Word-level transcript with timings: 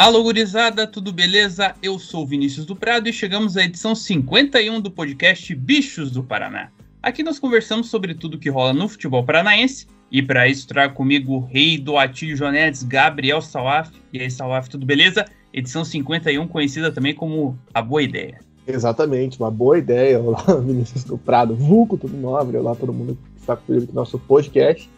Alô, 0.00 0.22
gurizada, 0.22 0.86
tudo 0.86 1.12
beleza? 1.12 1.74
Eu 1.82 1.98
sou 1.98 2.22
o 2.22 2.26
Vinícius 2.26 2.64
do 2.64 2.74
Prado 2.74 3.06
e 3.06 3.12
chegamos 3.12 3.58
à 3.58 3.64
edição 3.64 3.94
51 3.94 4.80
do 4.80 4.90
podcast 4.90 5.54
Bichos 5.54 6.10
do 6.10 6.24
Paraná. 6.24 6.70
Aqui 7.02 7.22
nós 7.22 7.38
conversamos 7.38 7.90
sobre 7.90 8.14
tudo 8.14 8.38
que 8.38 8.48
rola 8.48 8.72
no 8.72 8.88
futebol 8.88 9.22
paranaense 9.22 9.86
e 10.10 10.22
para 10.22 10.48
isso 10.48 10.66
trago 10.66 10.94
comigo 10.94 11.34
o 11.34 11.40
rei 11.40 11.76
do 11.76 11.98
Atílio 11.98 12.34
Jonetes, 12.34 12.82
Gabriel 12.82 13.42
Salaf. 13.42 13.90
E 14.10 14.18
aí, 14.18 14.30
Salaf, 14.30 14.70
tudo 14.70 14.86
beleza? 14.86 15.26
Edição 15.52 15.84
51, 15.84 16.48
conhecida 16.48 16.90
também 16.90 17.14
como 17.14 17.58
A 17.74 17.82
Boa 17.82 18.02
Ideia. 18.02 18.40
Exatamente, 18.66 19.38
uma 19.38 19.50
boa 19.50 19.76
ideia. 19.76 20.18
Olá, 20.18 20.42
Vinícius 20.64 21.04
do 21.04 21.18
Prado, 21.18 21.54
Vulco, 21.54 21.98
tudo 21.98 22.16
nobre. 22.16 22.56
Olá, 22.56 22.74
todo 22.74 22.90
mundo 22.90 23.18
que 23.34 23.40
está 23.42 23.54
comigo 23.54 23.84
no 23.88 23.92
nosso 23.96 24.18
podcast. 24.18 24.88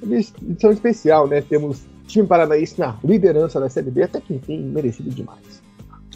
Edição 0.00 0.70
especial, 0.70 1.26
né? 1.26 1.40
Temos 1.40 1.92
time 2.06 2.26
paranaense 2.26 2.78
na 2.78 2.96
liderança 3.04 3.60
da 3.60 3.68
Série 3.68 3.90
B, 3.90 4.02
até 4.02 4.20
que 4.20 4.34
enfim, 4.34 4.58
merecido 4.58 5.10
demais. 5.10 5.62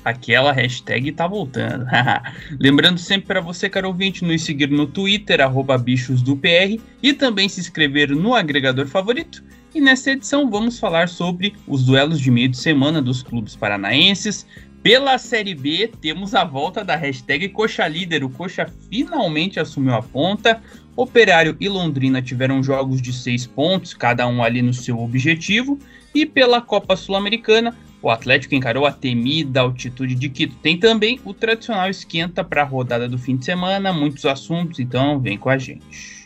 Aquela 0.05 0.53
hashtag 0.53 1.13
tá 1.13 1.27
voltando. 1.27 1.87
Lembrando 2.59 2.99
sempre 2.99 3.27
para 3.27 3.41
você, 3.41 3.69
caro 3.69 3.89
ouvinte, 3.89 4.25
nos 4.25 4.43
seguir 4.43 4.71
no 4.71 4.87
Twitter, 4.87 5.41
arroba 5.41 5.77
bichosdopr, 5.77 6.81
e 7.03 7.13
também 7.13 7.49
se 7.49 7.61
inscrever 7.61 8.11
no 8.11 8.35
agregador 8.35 8.87
favorito. 8.87 9.43
E 9.75 9.81
nessa 9.81 10.13
edição 10.13 10.51
vamos 10.51 10.79
falar 10.79 11.09
sobre 11.09 11.55
os 11.67 11.85
duelos 11.85 12.21
de 12.21 12.31
meio 12.31 12.49
de 12.49 12.57
semana 12.57 13.03
dos 13.03 13.23
clubes 13.23 13.55
paranaenses. 13.55 14.47
Pela 14.83 15.19
Série 15.19 15.55
B, 15.55 15.91
temos 16.01 16.35
a 16.35 16.45
volta 16.45 16.85
da 16.85 16.97
hashtag 16.97 17.49
Coxa 17.51 17.87
Líder. 17.87 18.25
O 18.25 18.31
Coxa 18.31 18.67
finalmente 18.89 19.61
assumiu 19.61 19.95
a 19.95 20.03
ponta. 20.03 20.63
Operário 20.99 21.57
e 21.61 21.69
Londrina 21.69 22.21
tiveram 22.21 22.61
jogos 22.61 23.01
de 23.01 23.13
seis 23.13 23.47
pontos, 23.47 23.95
cada 23.95 24.27
um 24.27 24.43
ali 24.43 24.61
no 24.61 24.75
seu 24.75 24.99
objetivo. 24.99 25.79
E 26.13 26.27
pela 26.27 26.61
Copa 26.61 26.97
Sul-Americana, 26.97 27.73
o 28.03 28.11
Atlético 28.11 28.57
encarou 28.57 28.85
a 28.85 28.91
temida 28.91 29.61
altitude 29.61 30.17
de 30.17 30.29
Quito. 30.29 30.57
Tem 30.57 30.77
também 30.77 31.21
o 31.25 31.33
tradicional 31.33 31.89
esquenta 31.89 32.43
para 32.43 32.63
a 32.63 32.65
rodada 32.65 33.09
do 33.09 33.17
fim 33.17 33.37
de 33.37 33.45
semana, 33.45 33.93
muitos 33.93 34.27
assuntos, 34.27 34.81
então 34.81 35.21
vem 35.21 35.39
com 35.39 35.49
a 35.49 35.57
gente. 35.57 36.18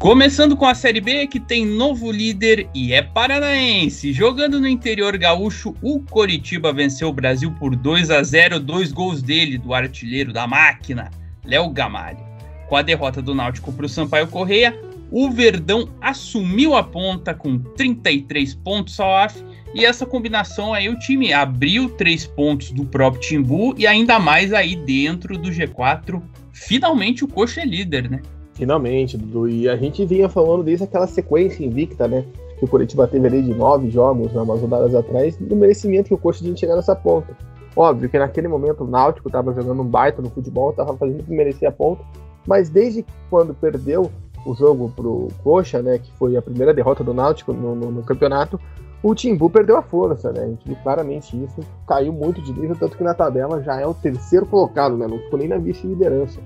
Começando 0.00 0.56
com 0.56 0.64
a 0.64 0.74
Série 0.74 0.98
B, 0.98 1.26
que 1.26 1.38
tem 1.38 1.66
novo 1.66 2.10
líder 2.10 2.70
e 2.74 2.94
é 2.94 3.02
paranaense. 3.02 4.14
Jogando 4.14 4.58
no 4.58 4.66
interior 4.66 5.14
gaúcho, 5.18 5.74
o 5.82 6.00
Coritiba 6.00 6.72
venceu 6.72 7.10
o 7.10 7.12
Brasil 7.12 7.52
por 7.58 7.76
2 7.76 8.10
a 8.10 8.22
0, 8.22 8.58
dois 8.58 8.92
gols 8.92 9.20
dele, 9.20 9.58
do 9.58 9.74
artilheiro 9.74 10.32
da 10.32 10.46
máquina, 10.46 11.10
Léo 11.44 11.68
Gamalho. 11.68 12.24
Com 12.66 12.76
a 12.76 12.82
derrota 12.82 13.20
do 13.20 13.34
Náutico 13.34 13.74
para 13.74 13.84
o 13.84 13.88
Sampaio 13.90 14.26
Correia, 14.26 14.74
o 15.10 15.30
Verdão 15.30 15.86
assumiu 16.00 16.74
a 16.74 16.82
ponta 16.82 17.34
com 17.34 17.58
33 17.58 18.54
pontos 18.54 18.98
ao 18.98 19.14
AF, 19.14 19.44
e 19.74 19.84
essa 19.84 20.06
combinação 20.06 20.72
aí 20.72 20.88
o 20.88 20.98
time 20.98 21.30
abriu 21.34 21.90
três 21.90 22.26
pontos 22.26 22.70
do 22.70 22.86
próprio 22.86 23.20
Timbu 23.20 23.74
e 23.76 23.86
ainda 23.86 24.18
mais 24.18 24.54
aí 24.54 24.76
dentro 24.76 25.36
do 25.36 25.50
G4. 25.50 26.22
Finalmente 26.54 27.22
o 27.22 27.28
Coxa 27.28 27.60
é 27.60 27.66
líder, 27.66 28.10
né? 28.10 28.22
Finalmente, 28.60 29.16
Dudu. 29.16 29.48
E 29.48 29.70
a 29.70 29.74
gente 29.74 30.04
vinha 30.04 30.28
falando 30.28 30.62
desde 30.62 30.84
aquela 30.84 31.06
sequência 31.06 31.64
invicta, 31.64 32.06
né? 32.06 32.26
Que 32.58 32.66
o 32.66 32.68
Curitiba 32.68 33.08
teve 33.08 33.26
ali 33.26 33.42
de 33.42 33.54
nove 33.54 33.88
jogos, 33.88 34.30
né, 34.34 34.42
umas 34.42 34.60
rodadas 34.60 34.94
atrás, 34.94 35.34
do 35.38 35.56
merecimento 35.56 36.08
que 36.08 36.14
o 36.14 36.18
Coxa 36.18 36.44
tinha 36.44 36.54
chegar 36.54 36.76
nessa 36.76 36.94
ponta. 36.94 37.34
Óbvio 37.74 38.10
que 38.10 38.18
naquele 38.18 38.48
momento 38.48 38.84
o 38.84 38.86
Náutico 38.86 39.30
estava 39.30 39.54
jogando 39.54 39.80
um 39.80 39.86
baita 39.86 40.20
no 40.20 40.28
futebol, 40.28 40.70
estava 40.70 40.94
fazendo 40.94 41.24
que 41.24 41.32
merecia 41.32 41.70
a 41.70 41.72
ponta, 41.72 42.04
mas 42.46 42.68
desde 42.68 43.02
quando 43.30 43.54
perdeu 43.54 44.10
o 44.44 44.54
jogo 44.54 44.92
pro 44.94 45.28
Coxa, 45.42 45.80
né, 45.80 45.96
que 45.96 46.12
foi 46.18 46.36
a 46.36 46.42
primeira 46.42 46.74
derrota 46.74 47.02
do 47.02 47.14
Náutico 47.14 47.54
no, 47.54 47.74
no, 47.74 47.90
no 47.90 48.02
campeonato, 48.02 48.60
o 49.02 49.14
Timbu 49.14 49.48
perdeu 49.48 49.78
a 49.78 49.82
força, 49.82 50.30
né? 50.30 50.42
A 50.42 50.48
gente 50.48 50.66
viu 50.66 50.76
claramente 50.82 51.34
isso, 51.42 51.60
caiu 51.86 52.12
muito 52.12 52.42
de 52.42 52.52
nível, 52.52 52.76
tanto 52.78 52.98
que 52.98 53.02
na 53.02 53.14
tabela 53.14 53.62
já 53.62 53.80
é 53.80 53.86
o 53.86 53.94
terceiro 53.94 54.44
colocado, 54.44 54.98
né? 54.98 55.06
Não 55.06 55.18
ficou 55.18 55.38
nem 55.38 55.48
na 55.48 55.56
vice-liderança. 55.56 56.38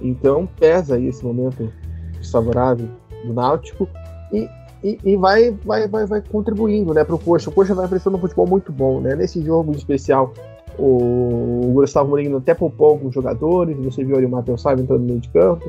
Então 0.00 0.48
pesa 0.58 0.96
aí 0.96 1.06
esse 1.06 1.24
momento 1.24 1.72
desfavorável 2.18 2.88
do 3.24 3.32
Náutico 3.32 3.88
e, 4.32 4.48
e, 4.82 4.98
e, 5.04 5.16
vai, 5.16 5.50
vai, 5.64 5.88
vai, 5.88 6.06
vai 6.06 6.20
contribuindo 6.20 6.92
né, 6.92 7.04
para 7.04 7.14
o 7.14 7.18
Coxa. 7.18 7.50
O 7.50 7.52
Coxa 7.52 7.74
vai 7.74 7.86
apresentando 7.86 8.16
um 8.16 8.20
futebol 8.20 8.46
muito 8.46 8.72
bom. 8.72 9.00
Né? 9.00 9.14
Nesse 9.14 9.42
jogo 9.42 9.72
especial, 9.72 10.32
o, 10.78 11.72
Gustavo 11.74 12.08
Mourinho 12.08 12.36
até 12.36 12.54
poupou 12.54 12.88
alguns 12.88 13.14
jogadores. 13.14 13.76
Você 13.78 14.04
viu 14.04 14.16
ali 14.16 14.26
o 14.26 14.30
Matheus 14.30 14.62
Saiba 14.62 14.82
entrando 14.82 15.00
no 15.00 15.06
meio 15.06 15.20
de 15.20 15.28
campo. 15.28 15.64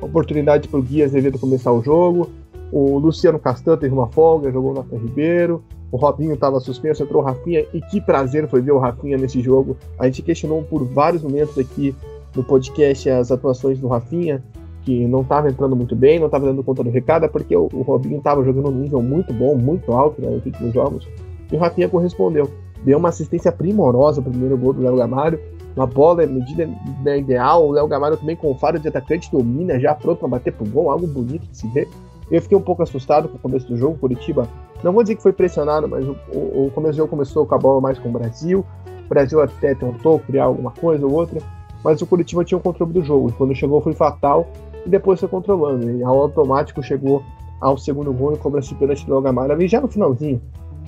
Oportunidade 0.00 0.68
para 0.68 0.80
o 0.80 0.82
Gui 0.82 1.02
Azevedo 1.02 1.38
começar 1.38 1.72
o 1.72 1.82
jogo. 1.82 2.30
O 2.72 2.98
Luciano 2.98 3.38
Castan 3.38 3.76
teve 3.76 3.92
uma 3.92 4.08
folga, 4.08 4.50
jogou 4.50 4.72
o 4.72 4.74
Nathan 4.74 4.96
Ribeiro. 4.96 5.62
O 5.90 5.96
Robinho 5.98 6.32
estava 6.32 6.58
suspenso, 6.58 7.02
entrou 7.02 7.22
o 7.22 7.24
Rafinha. 7.24 7.66
E 7.72 7.80
que 7.80 8.00
prazer 8.00 8.48
foi 8.48 8.62
ver 8.62 8.72
o 8.72 8.78
Rafinha 8.78 9.18
nesse 9.18 9.40
jogo. 9.40 9.76
A 9.98 10.06
gente 10.06 10.22
questionou 10.22 10.62
por 10.62 10.82
vários 10.84 11.22
momentos 11.22 11.56
aqui 11.58 11.94
no 12.34 12.42
podcast 12.42 13.08
as 13.10 13.30
atuações 13.30 13.78
do 13.78 13.88
Rafinha, 13.88 14.42
que 14.82 15.06
não 15.06 15.22
estava 15.22 15.48
entrando 15.48 15.76
muito 15.76 15.94
bem, 15.94 16.18
não 16.18 16.26
estava 16.26 16.46
dando 16.46 16.62
conta 16.62 16.82
do 16.82 16.90
recado, 16.90 17.24
é 17.24 17.28
porque 17.28 17.56
o, 17.56 17.68
o 17.72 17.82
Robinho 17.82 18.18
estava 18.18 18.44
jogando 18.44 18.68
um 18.68 18.72
nível 18.72 19.00
muito 19.00 19.32
bom, 19.32 19.56
muito 19.56 19.92
alto 19.92 20.20
né, 20.20 20.28
nos 20.28 20.44
últimos 20.44 20.74
jogos, 20.74 21.08
e 21.50 21.56
o 21.56 21.58
Rafinha 21.58 21.88
correspondeu. 21.88 22.50
Deu 22.84 22.98
uma 22.98 23.10
assistência 23.10 23.52
primorosa 23.52 24.20
o 24.20 24.24
primeiro 24.24 24.56
gol 24.56 24.72
do 24.72 24.82
Léo 24.82 24.96
Gamário, 24.96 25.38
uma 25.76 25.86
bola 25.86 26.26
medida 26.26 26.68
né, 27.02 27.18
ideal, 27.18 27.66
o 27.66 27.70
Léo 27.70 27.86
Gamário 27.86 28.16
também 28.16 28.36
com 28.36 28.54
faro 28.56 28.78
de 28.78 28.88
atacante 28.88 29.30
domina, 29.30 29.78
já 29.78 29.94
pronto 29.94 30.18
para 30.18 30.28
bater 30.28 30.52
pro 30.52 30.66
gol, 30.66 30.90
algo 30.90 31.06
bonito 31.06 31.46
de 31.46 31.56
se 31.56 31.68
ver. 31.68 31.88
Eu 32.30 32.42
fiquei 32.42 32.56
um 32.56 32.62
pouco 32.62 32.82
assustado 32.82 33.28
com 33.28 33.36
o 33.36 33.40
começo 33.40 33.68
do 33.68 33.76
jogo, 33.76 33.98
Curitiba, 33.98 34.48
não 34.82 34.92
vou 34.92 35.02
dizer 35.02 35.16
que 35.16 35.22
foi 35.22 35.32
pressionado, 35.32 35.86
mas 35.88 36.04
o, 36.06 36.16
o, 36.34 36.66
o 36.66 36.70
começo 36.72 36.94
do 36.94 36.96
jogo 36.98 37.10
começou 37.10 37.46
com 37.46 37.54
a 37.54 37.58
bola 37.58 37.80
mais 37.80 37.98
com 37.98 38.08
o 38.08 38.12
Brasil, 38.12 38.64
o 39.04 39.08
Brasil 39.08 39.40
até 39.40 39.74
tentou 39.74 40.18
criar 40.18 40.44
alguma 40.44 40.72
coisa 40.72 41.06
ou 41.06 41.12
outra, 41.12 41.40
mas 41.84 42.00
o 42.00 42.06
Curitiba 42.06 42.44
tinha 42.44 42.58
o 42.58 42.60
controle 42.60 42.92
do 42.92 43.02
jogo. 43.02 43.32
Quando 43.36 43.54
chegou 43.54 43.80
foi 43.80 43.92
fatal 43.92 44.48
e 44.84 44.88
depois 44.88 45.20
foi 45.20 45.28
controlando. 45.28 45.90
E 45.90 46.02
ao 46.02 46.20
automático 46.20 46.82
chegou 46.82 47.22
ao 47.60 47.78
segundo 47.78 48.12
gol 48.12 48.34
e 48.34 48.38
cobra-se 48.38 48.74
pênalti 48.74 49.06
do 49.06 49.20
Gamalha 49.20 49.54
ali 49.54 49.68
já 49.68 49.80
no 49.80 49.88
finalzinho. 49.88 50.40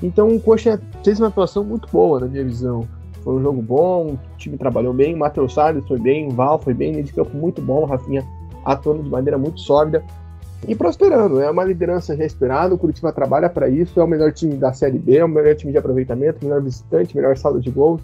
Então 0.03 0.29
o 0.29 0.41
Coxa 0.41 0.81
fez 1.05 1.21
uma 1.21 1.29
atuação 1.29 1.65
muito 1.65 1.89
boa 1.91 2.21
na 2.21 2.27
minha 2.27 2.45
visão. 2.45 2.87
Foi 3.23 3.35
um 3.35 3.43
jogo 3.43 3.63
bom, 3.63 4.07
o 4.09 4.19
time 4.37 4.59
trabalhou 4.59 4.93
bem, 4.93 5.15
o 5.15 5.19
Matheus 5.19 5.55
Salles 5.55 5.87
foi 5.87 5.99
bem, 5.99 6.29
o 6.29 6.31
Val 6.31 6.59
foi 6.59 6.75
bem, 6.75 7.03
de 7.03 7.13
campo 7.13 7.35
muito 7.37 7.63
bom, 7.63 7.83
o 7.83 7.87
Rafinha 7.87 8.23
atuando 8.65 9.03
de 9.03 9.09
maneira 9.09 9.39
muito 9.39 9.61
sólida 9.61 10.05
e 10.69 10.75
prosperando. 10.75 11.41
É 11.41 11.51
uma 11.51 11.65
liderança 11.65 12.15
já 12.17 12.25
esperada, 12.25 12.75
o 12.75 12.79
Curitiba 12.79 13.13
trabalha 13.13 13.49
para 13.49 13.69
isso, 13.69 13.99
é 13.99 14.05
o 14.05 14.07
melhor 14.07 14.33
time 14.33 14.57
da 14.57 14.73
Série 14.73 14.99
B, 14.99 15.19
é 15.19 15.25
o 15.25 15.29
melhor 15.29 15.55
time 15.55 15.73
de 15.73 15.79
aproveitamento, 15.79 16.45
melhor 16.45 16.61
visitante, 16.61 17.17
melhor 17.17 17.37
saldo 17.37 17.61
de 17.61 17.71
gols 17.71 18.03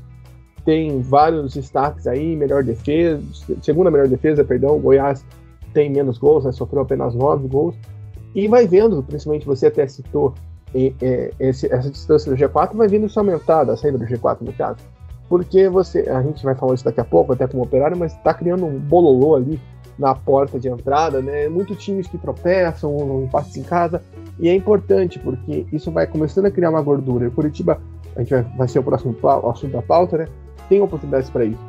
tem 0.64 1.00
vários 1.00 1.54
destaques 1.54 2.06
aí, 2.06 2.36
melhor 2.36 2.62
defesa, 2.62 3.22
segunda 3.62 3.90
melhor 3.90 4.08
defesa, 4.08 4.44
perdão, 4.44 4.78
Goiás 4.78 5.24
tem 5.72 5.90
menos 5.90 6.18
gols, 6.18 6.44
né, 6.44 6.52
sofreu 6.52 6.82
apenas 6.82 7.14
nove 7.14 7.48
gols, 7.48 7.74
e 8.34 8.46
vai 8.48 8.66
vendo, 8.66 9.02
principalmente 9.02 9.46
você 9.46 9.66
até 9.66 9.86
citou 9.86 10.34
e, 10.74 10.94
e, 11.00 11.32
esse, 11.38 11.72
essa 11.72 11.90
distância 11.90 12.30
do 12.30 12.36
G4, 12.36 12.74
vai 12.74 12.88
vindo 12.88 13.08
se 13.08 13.18
aumentar 13.18 13.64
da 13.64 13.76
saída 13.76 13.98
do 13.98 14.04
G4 14.04 14.38
no 14.42 14.52
caso, 14.52 14.78
porque 15.28 15.68
você, 15.68 16.00
a 16.08 16.22
gente 16.22 16.42
vai 16.44 16.54
falar 16.54 16.74
isso 16.74 16.84
daqui 16.84 17.00
a 17.00 17.04
pouco, 17.04 17.32
até 17.32 17.46
como 17.46 17.62
operário, 17.62 17.96
mas 17.96 18.12
está 18.12 18.34
criando 18.34 18.66
um 18.66 18.78
bololô 18.78 19.36
ali 19.36 19.60
na 19.98 20.14
porta 20.14 20.58
de 20.58 20.68
entrada, 20.68 21.20
né, 21.20 21.48
muitos 21.48 21.76
times 21.82 22.06
que 22.06 22.18
tropeçam, 22.18 22.96
um 22.96 23.24
empates 23.24 23.56
em 23.56 23.62
casa, 23.62 24.02
e 24.38 24.48
é 24.48 24.54
importante, 24.54 25.18
porque 25.18 25.66
isso 25.72 25.90
vai 25.90 26.06
começando 26.06 26.46
a 26.46 26.50
criar 26.50 26.70
uma 26.70 26.82
gordura, 26.82 27.28
o 27.28 27.30
Curitiba, 27.30 27.80
a 28.16 28.20
gente 28.20 28.30
vai, 28.30 28.42
vai 28.56 28.68
ser 28.68 28.78
o 28.78 28.82
próximo 28.82 29.14
assunto 29.48 29.72
da 29.72 29.82
pauta, 29.82 30.18
né, 30.18 30.28
tem 30.70 30.80
oportunidades 30.80 31.28
para 31.28 31.44
isso. 31.44 31.60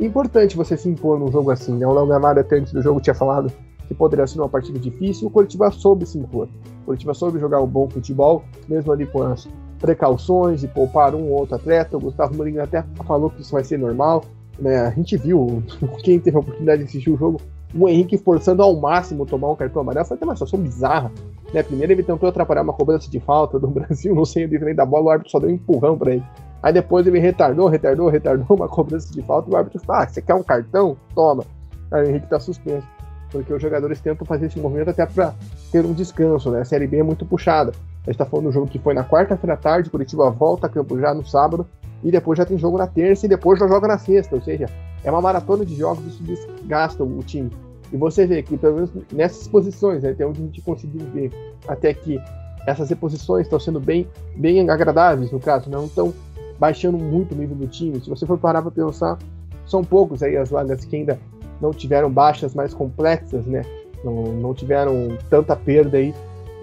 Importante 0.00 0.56
você 0.56 0.76
se 0.76 0.88
impor 0.88 1.18
num 1.20 1.30
jogo 1.30 1.50
assim, 1.50 1.76
né? 1.76 1.86
O 1.86 1.92
Léo 1.92 2.06
Gamalho 2.06 2.40
até 2.40 2.56
antes 2.56 2.72
do 2.72 2.82
jogo 2.82 3.00
tinha 3.00 3.14
falado 3.14 3.52
que 3.86 3.94
poderia 3.94 4.26
ser 4.26 4.40
uma 4.40 4.48
partida 4.48 4.78
difícil, 4.78 5.28
o 5.28 5.30
Curitiba 5.30 5.70
soube 5.70 6.04
se 6.04 6.18
impor. 6.18 6.48
O 6.82 6.86
Curitiba 6.86 7.14
soube 7.14 7.38
jogar 7.38 7.60
um 7.60 7.66
bom 7.66 7.88
futebol, 7.88 8.42
mesmo 8.68 8.92
ali 8.92 9.06
com 9.06 9.22
as 9.22 9.46
precauções 9.78 10.60
de 10.60 10.68
poupar 10.68 11.14
um 11.14 11.30
ou 11.30 11.40
outro 11.40 11.54
atleta. 11.54 11.96
O 11.96 12.00
Gustavo 12.00 12.34
Mourinho 12.34 12.62
até 12.62 12.82
falou 13.06 13.30
que 13.30 13.42
isso 13.42 13.52
vai 13.52 13.62
ser 13.62 13.78
normal. 13.78 14.24
Né? 14.58 14.78
A 14.80 14.90
gente 14.90 15.16
viu, 15.16 15.62
quem 16.02 16.18
teve 16.18 16.36
a 16.36 16.40
oportunidade 16.40 16.82
de 16.82 16.88
assistir 16.88 17.10
o 17.10 17.16
jogo, 17.16 17.40
o 17.74 17.88
Henrique 17.88 18.16
forçando 18.18 18.62
ao 18.62 18.74
máximo 18.76 19.26
tomar 19.26 19.50
um 19.50 19.56
cartão 19.56 19.82
amarelo, 19.82 20.06
foi 20.06 20.16
até 20.16 20.24
uma 20.24 20.34
situação 20.34 20.58
bizarra. 20.58 21.10
Né? 21.52 21.62
Primeiro 21.62 21.92
ele 21.92 22.02
tentou 22.02 22.28
atrapalhar 22.28 22.62
uma 22.62 22.72
cobrança 22.72 23.10
de 23.10 23.20
falta 23.20 23.58
do 23.58 23.68
Brasil, 23.68 24.14
não 24.14 24.24
sei 24.24 24.46
onde 24.46 24.74
da 24.74 24.86
bola, 24.86 25.04
o 25.04 25.10
árbitro 25.10 25.30
só 25.30 25.38
deu 25.38 25.48
um 25.48 25.52
empurrão 25.52 25.96
para 25.96 26.12
ele. 26.12 26.24
Aí 26.62 26.72
depois 26.72 27.06
ele 27.06 27.18
retardou, 27.18 27.68
retardou, 27.68 28.08
retardou 28.08 28.56
uma 28.56 28.68
cobrança 28.68 29.12
de 29.12 29.22
falta, 29.22 29.48
e 29.50 29.52
o 29.52 29.56
árbitro 29.56 29.80
falou: 29.80 30.02
Ah, 30.02 30.08
você 30.08 30.22
quer 30.22 30.34
um 30.34 30.42
cartão? 30.42 30.96
Toma. 31.14 31.44
Aí 31.92 32.04
o 32.04 32.08
Henrique 32.08 32.28
tá 32.28 32.40
suspenso. 32.40 32.86
Porque 33.30 33.52
os 33.52 33.60
jogadores 33.60 34.00
tentam 34.00 34.26
fazer 34.26 34.46
esse 34.46 34.58
movimento 34.58 34.90
até 34.90 35.04
para 35.04 35.34
ter 35.70 35.84
um 35.84 35.92
descanso, 35.92 36.50
né? 36.50 36.60
A 36.60 36.64
Série 36.64 36.86
B 36.86 36.98
é 36.98 37.02
muito 37.02 37.24
puxada. 37.26 37.72
A 38.06 38.10
gente 38.10 38.18
tá 38.18 38.24
falando 38.24 38.46
do 38.46 38.52
jogo 38.52 38.66
que 38.66 38.78
foi 38.78 38.94
na 38.94 39.04
quarta-feira 39.04 39.54
à 39.54 39.56
tarde, 39.56 39.90
Curitiba 39.90 40.30
volta 40.30 40.66
a 40.66 40.70
campo 40.70 40.98
já 40.98 41.12
no 41.12 41.26
sábado, 41.26 41.66
e 42.02 42.10
depois 42.10 42.38
já 42.38 42.44
tem 42.44 42.58
jogo 42.58 42.78
na 42.78 42.86
terça 42.86 43.26
e 43.26 43.28
depois 43.28 43.58
já 43.58 43.66
joga 43.66 43.88
na 43.88 43.98
sexta. 43.98 44.34
Ou 44.34 44.42
seja, 44.42 44.66
é 45.02 45.10
uma 45.10 45.20
maratona 45.20 45.64
de 45.64 45.74
jogos, 45.74 46.04
isso 46.06 46.22
desgasta 46.22 47.02
o 47.02 47.22
time. 47.22 47.50
E 47.92 47.96
você 47.96 48.26
vê 48.26 48.42
que, 48.42 48.56
pelo 48.56 48.74
menos 48.74 48.90
nessas 49.12 49.46
posições, 49.46 50.02
né, 50.02 50.10
até 50.10 50.26
onde 50.26 50.40
a 50.40 50.44
gente 50.44 50.60
conseguiu 50.60 51.06
ver 51.12 51.30
até 51.68 51.94
que 51.94 52.20
essas 52.66 52.90
reposições 52.90 53.46
estão 53.46 53.60
sendo 53.60 53.78
bem, 53.78 54.08
bem 54.36 54.68
agradáveis, 54.68 55.30
no 55.30 55.38
caso, 55.38 55.70
não 55.70 55.86
estão 55.86 56.12
baixando 56.58 56.98
muito 56.98 57.34
o 57.34 57.38
nível 57.38 57.54
do 57.54 57.66
time. 57.68 58.00
Se 58.00 58.10
você 58.10 58.26
for 58.26 58.38
parar 58.38 58.62
para 58.62 58.70
pensar, 58.70 59.18
são 59.66 59.84
poucos 59.84 60.22
aí 60.22 60.36
as 60.36 60.50
vagas 60.50 60.84
que 60.84 60.96
ainda 60.96 61.18
não 61.60 61.72
tiveram 61.72 62.10
baixas 62.10 62.54
mais 62.54 62.74
complexas, 62.74 63.46
né? 63.46 63.62
Não, 64.04 64.24
não 64.32 64.54
tiveram 64.54 65.16
tanta 65.30 65.54
perda 65.56 65.96
aí 65.96 66.14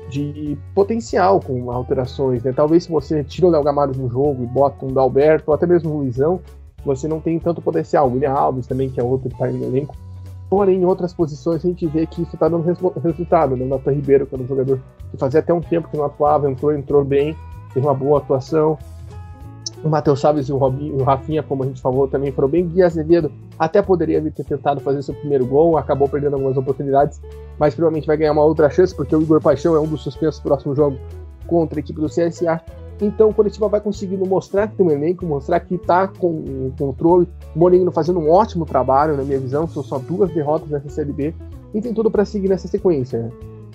de 0.10 0.58
potencial 0.74 1.40
com 1.40 1.72
alterações, 1.72 2.44
né? 2.44 2.52
Talvez 2.52 2.84
se 2.84 2.92
você 2.92 3.24
tira 3.24 3.48
o 3.48 3.50
Léo 3.50 3.64
Gamalho 3.64 3.96
no 3.96 4.10
jogo 4.10 4.44
e 4.44 4.48
bota 4.48 4.86
um 4.86 4.94
Dalberto, 4.94 5.46
ou 5.48 5.56
até 5.56 5.66
mesmo 5.66 5.92
o 5.92 5.98
Luizão, 6.00 6.40
você 6.86 7.08
não 7.08 7.20
tem 7.20 7.40
tanto 7.40 7.62
potencial. 7.62 8.08
O 8.08 8.14
William 8.14 8.32
Alves 8.32 8.68
também, 8.68 8.90
que 8.90 9.00
é 9.00 9.04
outro 9.04 9.30
que 9.30 9.36
está 9.36 9.48
no 9.48 9.64
elenco, 9.64 9.96
Porém, 10.54 10.82
em 10.82 10.86
outras 10.86 11.12
posições 11.12 11.66
a 11.66 11.68
gente 11.68 11.88
vê 11.88 12.06
que 12.06 12.22
isso 12.22 12.36
está 12.36 12.48
dando 12.48 12.64
resultado. 13.04 13.58
Né? 13.58 13.66
O 13.66 13.90
Ribeiro, 13.90 14.28
que 14.28 14.36
era 14.36 14.44
um 14.44 14.48
jogador 14.48 14.80
que 15.10 15.18
fazia 15.18 15.40
até 15.40 15.52
um 15.52 15.60
tempo 15.60 15.90
que 15.90 15.98
não 15.98 16.06
atuava, 16.06 16.48
entrou, 16.48 16.72
entrou 16.72 17.04
bem, 17.04 17.36
teve 17.74 17.84
uma 17.84 17.96
boa 17.96 18.20
atuação. 18.20 18.78
O 19.84 19.90
Matheus 19.90 20.22
Chaves 20.22 20.48
e 20.48 20.54
o, 20.54 20.58
Robinho, 20.58 20.96
o 20.96 21.04
Rafinha, 21.04 21.44
como 21.44 21.64
a 21.64 21.68
gente 21.68 21.82
falou, 21.82 22.08
também 22.08 22.32
foram 22.32 22.48
bem. 22.48 22.66
Gui 22.66 22.82
Azevedo 22.82 23.30
até 23.60 23.82
poderia 23.82 24.22
ter 24.32 24.44
tentado 24.46 24.80
fazer 24.80 25.02
seu 25.02 25.14
primeiro 25.14 25.46
gol, 25.46 25.78
acabou 25.78 26.08
perdendo 26.08 26.36
algumas 26.36 26.56
oportunidades, 26.56 27.22
mas 27.60 27.76
provavelmente 27.76 28.08
vai 28.08 28.16
ganhar 28.16 28.32
uma 28.32 28.44
outra 28.44 28.70
chance, 28.70 28.96
porque 28.96 29.14
o 29.14 29.22
Igor 29.22 29.42
Paixão 29.42 29.76
é 29.76 29.80
um 29.80 29.88
dos 29.88 30.02
suspensos 30.02 30.40
do 30.40 30.44
próximo 30.44 30.74
jogo 30.74 30.98
contra 31.48 31.80
a 31.80 31.82
equipe 31.82 32.00
do 32.00 32.08
CSA. 32.08 32.62
Então 33.02 33.30
o 33.30 33.34
Curitiba 33.34 33.68
vai 33.68 33.82
conseguindo 33.82 34.26
mostrar 34.26 34.68
que 34.70 34.78
tem 34.78 34.86
um 34.86 34.92
elenco, 34.92 35.26
mostrar 35.26 35.60
que 35.60 35.76
está 35.76 36.08
com 36.08 36.72
controle. 36.78 37.28
O 37.54 37.60
Mourinho 37.60 37.92
fazendo 37.92 38.20
um 38.20 38.32
ótimo 38.32 38.66
trabalho, 38.66 39.18
na 39.18 39.24
minha 39.24 39.40
visão, 39.40 39.68
são 39.68 39.84
só 39.84 40.00
duas 40.00 40.32
derrotas 40.32 40.70
nessa 40.70 40.90
Série 40.90 41.12
B 41.12 41.34
e 41.74 41.82
tem 41.82 41.94
tudo 41.94 42.10
para 42.10 42.24
seguir 42.24 42.48
nessa 42.48 42.68
sequência. 42.68 43.30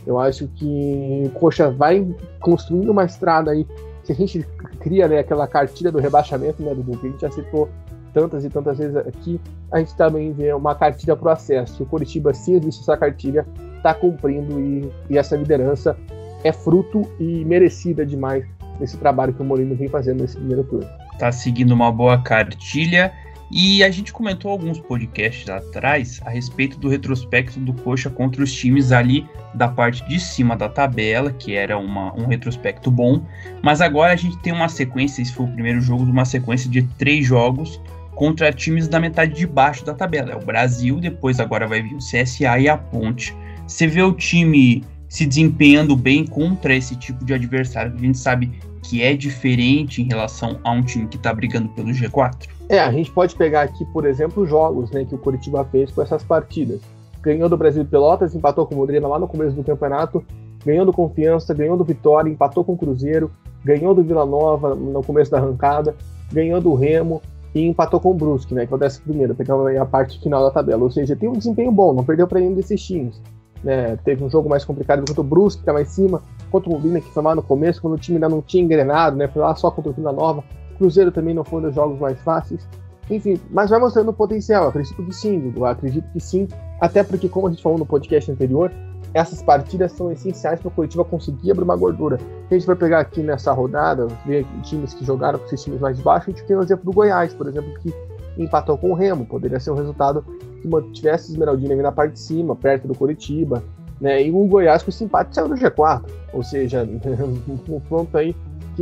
Eu 0.06 0.18
acho 0.18 0.48
que 0.48 1.24
o 1.26 1.38
Coxa 1.38 1.70
vai 1.70 2.06
construindo 2.40 2.90
uma 2.90 3.04
estrada 3.04 3.50
aí. 3.50 3.66
Se 4.04 4.12
a 4.12 4.14
gente 4.14 4.46
cria 4.88 5.06
né, 5.06 5.18
aquela 5.18 5.46
cartilha 5.46 5.92
do 5.92 5.98
rebaixamento, 5.98 6.62
né, 6.62 6.74
Dudu, 6.74 6.98
que 6.98 7.06
a 7.06 7.10
gente 7.10 7.20
já 7.20 7.30
citou 7.30 7.68
tantas 8.14 8.42
e 8.42 8.48
tantas 8.48 8.78
vezes 8.78 8.96
aqui, 8.96 9.38
a 9.70 9.78
gente 9.78 9.94
também 9.94 10.32
vê 10.32 10.52
uma 10.54 10.74
cartilha 10.74 11.14
para 11.14 11.28
o 11.28 11.30
acesso. 11.30 11.82
O 11.82 11.86
Curitiba, 11.86 12.32
se 12.32 12.54
existe 12.54 12.80
essa 12.80 12.96
cartilha, 12.96 13.46
está 13.76 13.92
cumprindo 13.92 14.58
e, 14.58 14.90
e 15.10 15.18
essa 15.18 15.36
liderança 15.36 15.94
é 16.42 16.52
fruto 16.52 17.02
e 17.20 17.44
merecida 17.44 18.06
demais 18.06 18.46
nesse 18.80 18.96
trabalho 18.96 19.34
que 19.34 19.42
o 19.42 19.44
Mourinho 19.44 19.76
vem 19.76 19.88
fazendo 19.88 20.22
nesse 20.22 20.36
primeiro 20.36 20.64
turno. 20.64 20.88
Tá 21.18 21.30
seguindo 21.30 21.72
uma 21.72 21.92
boa 21.92 22.22
cartilha. 22.22 23.12
E 23.50 23.82
a 23.82 23.90
gente 23.90 24.12
comentou 24.12 24.50
alguns 24.50 24.78
podcasts 24.78 25.48
atrás 25.48 26.20
a 26.24 26.30
respeito 26.30 26.78
do 26.78 26.88
retrospecto 26.88 27.58
do 27.58 27.72
Coxa 27.72 28.10
contra 28.10 28.42
os 28.42 28.52
times 28.52 28.92
ali 28.92 29.26
da 29.54 29.66
parte 29.66 30.06
de 30.06 30.20
cima 30.20 30.54
da 30.54 30.68
tabela, 30.68 31.32
que 31.32 31.54
era 31.54 31.78
uma, 31.78 32.14
um 32.14 32.26
retrospecto 32.26 32.90
bom. 32.90 33.22
Mas 33.62 33.80
agora 33.80 34.12
a 34.12 34.16
gente 34.16 34.36
tem 34.38 34.52
uma 34.52 34.68
sequência, 34.68 35.22
esse 35.22 35.32
foi 35.32 35.46
o 35.46 35.52
primeiro 35.52 35.80
jogo, 35.80 36.04
de 36.04 36.10
uma 36.10 36.26
sequência 36.26 36.68
de 36.68 36.82
três 36.98 37.26
jogos 37.26 37.80
contra 38.14 38.52
times 38.52 38.86
da 38.86 39.00
metade 39.00 39.34
de 39.34 39.46
baixo 39.46 39.84
da 39.84 39.94
tabela. 39.94 40.32
É 40.32 40.36
o 40.36 40.44
Brasil, 40.44 41.00
depois 41.00 41.40
agora 41.40 41.66
vai 41.66 41.80
vir 41.80 41.94
o 41.94 41.98
CSA 41.98 42.58
e 42.58 42.68
a 42.68 42.76
Ponte. 42.76 43.34
Você 43.66 43.86
vê 43.86 44.02
o 44.02 44.12
time 44.12 44.84
se 45.08 45.24
desempenhando 45.24 45.96
bem 45.96 46.26
contra 46.26 46.74
esse 46.74 46.94
tipo 46.96 47.24
de 47.24 47.32
adversário. 47.32 47.94
A 47.94 47.98
gente 47.98 48.18
sabe 48.18 48.52
que 48.82 49.02
é 49.02 49.14
diferente 49.14 50.02
em 50.02 50.06
relação 50.06 50.60
a 50.64 50.70
um 50.70 50.82
time 50.82 51.06
que 51.06 51.16
está 51.16 51.32
brigando 51.32 51.68
pelo 51.70 51.88
G4? 51.88 52.57
É, 52.68 52.80
a 52.80 52.92
gente 52.92 53.10
pode 53.10 53.34
pegar 53.34 53.62
aqui, 53.62 53.84
por 53.86 54.04
exemplo, 54.04 54.42
os 54.42 54.48
jogos 54.48 54.90
né, 54.90 55.04
que 55.04 55.14
o 55.14 55.18
Curitiba 55.18 55.64
fez 55.64 55.90
com 55.90 56.02
essas 56.02 56.22
partidas. 56.22 56.80
Ganhou 57.22 57.48
do 57.48 57.56
Brasil 57.56 57.82
de 57.82 57.88
Pelotas, 57.88 58.34
empatou 58.34 58.66
com 58.66 58.74
o 58.74 58.78
Londrina 58.78 59.08
lá 59.08 59.18
no 59.18 59.26
começo 59.26 59.56
do 59.56 59.64
campeonato, 59.64 60.22
ganhou 60.64 60.84
do 60.84 60.92
Confiança, 60.92 61.54
ganhou 61.54 61.76
do 61.76 61.84
Vitória, 61.84 62.30
empatou 62.30 62.62
com 62.62 62.74
o 62.74 62.76
Cruzeiro, 62.76 63.30
ganhou 63.64 63.94
do 63.94 64.02
Vila 64.02 64.26
Nova 64.26 64.74
no 64.74 65.02
começo 65.02 65.30
da 65.30 65.38
arrancada, 65.38 65.96
ganhou 66.30 66.60
do 66.60 66.74
Remo 66.74 67.22
e 67.54 67.66
empatou 67.66 67.98
com 68.00 68.10
o 68.10 68.14
Brusque, 68.14 68.54
né, 68.54 68.66
que 68.66 68.74
é 68.74 68.78
décimo 68.78 69.06
primeiro, 69.06 69.34
pegando 69.34 69.66
a 69.66 69.86
parte 69.86 70.20
final 70.20 70.42
da 70.44 70.50
tabela. 70.50 70.82
Ou 70.82 70.90
seja, 70.90 71.16
tem 71.16 71.28
um 71.28 71.32
desempenho 71.32 71.72
bom, 71.72 71.94
não 71.94 72.04
perdeu 72.04 72.28
para 72.28 72.38
nenhum 72.38 72.54
desses 72.54 72.82
times. 72.84 73.20
Né? 73.64 73.96
Teve 74.04 74.22
um 74.22 74.30
jogo 74.30 74.48
mais 74.48 74.64
complicado 74.64 75.00
contra 75.00 75.20
o 75.20 75.24
Brusque, 75.24 75.60
que 75.60 75.66
tá 75.66 75.72
mais 75.72 75.88
em 75.88 75.92
cima, 75.92 76.22
contra 76.50 76.68
o 76.68 76.74
Londrina, 76.74 77.00
que 77.00 77.10
foi 77.10 77.22
lá 77.22 77.34
no 77.34 77.42
começo, 77.42 77.80
quando 77.80 77.94
o 77.94 77.98
time 77.98 78.16
ainda 78.16 78.28
não 78.28 78.42
tinha 78.42 78.62
engrenado, 78.62 79.16
né? 79.16 79.26
Foi 79.26 79.42
lá 79.42 79.54
só 79.54 79.70
contra 79.70 79.90
o 79.90 79.94
Vila 79.94 80.12
Nova. 80.12 80.44
Cruzeiro 80.78 81.12
também 81.12 81.34
não 81.34 81.44
foi 81.44 81.60
um 81.60 81.62
dos 81.62 81.74
jogos 81.74 81.98
mais 81.98 82.18
fáceis. 82.20 82.66
Enfim, 83.10 83.40
mas 83.50 83.70
vai 83.70 83.78
mostrando 83.80 84.10
o 84.10 84.12
potencial. 84.12 84.68
acredito 84.68 85.02
que 85.02 85.14
sim, 85.14 85.52
eu 85.56 85.64
acredito 85.64 86.10
que 86.12 86.20
sim. 86.20 86.46
Até 86.80 87.02
porque, 87.02 87.28
como 87.28 87.46
a 87.46 87.50
gente 87.50 87.62
falou 87.62 87.78
no 87.78 87.86
podcast 87.86 88.30
anterior, 88.30 88.70
essas 89.14 89.42
partidas 89.42 89.92
são 89.92 90.12
essenciais 90.12 90.60
para 90.60 90.68
o 90.68 90.70
Curitiba 90.70 91.04
conseguir 91.04 91.50
abrir 91.50 91.64
uma 91.64 91.76
gordura. 91.76 92.18
A 92.50 92.54
gente 92.54 92.66
vai 92.66 92.76
pegar 92.76 93.00
aqui 93.00 93.22
nessa 93.22 93.52
rodada, 93.52 94.06
ver 94.26 94.46
times 94.62 94.94
que 94.94 95.04
jogaram 95.04 95.38
com 95.38 95.46
esses 95.46 95.62
times 95.62 95.80
mais 95.80 95.98
baixos, 96.00 96.28
a 96.28 96.36
gente 96.36 96.46
tem 96.46 96.56
o 96.56 96.62
exemplo 96.62 96.84
do 96.84 96.92
Goiás, 96.92 97.32
por 97.32 97.48
exemplo, 97.48 97.72
que 97.80 97.92
empatou 98.36 98.76
com 98.76 98.90
o 98.90 98.94
Remo. 98.94 99.24
Poderia 99.24 99.58
ser 99.58 99.70
um 99.70 99.74
resultado 99.74 100.24
que 100.60 100.68
mantivesse 100.68 101.32
Esmeraldina 101.32 101.72
ali 101.72 101.82
na 101.82 101.92
parte 101.92 102.12
de 102.12 102.20
cima, 102.20 102.54
perto 102.54 102.86
do 102.86 102.94
Curitiba. 102.94 103.62
Né? 104.00 104.26
E 104.26 104.30
o 104.30 104.46
Goiás 104.46 104.82
com 104.82 104.90
esse 104.90 105.02
empate 105.02 105.34
saiu 105.34 105.48
do 105.48 105.54
G4. 105.54 106.02
Ou 106.32 106.42
seja, 106.42 106.84
um 107.48 107.56
confronto 107.56 108.16
aí 108.16 108.36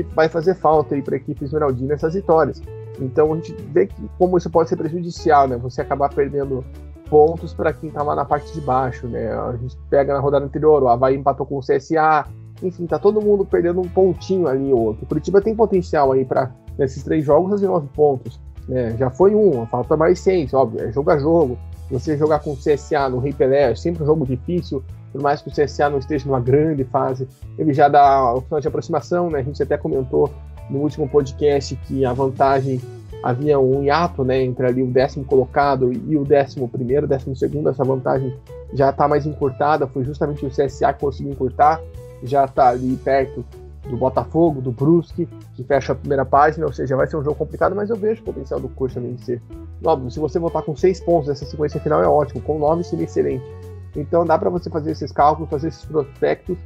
que 0.05 0.15
vai 0.15 0.29
fazer 0.29 0.55
falta 0.55 0.95
aí 0.95 1.03
para 1.03 1.15
a 1.15 1.19
equipe 1.19 1.45
Esmeraldina 1.45 1.95
essas 1.95 2.15
vitórias. 2.15 2.63
Então 3.01 3.33
a 3.33 3.37
gente 3.37 3.53
vê 3.73 3.87
que, 3.87 3.95
como 4.19 4.39
isso 4.39 4.51
pode 4.51 4.69
ser 4.69 4.77
prejudicial, 4.77 5.47
né? 5.47 5.57
Você 5.59 5.81
acabar 5.81 6.13
perdendo 6.13 6.65
pontos 7.11 7.55
para 7.55 7.73
quem 7.73 7.89
está 7.89 8.03
lá 8.03 8.15
na 8.15 8.25
parte 8.25 8.53
de 8.53 8.61
baixo, 8.61 9.07
né? 9.07 9.33
A 9.33 9.57
gente 9.57 9.77
pega 9.89 10.15
na 10.15 10.21
rodada 10.21 10.45
anterior, 10.45 10.83
o 10.83 10.89
Havaí 10.89 11.17
empatou 11.17 11.47
com 11.47 11.59
o 11.59 11.61
CSA, 11.61 12.27
enfim, 12.63 12.87
tá 12.87 12.99
todo 12.99 13.21
mundo 13.21 13.45
perdendo 13.45 13.81
um 13.81 13.89
pontinho 13.89 14.49
ali 14.49 14.73
ou 14.73 14.81
outro. 14.81 15.05
O 15.05 15.07
Curitiba 15.07 15.41
tem 15.41 15.55
potencial 15.55 16.13
aí 16.13 16.25
para 16.25 16.51
nesses 16.79 17.03
três 17.03 17.25
jogos 17.25 17.51
fazer 17.51 17.67
nove 17.67 17.89
pontos. 17.95 18.41
Né? 18.69 18.97
Já 18.97 19.11
foi 19.11 19.35
um, 19.35 19.65
falta 19.67 19.97
mais 19.97 20.19
seis, 20.21 20.53
óbvio, 20.53 20.83
é 20.83 20.93
jogo 20.93 21.11
a 21.11 21.19
jogo. 21.19 21.59
Você 21.91 22.17
jogar 22.17 22.41
com 22.41 22.53
o 22.53 22.57
CSA 22.57 23.09
no 23.09 23.19
Rei 23.19 23.33
Pelé 23.33 23.71
é 23.71 23.75
sempre 23.75 24.03
um 24.03 24.07
jogo 24.07 24.27
difícil, 24.27 24.83
por 25.17 25.23
mais 25.23 25.41
que 25.41 25.49
o 25.49 25.53
CSA 25.53 25.89
não 25.89 25.99
esteja 25.99 26.27
numa 26.27 26.41
grande 26.41 26.85
fase, 26.85 27.27
ele 27.59 27.73
já 27.73 27.89
dá 27.89 28.35
o 28.35 28.43
final 28.43 28.61
de 28.61 28.69
aproximação, 28.69 29.31
né? 29.31 29.39
A 29.39 29.43
gente 29.43 29.63
até 29.63 29.79
comentou 29.79 30.31
no 30.69 30.81
último 30.81 31.09
podcast 31.09 31.75
que 31.87 32.05
a 32.05 32.13
vantagem 32.13 32.83
havia 33.23 33.59
um 33.59 33.83
hiato, 33.83 34.23
né, 34.25 34.43
entre 34.43 34.67
ali 34.67 34.83
o 34.83 34.87
décimo 34.87 35.25
colocado 35.25 35.91
e 35.91 36.17
o 36.19 36.23
décimo 36.23 36.69
primeiro, 36.69 37.07
décimo 37.07 37.35
segundo, 37.35 37.71
essa 37.71 37.83
vantagem 37.83 38.37
já 38.75 38.91
está 38.91 39.09
mais 39.09 39.27
encurtada, 39.27 39.87
foi 39.87 40.05
justamente 40.05 40.45
o 40.45 40.51
CSA 40.51 40.93
que 40.93 41.01
conseguiu 41.01 41.33
encurtar, 41.33 41.81
já 42.23 42.45
está 42.45 42.69
ali 42.69 42.95
perto 42.97 43.43
do 43.89 43.97
Botafogo, 43.97 44.61
do 44.61 44.71
Brusque, 44.71 45.27
que 45.55 45.65
fecha 45.65 45.93
a 45.93 45.95
primeira 45.95 46.25
página, 46.25 46.67
ou 46.67 46.73
seja, 46.73 46.95
vai 46.95 47.07
ser 47.07 47.17
um 47.17 47.25
jogo 47.25 47.37
complicado, 47.37 47.75
mas 47.75 47.89
eu 47.89 47.97
vejo 47.97 48.21
o 48.21 48.25
potencial 48.25 48.61
do 48.61 48.69
Coxa 48.69 49.01
vencer. 49.01 49.41
Óbvio, 49.85 50.11
se 50.11 50.21
você 50.21 50.39
voltar 50.39 50.63
com 50.63 50.77
seis 50.77 51.01
pontos 51.01 51.29
nessa 51.29 51.47
sequência 51.47 51.81
final 51.81 52.03
é 52.03 52.07
ótimo, 52.07 52.43
com 52.43 52.59
nove 52.59 52.85
seria 52.85 53.05
excelente. 53.05 53.45
Então 53.97 54.25
dá 54.25 54.39
para 54.39 54.51
você 54.51 54.69
fazer 54.71 54.93
esses 54.93 55.11
cálculos, 55.11 55.51
fazer 55.51 55.69
esses 55.69 55.85
prospectos 55.85 56.57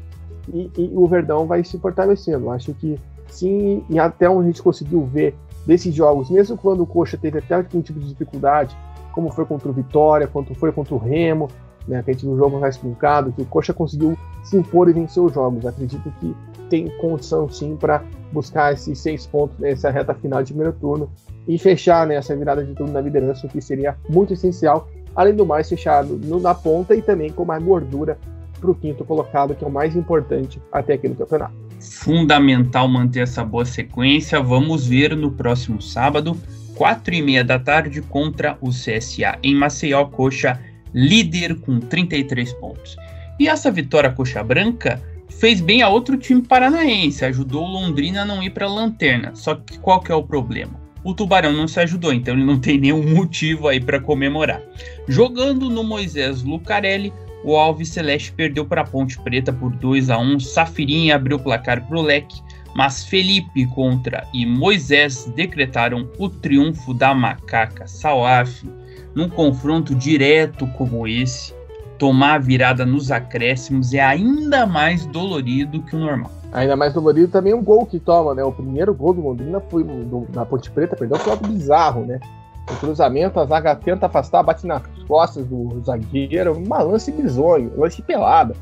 e, 0.53 0.71
e, 0.77 0.93
o 0.95 1.07
Verdão 1.07 1.47
vai 1.47 1.63
se 1.65 1.79
fortalecendo. 1.79 2.51
Acho 2.51 2.75
que 2.75 2.99
sim, 3.29 3.85
e 3.89 3.99
até 3.99 4.29
onde 4.29 4.45
a 4.45 4.47
gente 4.47 4.63
conseguiu 4.63 5.05
ver 5.05 5.35
desses 5.67 5.95
jogos, 5.95 6.31
mesmo 6.31 6.57
quando 6.57 6.83
o 6.83 6.87
Coxa 6.87 7.17
teve 7.17 7.39
até 7.39 7.55
algum 7.55 7.81
tipo 7.81 8.01
de 8.01 8.09
dificuldade, 8.09 8.77
como 9.13 9.31
foi 9.31 9.45
contra 9.45 9.69
o 9.69 9.73
Vitória, 9.73 10.27
quanto 10.27 10.55
foi 10.55 10.73
contra 10.73 10.95
o 10.95 10.99
Remo, 10.99 11.49
né, 11.87 12.03
que 12.03 12.11
a 12.11 12.13
gente 12.13 12.25
viu 12.25 12.35
um 12.35 12.37
jogo 12.37 12.59
mais 12.59 12.77
truncado, 12.77 13.33
que 13.33 13.43
o 13.43 13.47
Coxa 13.47 13.73
conseguiu 13.73 14.17
se 14.43 14.57
impor 14.57 14.89
e 14.89 14.93
vencer 14.93 15.23
os 15.23 15.33
jogos. 15.33 15.67
Acredito 15.67 16.11
que 16.21 16.35
tem 16.69 16.89
condição 16.99 17.49
sim 17.49 17.77
para 17.77 18.03
buscar 18.33 18.73
esses 18.73 18.99
seis 18.99 19.27
pontos 19.27 19.59
nessa 19.59 19.91
reta 19.91 20.15
final 20.15 20.43
de 20.43 20.53
primeiro 20.53 20.77
turno 20.79 21.11
e 21.49 21.59
fechar 21.59 22.07
né, 22.07 22.15
essa 22.15 22.35
virada 22.37 22.65
de 22.65 22.75
turno 22.75 22.93
na 22.93 23.01
liderança, 23.01 23.47
o 23.47 23.51
que 23.51 23.61
seria 23.61 23.97
muito 24.09 24.33
essencial. 24.33 24.89
Além 25.15 25.35
do 25.35 25.45
mais, 25.45 25.69
fechar 25.69 26.05
no, 26.05 26.41
na 26.41 26.55
ponta 26.55 26.95
e 26.95 27.03
também 27.03 27.31
com 27.31 27.45
mais 27.45 27.63
gordura 27.63 28.19
para 28.61 28.71
o 28.71 28.75
quinto 28.75 29.05
colocado, 29.05 29.55
que 29.55 29.65
é 29.65 29.67
o 29.67 29.71
mais 29.71 29.97
importante 29.97 30.61
até 30.71 30.95
aqui 30.95 31.09
no 31.09 31.15
campeonato. 31.15 31.55
Fundamental 31.81 32.87
manter 32.89 33.21
essa 33.21 33.43
boa 33.43 33.65
sequência. 33.65 34.41
Vamos 34.41 34.87
ver 34.87 35.17
no 35.17 35.31
próximo 35.31 35.81
sábado, 35.81 36.37
quatro 36.75 37.15
e 37.15 37.23
meia 37.23 37.43
da 37.43 37.59
tarde, 37.59 38.03
contra 38.03 38.59
o 38.61 38.69
CSA 38.69 39.39
em 39.43 39.55
Maceió, 39.55 40.05
Coxa 40.05 40.61
líder 40.93 41.61
com 41.61 41.79
33 41.81 42.53
pontos. 42.55 42.97
E 43.39 43.49
essa 43.49 43.71
vitória 43.71 44.11
coxa 44.11 44.43
branca 44.43 45.01
fez 45.29 45.61
bem 45.61 45.83
a 45.83 45.89
outro 45.89 46.17
time 46.17 46.43
paranaense, 46.43 47.25
ajudou 47.25 47.65
o 47.65 47.71
Londrina 47.71 48.23
a 48.23 48.25
não 48.25 48.43
ir 48.43 48.51
para 48.51 48.67
a 48.67 48.73
lanterna. 48.73 49.35
Só 49.35 49.55
que 49.55 49.79
qual 49.79 50.01
que 50.01 50.13
é 50.13 50.15
o 50.15 50.23
problema? 50.23 50.80
O 51.03 51.15
Tubarão 51.15 51.53
não 51.53 51.67
se 51.67 51.81
ajudou, 51.81 52.13
então 52.13 52.35
ele 52.35 52.45
não 52.45 52.59
tem 52.59 52.79
nenhum 52.79 53.15
motivo 53.15 53.69
aí 53.69 53.81
para 53.81 54.01
comemorar. 54.01 54.61
Jogando 55.09 55.71
no 55.71 55.83
Moisés 55.83 56.43
Lucarelli, 56.43 57.13
o 57.43 57.57
Alves 57.57 57.89
Celeste 57.89 58.33
perdeu 58.33 58.67
para 58.67 58.83
a 58.83 58.87
Ponte 58.87 59.19
Preta 59.19 59.53
por 59.53 59.71
2 59.71 60.11
a 60.11 60.19
1. 60.19 60.41
Safirinha 60.41 61.17
abriu 61.17 61.39
o 61.39 61.43
placar 61.43 61.87
para 61.87 61.99
o 61.99 62.03
Leque, 62.03 62.41
mas 62.75 63.05
Felipe 63.05 63.67
contra 63.67 64.27
e 64.35 64.45
Moisés 64.45 65.31
decretaram 65.35 66.09
o 66.19 66.29
triunfo 66.29 66.93
da 66.93 67.15
macaca 67.15 67.87
Salaf. 67.87 68.63
Num 69.15 69.29
confronto 69.29 69.95
direto 69.95 70.67
como 70.77 71.09
esse, 71.09 71.53
tomar 71.99 72.35
a 72.35 72.39
virada 72.39 72.87
nos 72.87 73.11
acréscimos 73.11 73.93
é 73.93 74.01
ainda 74.01 74.67
mais 74.67 75.05
dolorido 75.07 75.83
que 75.83 75.97
o 75.97 75.99
normal. 75.99 76.40
Ainda 76.53 76.77
mais 76.77 76.93
dolorido 76.93 77.29
também 77.29 77.55
um 77.55 77.63
gol 77.63 77.87
que 77.87 78.01
toma, 78.01 78.35
né? 78.35 78.43
O 78.43 78.53
primeiro 78.53 78.93
gol 78.93 79.15
do 79.15 79.21
Londrina 79.21 79.61
foi 79.61 79.85
do, 79.85 80.27
na 80.35 80.45
Ponte 80.45 80.71
Preta, 80.71 80.97
perdão, 80.97 81.19
foi 81.19 81.33
algo 81.33 81.47
bizarro, 81.47 82.05
né? 82.05 82.19
O 82.71 82.77
cruzamento, 82.77 83.39
a 83.39 83.47
zaga 83.47 83.75
tenta 83.77 84.07
afastar, 84.07 84.43
bate 84.43 84.67
nas 84.67 84.83
costas 85.07 85.47
do 85.47 85.81
zagueiro, 85.85 86.53
uma 86.55 86.83
lance 86.83 87.13
bizonho, 87.13 87.73
lance 87.77 88.03
pelada. 88.03 88.55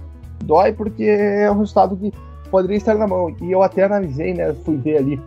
Dói 0.44 0.72
porque 0.72 1.04
é 1.04 1.50
um 1.50 1.58
resultado 1.58 1.96
que 1.96 2.12
poderia 2.50 2.76
estar 2.76 2.94
na 2.94 3.06
mão. 3.06 3.34
E 3.40 3.52
eu 3.52 3.62
até 3.62 3.84
analisei, 3.84 4.34
né? 4.34 4.52
Fui 4.64 4.76
ver 4.76 4.98
ali 4.98 5.20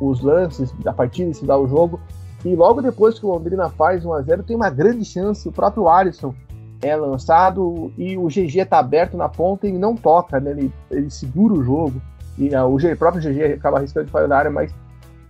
os 0.00 0.20
lances 0.20 0.72
da 0.82 0.92
partida, 0.92 1.30
estudar 1.30 1.58
o 1.58 1.68
jogo. 1.68 2.00
E 2.44 2.54
logo 2.54 2.82
depois 2.82 3.18
que 3.18 3.26
o 3.26 3.30
Londrina 3.30 3.68
faz 3.70 4.04
1x0, 4.04 4.44
tem 4.44 4.56
uma 4.56 4.70
grande 4.70 5.04
chance. 5.04 5.48
O 5.48 5.52
próprio 5.52 5.88
Alisson 5.88 6.34
é 6.82 6.94
lançado 6.96 7.92
e 7.96 8.16
o 8.18 8.26
GG 8.26 8.66
tá 8.68 8.78
aberto 8.78 9.16
na 9.16 9.28
ponta 9.28 9.66
e 9.66 9.72
não 9.72 9.96
toca, 9.96 10.40
né? 10.40 10.50
Ele, 10.50 10.72
ele 10.90 11.10
segura 11.10 11.54
o 11.54 11.62
jogo. 11.62 12.00
E 12.36 12.48
uh, 12.54 12.66
o, 12.66 12.76
o 12.76 12.96
próprio 12.96 13.22
GG 13.22 13.54
acaba 13.54 13.78
arriscando 13.78 14.06
de 14.06 14.12
fora 14.12 14.28
da 14.28 14.36
área, 14.36 14.50
mas 14.50 14.74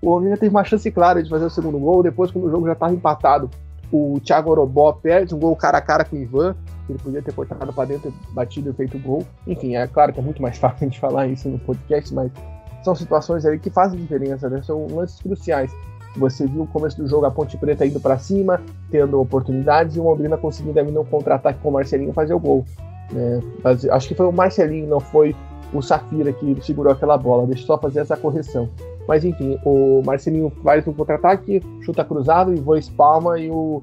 o 0.00 0.10
Londrina 0.10 0.36
teve 0.36 0.54
uma 0.54 0.64
chance 0.64 0.90
clara 0.90 1.22
de 1.22 1.30
fazer 1.30 1.44
o 1.44 1.50
segundo 1.50 1.78
gol. 1.78 2.02
Depois, 2.02 2.30
quando 2.30 2.46
o 2.46 2.50
jogo 2.50 2.66
já 2.66 2.72
estava 2.72 2.92
empatado, 2.92 3.50
o 3.90 4.20
Thiago 4.20 4.50
Orobó 4.50 4.92
perde 4.92 5.34
um 5.34 5.38
gol 5.38 5.54
cara 5.56 5.78
a 5.78 5.80
cara 5.80 6.04
com 6.04 6.16
o 6.16 6.18
Ivan. 6.18 6.54
Ele 6.88 6.98
podia 6.98 7.22
ter 7.22 7.32
cortado 7.32 7.72
para 7.72 7.88
dentro, 7.88 8.12
batido 8.32 8.70
e 8.70 8.72
feito 8.74 8.98
gol. 8.98 9.24
Enfim, 9.46 9.76
é 9.76 9.86
claro 9.86 10.12
que 10.12 10.20
é 10.20 10.22
muito 10.22 10.42
mais 10.42 10.56
fácil 10.58 10.78
a 10.80 10.84
gente 10.84 11.00
falar 11.00 11.26
isso 11.28 11.48
no 11.48 11.58
podcast, 11.58 12.12
mas 12.12 12.30
são 12.82 12.94
situações 12.94 13.46
aí 13.46 13.58
que 13.58 13.70
fazem 13.70 13.98
diferença, 13.98 14.48
né? 14.50 14.60
São 14.62 14.86
lances 14.88 15.20
cruciais. 15.20 15.72
Você 16.16 16.46
viu 16.46 16.62
o 16.62 16.66
começo 16.66 16.96
do 16.96 17.08
jogo 17.08 17.26
a 17.26 17.30
Ponte 17.30 17.56
Preta 17.56 17.84
indo 17.84 18.00
para 18.00 18.18
cima, 18.18 18.60
tendo 18.90 19.20
oportunidades, 19.20 19.96
e 19.96 20.00
o 20.00 20.04
Londrina 20.04 20.36
conseguindo 20.36 20.78
ali 20.78 20.92
no 20.92 21.04
contra-ataque 21.04 21.58
com 21.60 21.70
o 21.70 21.72
Marcelinho 21.72 22.12
fazer 22.12 22.34
o 22.34 22.38
gol. 22.38 22.64
Né? 23.12 23.40
Acho 23.90 24.08
que 24.08 24.14
foi 24.14 24.26
o 24.26 24.32
Marcelinho, 24.32 24.86
não 24.86 25.00
foi 25.00 25.34
o 25.72 25.82
Safira 25.82 26.32
que 26.32 26.56
segurou 26.62 26.92
aquela 26.92 27.18
bola. 27.18 27.46
Deixa 27.46 27.62
eu 27.62 27.66
só 27.66 27.78
fazer 27.78 28.00
essa 28.00 28.16
correção. 28.16 28.68
Mas 29.08 29.24
enfim, 29.24 29.58
o 29.64 30.02
Marcelinho 30.04 30.50
faz 30.62 30.86
um 30.86 30.92
contra-ataque, 30.92 31.60
chuta 31.82 32.04
cruzado 32.04 32.54
e 32.54 32.60
voa 32.60 32.78
espalma 32.78 33.38
e 33.38 33.50
o, 33.50 33.82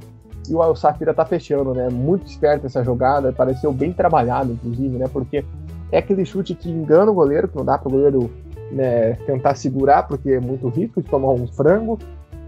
e 0.49 0.55
o 0.55 0.75
Safira 0.75 1.13
tá 1.13 1.25
fechando, 1.25 1.73
né? 1.73 1.89
Muito 1.89 2.25
esperto 2.25 2.65
essa 2.65 2.83
jogada, 2.83 3.31
pareceu 3.31 3.71
bem 3.71 3.93
trabalhado, 3.93 4.53
inclusive, 4.53 4.97
né? 4.97 5.05
Porque 5.11 5.45
é 5.91 5.97
aquele 5.97 6.25
chute 6.25 6.55
que 6.55 6.71
engana 6.71 7.11
o 7.11 7.13
goleiro, 7.13 7.47
que 7.47 7.55
não 7.55 7.65
dá 7.65 7.77
para 7.77 7.89
o 7.89 7.91
goleiro 7.91 8.31
né, 8.71 9.13
tentar 9.25 9.55
segurar, 9.55 10.07
porque 10.07 10.31
é 10.31 10.39
muito 10.39 10.69
risco 10.69 11.01
de 11.01 11.09
tomar 11.09 11.29
um 11.29 11.45
frango, 11.45 11.99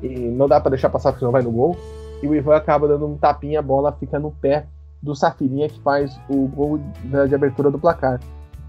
e 0.03 0.29
não 0.29 0.48
dá 0.48 0.60
para 0.60 0.72
deixar 0.72 0.89
passar 0.89 1.12
porque 1.12 1.25
não 1.25 1.31
vai 1.31 1.41
no 1.41 1.51
gol. 1.51 1.75
E 2.22 2.27
o 2.27 2.36
Ivan 2.36 2.55
acaba 2.55 2.88
dando 2.88 3.07
um 3.07 3.17
tapinha, 3.17 3.60
a 3.60 3.62
bola 3.62 3.91
fica 3.93 4.19
no 4.19 4.31
pé 4.31 4.65
do 5.01 5.15
Safirinha, 5.15 5.67
que 5.67 5.81
faz 5.81 6.19
o 6.29 6.48
gol 6.48 6.79
de 7.27 7.36
abertura 7.36 7.72
do 7.72 7.79
placar. 7.79 8.19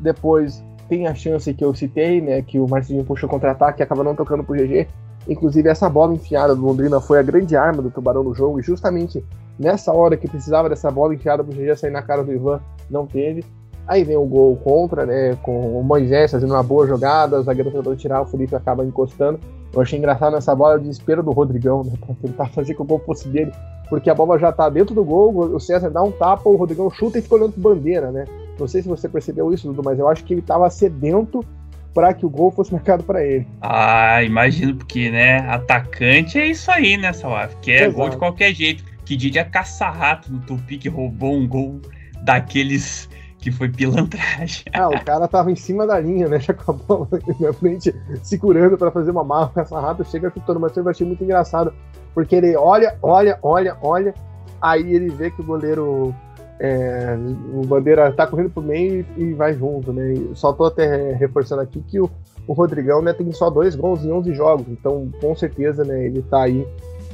Depois 0.01 0.63
tem 0.89 1.07
a 1.07 1.15
chance 1.15 1.53
que 1.55 1.65
eu 1.65 1.75
citei, 1.75 2.21
né, 2.21 2.43
que 2.43 2.59
o 2.59 2.69
Marcinho 2.69 3.05
puxou 3.05 3.29
contra-ataque 3.29 3.81
e 3.81 3.83
acaba 3.83 4.03
não 4.03 4.15
tocando 4.15 4.43
pro 4.45 4.57
GG. 4.57 4.89
Inclusive, 5.29 5.69
essa 5.69 5.89
bola 5.89 6.13
enfiada 6.13 6.55
do 6.55 6.63
Londrina 6.63 7.01
foi 7.01 7.19
a 7.19 7.23
grande 7.23 7.57
arma 7.57 7.81
do 7.81 7.91
Tubarão 7.91 8.23
no 8.23 8.35
jogo, 8.35 8.61
e 8.61 8.63
justamente 8.63 9.25
nessa 9.59 9.93
hora 9.93 10.17
que 10.17 10.29
precisava 10.29 10.69
dessa 10.69 10.91
bola 10.91 11.15
enfiada 11.15 11.43
pro 11.43 11.55
GG 11.55 11.77
sair 11.77 11.91
na 11.91 12.03
cara 12.03 12.23
do 12.23 12.33
Ivan, 12.33 12.61
não 12.91 13.07
teve. 13.07 13.45
Aí 13.87 14.03
vem 14.03 14.17
o 14.17 14.25
gol 14.25 14.57
contra, 14.57 15.07
né, 15.07 15.37
com 15.43 15.79
o 15.79 15.85
Moisés 15.85 16.31
fazendo 16.31 16.53
uma 16.53 16.63
boa 16.63 16.87
jogada, 16.87 17.39
o 17.39 17.43
zagueiro 17.43 17.71
tentando 17.71 17.97
tirar, 17.97 18.23
o 18.23 18.27
Felipe 18.27 18.55
acaba 18.55 18.85
encostando. 18.85 19.39
Eu 19.75 19.83
achei 19.83 19.99
engraçado 19.99 20.33
nessa 20.33 20.55
bola 20.55 20.77
o 20.77 20.81
desespero 20.81 21.23
do 21.23 21.33
Rodrigão, 21.33 21.83
né, 21.83 21.93
pra 21.99 22.15
tentar 22.23 22.47
fazer 22.47 22.75
que 22.75 22.83
o 22.83 22.85
gol 22.85 23.03
fosse 23.05 23.29
dele, 23.29 23.53
porque 23.89 24.09
a 24.09 24.15
bola 24.15 24.39
já 24.39 24.53
tá 24.53 24.69
dentro 24.69 24.95
do 24.95 25.05
gol, 25.05 25.37
o 25.37 25.59
César 25.59 25.91
dá 25.91 26.03
um 26.03 26.13
tapa, 26.13 26.49
o 26.49 26.57
Rodrigão 26.57 26.91
chuta 26.91 27.19
e 27.19 27.23
fica 27.23 27.35
olhando 27.35 27.55
bandeira, 27.57 28.11
né. 28.13 28.25
Não 28.59 28.69
sei 28.69 28.83
se 28.83 28.89
você 28.89 29.09
percebeu 29.09 29.53
isso, 29.53 29.67
Dudu, 29.67 29.83
mas 29.85 29.99
eu 29.99 30.09
acho 30.09 30.23
que 30.25 30.33
ele 30.33 30.41
estava 30.41 30.71
sedento 30.71 31.45
para 31.93 32.13
que 32.13 32.27
o 32.27 32.31
gol 32.31 32.51
fosse 32.51 32.73
marcado 32.73 33.05
para 33.05 33.25
ele. 33.25 33.47
Ah, 33.61 34.23
imagino, 34.23 34.77
porque, 34.77 35.11
né, 35.11 35.39
atacante 35.49 36.39
é 36.39 36.47
isso 36.47 36.71
aí, 36.71 36.97
né, 36.97 37.13
Salaf? 37.13 37.55
Que 37.63 37.73
é 37.73 37.89
gol 37.89 38.09
de 38.11 38.17
qualquer 38.17 38.53
jeito. 38.53 38.85
Que 39.05 39.17
diria 39.17 39.45
caça-rato 39.45 40.33
do 40.33 40.41
Tupi 40.41 40.79
que 40.79 40.89
roubou 40.89 41.35
um 41.35 41.47
gol 41.47 41.81
daqueles 42.23 43.09
que 43.45 43.53
foi 43.53 43.69
pilantragem. 43.69 44.65
Ah, 44.73 44.89
o 44.89 45.05
cara 45.05 45.29
tava 45.29 45.53
em 45.53 45.57
cima 45.57 45.87
da 45.87 46.01
linha, 46.01 46.29
né, 46.29 46.41
já 46.41 46.55
com 46.55 46.73
a 46.73 46.75
bola 46.75 47.09
na 47.39 47.53
frente, 47.53 47.95
segurando 48.23 48.77
para 48.79 48.91
fazer 48.91 49.11
uma 49.11 49.23
mala, 49.23 49.51
caça-rato, 49.55 50.05
chega 50.05 50.31
chutando, 50.31 50.59
mas 50.59 50.77
eu 50.77 50.89
achei 50.89 51.07
muito 51.07 51.23
engraçado, 51.23 51.73
porque 52.15 52.35
ele 52.35 52.57
olha, 52.57 52.97
olha, 53.03 53.39
olha, 53.43 53.77
olha, 53.83 54.15
aí 54.61 54.95
ele 54.95 55.11
vê 55.11 55.31
que 55.31 55.43
o 55.43 55.45
goleiro 55.45 56.15
é, 56.59 57.17
o 57.53 57.67
Bandeira 57.67 58.11
tá 58.13 58.27
correndo 58.27 58.51
pro 58.51 58.63
meio 58.63 59.05
e, 59.17 59.33
vai 59.35 59.53
junto, 59.55 59.93
né? 59.93 60.15
Só 60.35 60.53
tô 60.53 60.65
até 60.65 61.13
reforçando 61.13 61.63
aqui 61.63 61.83
que 61.83 62.01
o, 62.01 62.11
o 62.47 62.53
Rodrigão 62.53 63.03
né, 63.03 63.13
tem 63.13 63.31
só 63.33 63.51
dois 63.51 63.77
gols 63.77 64.05
em 64.05 64.11
11 64.11 64.35
jogos, 64.35 64.67
então 64.69 65.11
com 65.21 65.37
certeza 65.37 65.85
né, 65.85 66.07
ele 66.07 66.23
tá 66.23 66.43
aí 66.43 66.67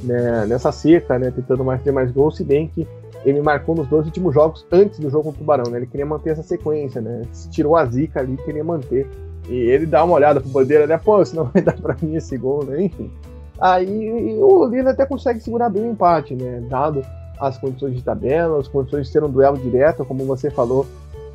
né, 0.03 0.45
nessa 0.47 0.71
seca, 0.71 1.19
né, 1.19 1.31
tentando 1.31 1.63
mais 1.63 1.81
ter 1.83 1.91
mais 1.91 2.11
gols, 2.11 2.37
se 2.37 2.43
bem 2.43 2.67
que 2.67 2.87
ele 3.23 3.41
marcou 3.41 3.75
nos 3.75 3.87
dois 3.87 4.05
últimos 4.05 4.33
jogos 4.33 4.65
antes 4.71 4.99
do 4.99 5.09
jogo 5.09 5.25
com 5.25 5.29
o 5.29 5.33
Tubarão, 5.33 5.69
né? 5.69 5.77
Ele 5.77 5.87
queria 5.87 6.05
manter 6.05 6.31
essa 6.31 6.43
sequência, 6.43 7.01
né? 7.01 7.21
Tirou 7.51 7.75
a 7.75 7.85
zica 7.85 8.19
ali, 8.19 8.37
queria 8.37 8.63
manter. 8.63 9.07
E 9.49 9.53
ele 9.53 9.85
dá 9.85 10.03
uma 10.03 10.15
olhada 10.15 10.39
pro 10.39 10.49
Bandeira, 10.49 10.87
né? 10.87 10.97
Pô, 10.97 11.23
senão 11.23 11.45
vai 11.45 11.61
dar 11.63 11.79
pra 11.79 11.95
mim 12.01 12.15
esse 12.15 12.37
gol, 12.37 12.65
né? 12.65 12.83
Enfim. 12.83 13.11
Aí 13.59 14.37
o 14.39 14.65
Lina 14.65 14.91
até 14.91 15.05
consegue 15.05 15.39
segurar 15.39 15.69
bem 15.69 15.83
o 15.83 15.91
empate, 15.91 16.33
né? 16.35 16.63
Dado 16.67 17.03
as 17.39 17.57
condições 17.57 17.95
de 17.95 18.03
tabela, 18.03 18.59
as 18.59 18.67
condições 18.67 19.07
de 19.07 19.11
ser 19.11 19.23
um 19.23 19.29
duelo 19.29 19.57
direto, 19.57 20.05
como 20.05 20.25
você 20.25 20.49
falou, 20.49 20.85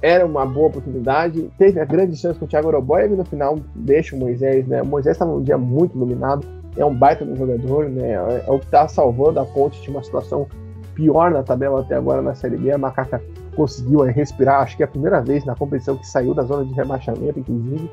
era 0.02 0.26
uma 0.26 0.45
boa 0.45 0.69
oportunidade. 0.69 1.50
Teve 1.57 1.81
a 1.81 1.85
grande 1.85 2.16
chance 2.16 2.38
com 2.38 2.45
o 2.45 2.49
Thiago 2.49 2.69
Oroboy 2.69 3.07
e 3.07 3.09
no 3.09 3.25
final 3.25 3.59
deixa 3.75 4.14
o 4.14 4.19
Moisés, 4.19 4.66
né? 4.66 4.83
O 4.83 4.87
Moisés 4.87 5.14
estava 5.14 5.33
um 5.33 5.43
dia 5.43 5.57
muito 5.57 5.97
iluminado, 5.97 6.47
é 6.76 6.85
um 6.85 6.95
baita 6.95 7.25
do 7.25 7.37
jogador, 7.37 7.88
né? 7.88 8.12
É, 8.12 8.45
é 8.47 8.50
o 8.50 8.59
que 8.59 8.66
está 8.66 8.88
salvando 8.88 9.38
a 9.38 9.45
ponte 9.45 9.81
de 9.81 9.88
uma 9.88 10.02
situação 10.02 10.47
pior 10.97 11.31
na 11.31 11.43
tabela 11.43 11.81
até 11.81 11.95
agora 11.95 12.21
na 12.21 12.35
Série 12.35 12.57
B. 12.57 12.73
A 12.73 12.79
Macaca 12.79 13.23
conseguiu 13.55 14.03
aí, 14.03 14.11
respirar, 14.11 14.62
acho 14.62 14.76
que 14.76 14.83
é 14.83 14.87
a 14.87 14.88
primeira 14.88 15.21
vez 15.21 15.45
na 15.45 15.55
competição 15.55 15.97
que 15.97 16.07
saiu 16.07 16.35
da 16.35 16.43
zona 16.43 16.65
de 16.65 16.75
rebaixamento, 16.75 17.38
inclusive. 17.38 17.91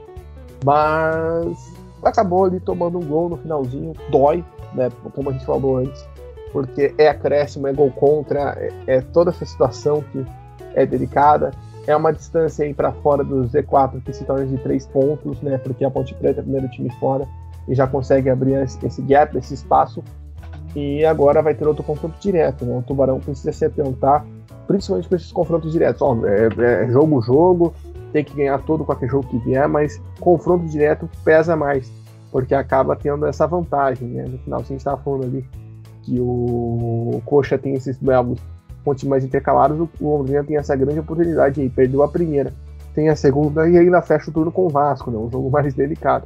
Mas 0.65 1.73
acabou 2.03 2.45
ali 2.45 2.59
tomando 2.59 2.97
um 2.97 3.05
gol 3.05 3.29
no 3.29 3.37
finalzinho, 3.37 3.93
dói, 4.09 4.43
né? 4.73 4.89
Como 5.13 5.29
a 5.29 5.33
gente 5.33 5.45
falou 5.45 5.77
antes 5.77 6.03
porque 6.53 6.93
é 6.99 7.09
acréscimo, 7.09 7.67
é 7.67 7.73
gol 7.73 7.91
contra, 7.91 8.55
é, 8.59 8.71
é 8.85 9.01
toda 9.01 9.31
essa 9.31 9.43
situação 9.43 10.03
que 10.11 10.23
é 10.75 10.85
delicada. 10.85 11.51
É 11.85 11.95
uma 11.95 12.13
distância 12.13 12.63
aí 12.63 12.73
para 12.73 12.93
fora 12.93 13.23
do 13.23 13.41
Z4 13.49 14.01
que 14.03 14.13
se 14.13 14.23
torna 14.23 14.45
de 14.45 14.57
três 14.59 14.85
pontos, 14.85 15.41
né? 15.41 15.57
Porque 15.57 15.83
a 15.83 15.91
Ponte 15.91 16.13
Preta 16.13 16.39
é 16.39 16.41
o 16.41 16.43
primeiro 16.43 16.69
time 16.69 16.89
fora 16.99 17.27
e 17.67 17.75
já 17.75 17.87
consegue 17.87 18.29
abrir 18.29 18.53
esse 18.53 19.01
gap, 19.01 19.35
esse 19.37 19.55
espaço. 19.55 20.01
E 20.75 21.05
agora 21.05 21.41
vai 21.41 21.53
ter 21.53 21.67
outro 21.67 21.83
confronto 21.83 22.15
direto, 22.19 22.65
né? 22.65 22.77
O 22.77 22.81
Tubarão 22.81 23.19
precisa 23.19 23.51
se 23.51 23.65
atentar, 23.65 24.25
principalmente 24.67 25.07
para 25.07 25.17
esses 25.17 25.31
confrontos 25.31 25.71
diretos. 25.71 26.01
Ó, 26.01 26.17
é, 26.25 26.47
é 26.83 26.87
jogo 26.89 27.21
jogo, 27.21 27.73
tem 28.11 28.23
que 28.23 28.35
ganhar 28.35 28.59
todo 28.59 28.83
qualquer 28.83 29.09
jogo 29.09 29.27
que 29.27 29.37
vier, 29.39 29.67
mas 29.67 30.01
confronto 30.19 30.65
direto 30.67 31.09
pesa 31.23 31.55
mais, 31.55 31.91
porque 32.31 32.55
acaba 32.55 32.95
tendo 32.95 33.25
essa 33.25 33.45
vantagem, 33.45 34.07
né? 34.07 34.23
No 34.23 34.37
final, 34.39 34.59
se 34.59 34.65
a 34.65 34.69
gente 34.69 34.79
estava 34.79 34.97
falando 35.01 35.25
ali 35.25 35.45
que 36.03 36.19
o 36.19 37.21
Coxa 37.25 37.57
tem 37.57 37.73
esses 37.73 37.97
duelos 37.97 38.39
pontos 38.83 39.03
mais 39.05 39.23
intercalados, 39.23 39.87
o 39.99 40.17
Londrina 40.17 40.43
tem 40.43 40.57
essa 40.57 40.75
grande 40.75 40.99
oportunidade 40.99 41.61
aí, 41.61 41.69
perdeu 41.69 42.03
a 42.03 42.07
primeira, 42.07 42.53
tem 42.93 43.09
a 43.09 43.15
segunda 43.15 43.67
e 43.67 43.77
ainda 43.77 44.01
fecha 44.01 44.29
o 44.29 44.33
turno 44.33 44.51
com 44.51 44.65
o 44.65 44.69
Vasco, 44.69 45.09
né, 45.09 45.17
um 45.17 45.31
jogo 45.31 45.49
mais 45.51 45.73
delicado. 45.73 46.25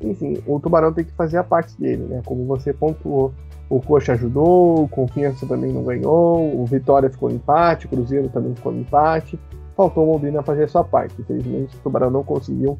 Enfim, 0.00 0.42
o 0.46 0.60
Tubarão 0.60 0.92
tem 0.92 1.04
que 1.04 1.12
fazer 1.12 1.38
a 1.38 1.44
parte 1.44 1.78
dele, 1.80 2.04
né, 2.04 2.22
como 2.24 2.44
você 2.44 2.72
pontuou, 2.72 3.32
o 3.68 3.80
Coxa 3.80 4.12
ajudou, 4.12 4.84
o 4.84 4.88
Confiança 4.88 5.46
também 5.46 5.72
não 5.72 5.82
ganhou, 5.82 6.60
o 6.60 6.64
Vitória 6.66 7.10
ficou 7.10 7.30
empate, 7.30 7.86
o 7.86 7.88
Cruzeiro 7.88 8.28
também 8.28 8.54
ficou 8.54 8.72
empate, 8.72 9.38
faltou 9.76 10.06
o 10.06 10.12
Londrina 10.12 10.42
fazer 10.42 10.64
a 10.64 10.68
sua 10.68 10.84
parte, 10.84 11.20
infelizmente 11.20 11.76
o 11.76 11.80
Tubarão 11.80 12.10
não 12.10 12.22
conseguiu 12.22 12.78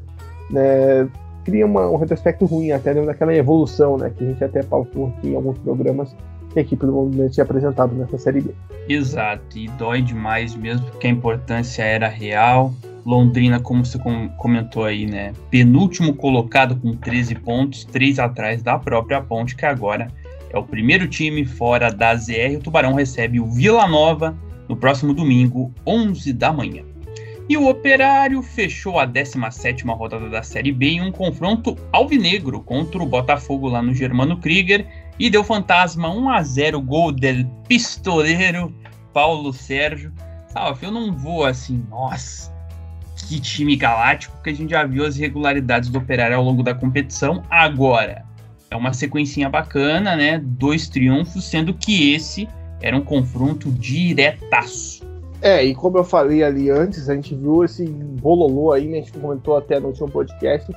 né, 0.49 1.07
cria 1.43 1.65
uma, 1.65 1.89
um 1.89 1.95
retrospecto 1.95 2.45
ruim, 2.45 2.71
até 2.71 2.93
dentro 2.93 3.07
daquela 3.07 3.33
evolução, 3.33 3.97
né? 3.97 4.11
Que 4.15 4.23
a 4.23 4.27
gente 4.27 4.43
até 4.43 4.63
pautou 4.63 5.07
aqui 5.07 5.29
em 5.29 5.35
alguns 5.35 5.57
programas 5.59 6.15
que 6.51 6.59
a 6.59 6.61
equipe 6.61 6.85
do 6.85 6.91
Londrina 6.91 7.29
tinha 7.29 7.43
apresentado 7.43 7.95
nessa 7.95 8.17
Série 8.17 8.41
B. 8.41 8.53
Exato, 8.89 9.57
e 9.57 9.67
dói 9.69 10.01
demais 10.01 10.55
mesmo, 10.55 10.85
porque 10.87 11.07
a 11.07 11.09
importância 11.09 11.83
era 11.83 12.07
real. 12.07 12.73
Londrina, 13.05 13.61
como 13.61 13.85
você 13.85 13.97
comentou 14.37 14.83
aí, 14.83 15.05
né? 15.05 15.31
Penúltimo 15.49 16.13
colocado 16.13 16.75
com 16.75 16.93
13 16.93 17.35
pontos, 17.35 17.85
3 17.85 18.19
atrás 18.19 18.61
da 18.61 18.77
própria 18.77 19.21
Ponte, 19.21 19.55
que 19.55 19.65
agora 19.65 20.09
é 20.49 20.57
o 20.57 20.63
primeiro 20.63 21.07
time 21.07 21.45
fora 21.45 21.91
da 21.91 22.15
ZR. 22.15 22.57
O 22.57 22.61
Tubarão 22.61 22.93
recebe 22.93 23.39
o 23.39 23.45
Vila 23.45 23.87
Nova 23.87 24.37
no 24.67 24.75
próximo 24.75 25.13
domingo, 25.13 25.73
11 25.85 26.33
da 26.33 26.51
manhã. 26.51 26.83
E 27.49 27.55
o 27.55 27.69
Operário 27.69 28.41
fechou 28.41 28.99
a 28.99 29.05
17 29.05 29.85
rodada 29.85 30.29
da 30.29 30.43
Série 30.43 30.71
B 30.71 30.87
em 30.87 31.01
um 31.01 31.13
confronto 31.13 31.77
alvinegro 31.93 32.59
contra 32.61 33.01
o 33.01 33.05
Botafogo 33.05 33.69
lá 33.69 33.81
no 33.81 33.93
Germano 33.93 34.37
Krieger 34.37 34.85
e 35.17 35.29
deu 35.29 35.45
fantasma 35.45 36.13
1 36.13 36.29
a 36.29 36.43
0 36.43 36.81
gol 36.81 37.11
del 37.13 37.45
pistoleiro 37.67 38.75
Paulo 39.13 39.53
Sérgio. 39.53 40.11
Salve, 40.49 40.87
eu 40.87 40.91
não 40.91 41.13
vou 41.13 41.45
assim, 41.45 41.85
nossa, 41.89 42.53
que 43.15 43.39
time 43.39 43.77
galáctico 43.77 44.41
que 44.43 44.49
a 44.49 44.53
gente 44.53 44.71
já 44.71 44.85
viu 44.85 45.05
as 45.05 45.15
irregularidades 45.15 45.89
do 45.89 45.99
Operário 45.99 46.35
ao 46.35 46.43
longo 46.43 46.61
da 46.61 46.75
competição. 46.75 47.43
Agora, 47.49 48.26
é 48.69 48.75
uma 48.75 48.93
sequencinha 48.93 49.49
bacana, 49.49 50.15
né? 50.15 50.39
Dois 50.43 50.87
triunfos, 50.87 51.45
sendo 51.45 51.73
que 51.73 52.13
esse 52.13 52.47
era 52.81 52.95
um 52.95 53.01
confronto 53.01 53.71
diretaço. 53.71 55.05
É, 55.41 55.63
e 55.63 55.75
como 55.75 55.97
eu 55.97 56.03
falei 56.03 56.43
ali 56.43 56.69
antes, 56.69 57.09
a 57.09 57.15
gente 57.15 57.35
viu 57.35 57.63
esse 57.63 57.87
bololô 57.87 58.71
aí, 58.71 58.87
né? 58.87 58.99
A 58.99 59.01
gente 59.01 59.13
comentou 59.13 59.55
até 59.55 59.79
no 59.79 59.87
último 59.87 60.09
podcast, 60.09 60.71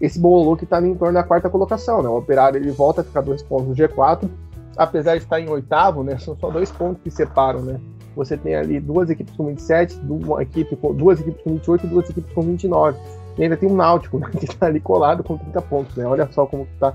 esse 0.00 0.18
bololô 0.18 0.56
que 0.56 0.66
tá 0.66 0.80
em 0.80 0.94
torno 0.94 1.14
da 1.14 1.22
quarta 1.22 1.50
colocação, 1.50 2.02
né? 2.02 2.08
O 2.08 2.18
Operário 2.18 2.58
ele 2.58 2.70
volta 2.70 3.00
a 3.00 3.04
ficar 3.04 3.22
dois 3.22 3.42
pontos 3.42 3.68
no 3.68 3.74
G4, 3.74 4.28
apesar 4.76 5.16
de 5.16 5.24
estar 5.24 5.40
em 5.40 5.48
oitavo, 5.48 6.02
né? 6.02 6.16
São 6.18 6.36
só 6.38 6.50
dois 6.50 6.70
pontos 6.70 7.02
que 7.02 7.10
separam, 7.10 7.62
né? 7.62 7.80
Você 8.16 8.36
tem 8.36 8.54
ali 8.54 8.78
duas 8.78 9.10
equipes 9.10 9.34
com 9.34 9.46
27, 9.46 9.96
duas, 9.98 10.42
equipe 10.42 10.76
com, 10.76 10.94
duas 10.94 11.20
equipes 11.20 11.42
com 11.42 11.50
28 11.50 11.86
e 11.86 11.88
duas 11.88 12.10
equipes 12.10 12.32
com 12.32 12.42
29. 12.42 12.98
E 13.36 13.42
ainda 13.42 13.56
tem 13.56 13.68
um 13.68 13.74
Náutico, 13.74 14.18
né? 14.18 14.30
Que 14.38 14.46
tá 14.56 14.66
ali 14.66 14.78
colado 14.78 15.24
com 15.24 15.36
30 15.36 15.62
pontos, 15.62 15.96
né? 15.96 16.06
Olha 16.06 16.28
só 16.30 16.46
como 16.46 16.68
tá 16.78 16.94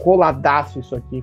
coladaço 0.00 0.80
isso 0.80 0.94
aqui. 0.94 1.22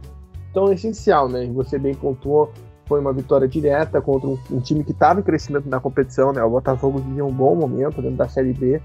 Então 0.51 0.69
é 0.69 0.73
essencial, 0.73 1.27
né? 1.27 1.45
Você 1.53 1.79
bem 1.79 1.95
pontuou, 1.95 2.51
foi 2.85 2.99
uma 2.99 3.13
vitória 3.13 3.47
direta 3.47 4.01
contra 4.01 4.27
um, 4.27 4.37
um 4.51 4.59
time 4.59 4.83
que 4.83 4.91
estava 4.91 5.19
em 5.19 5.23
crescimento 5.23 5.67
na 5.67 5.79
competição, 5.79 6.31
né? 6.31 6.43
O 6.43 6.49
Botafogo 6.49 6.99
vivia 6.99 7.25
um 7.25 7.31
bom 7.31 7.55
momento 7.55 8.01
dentro 8.01 8.17
da 8.17 8.29
Série 8.29 8.53
B 8.53 8.81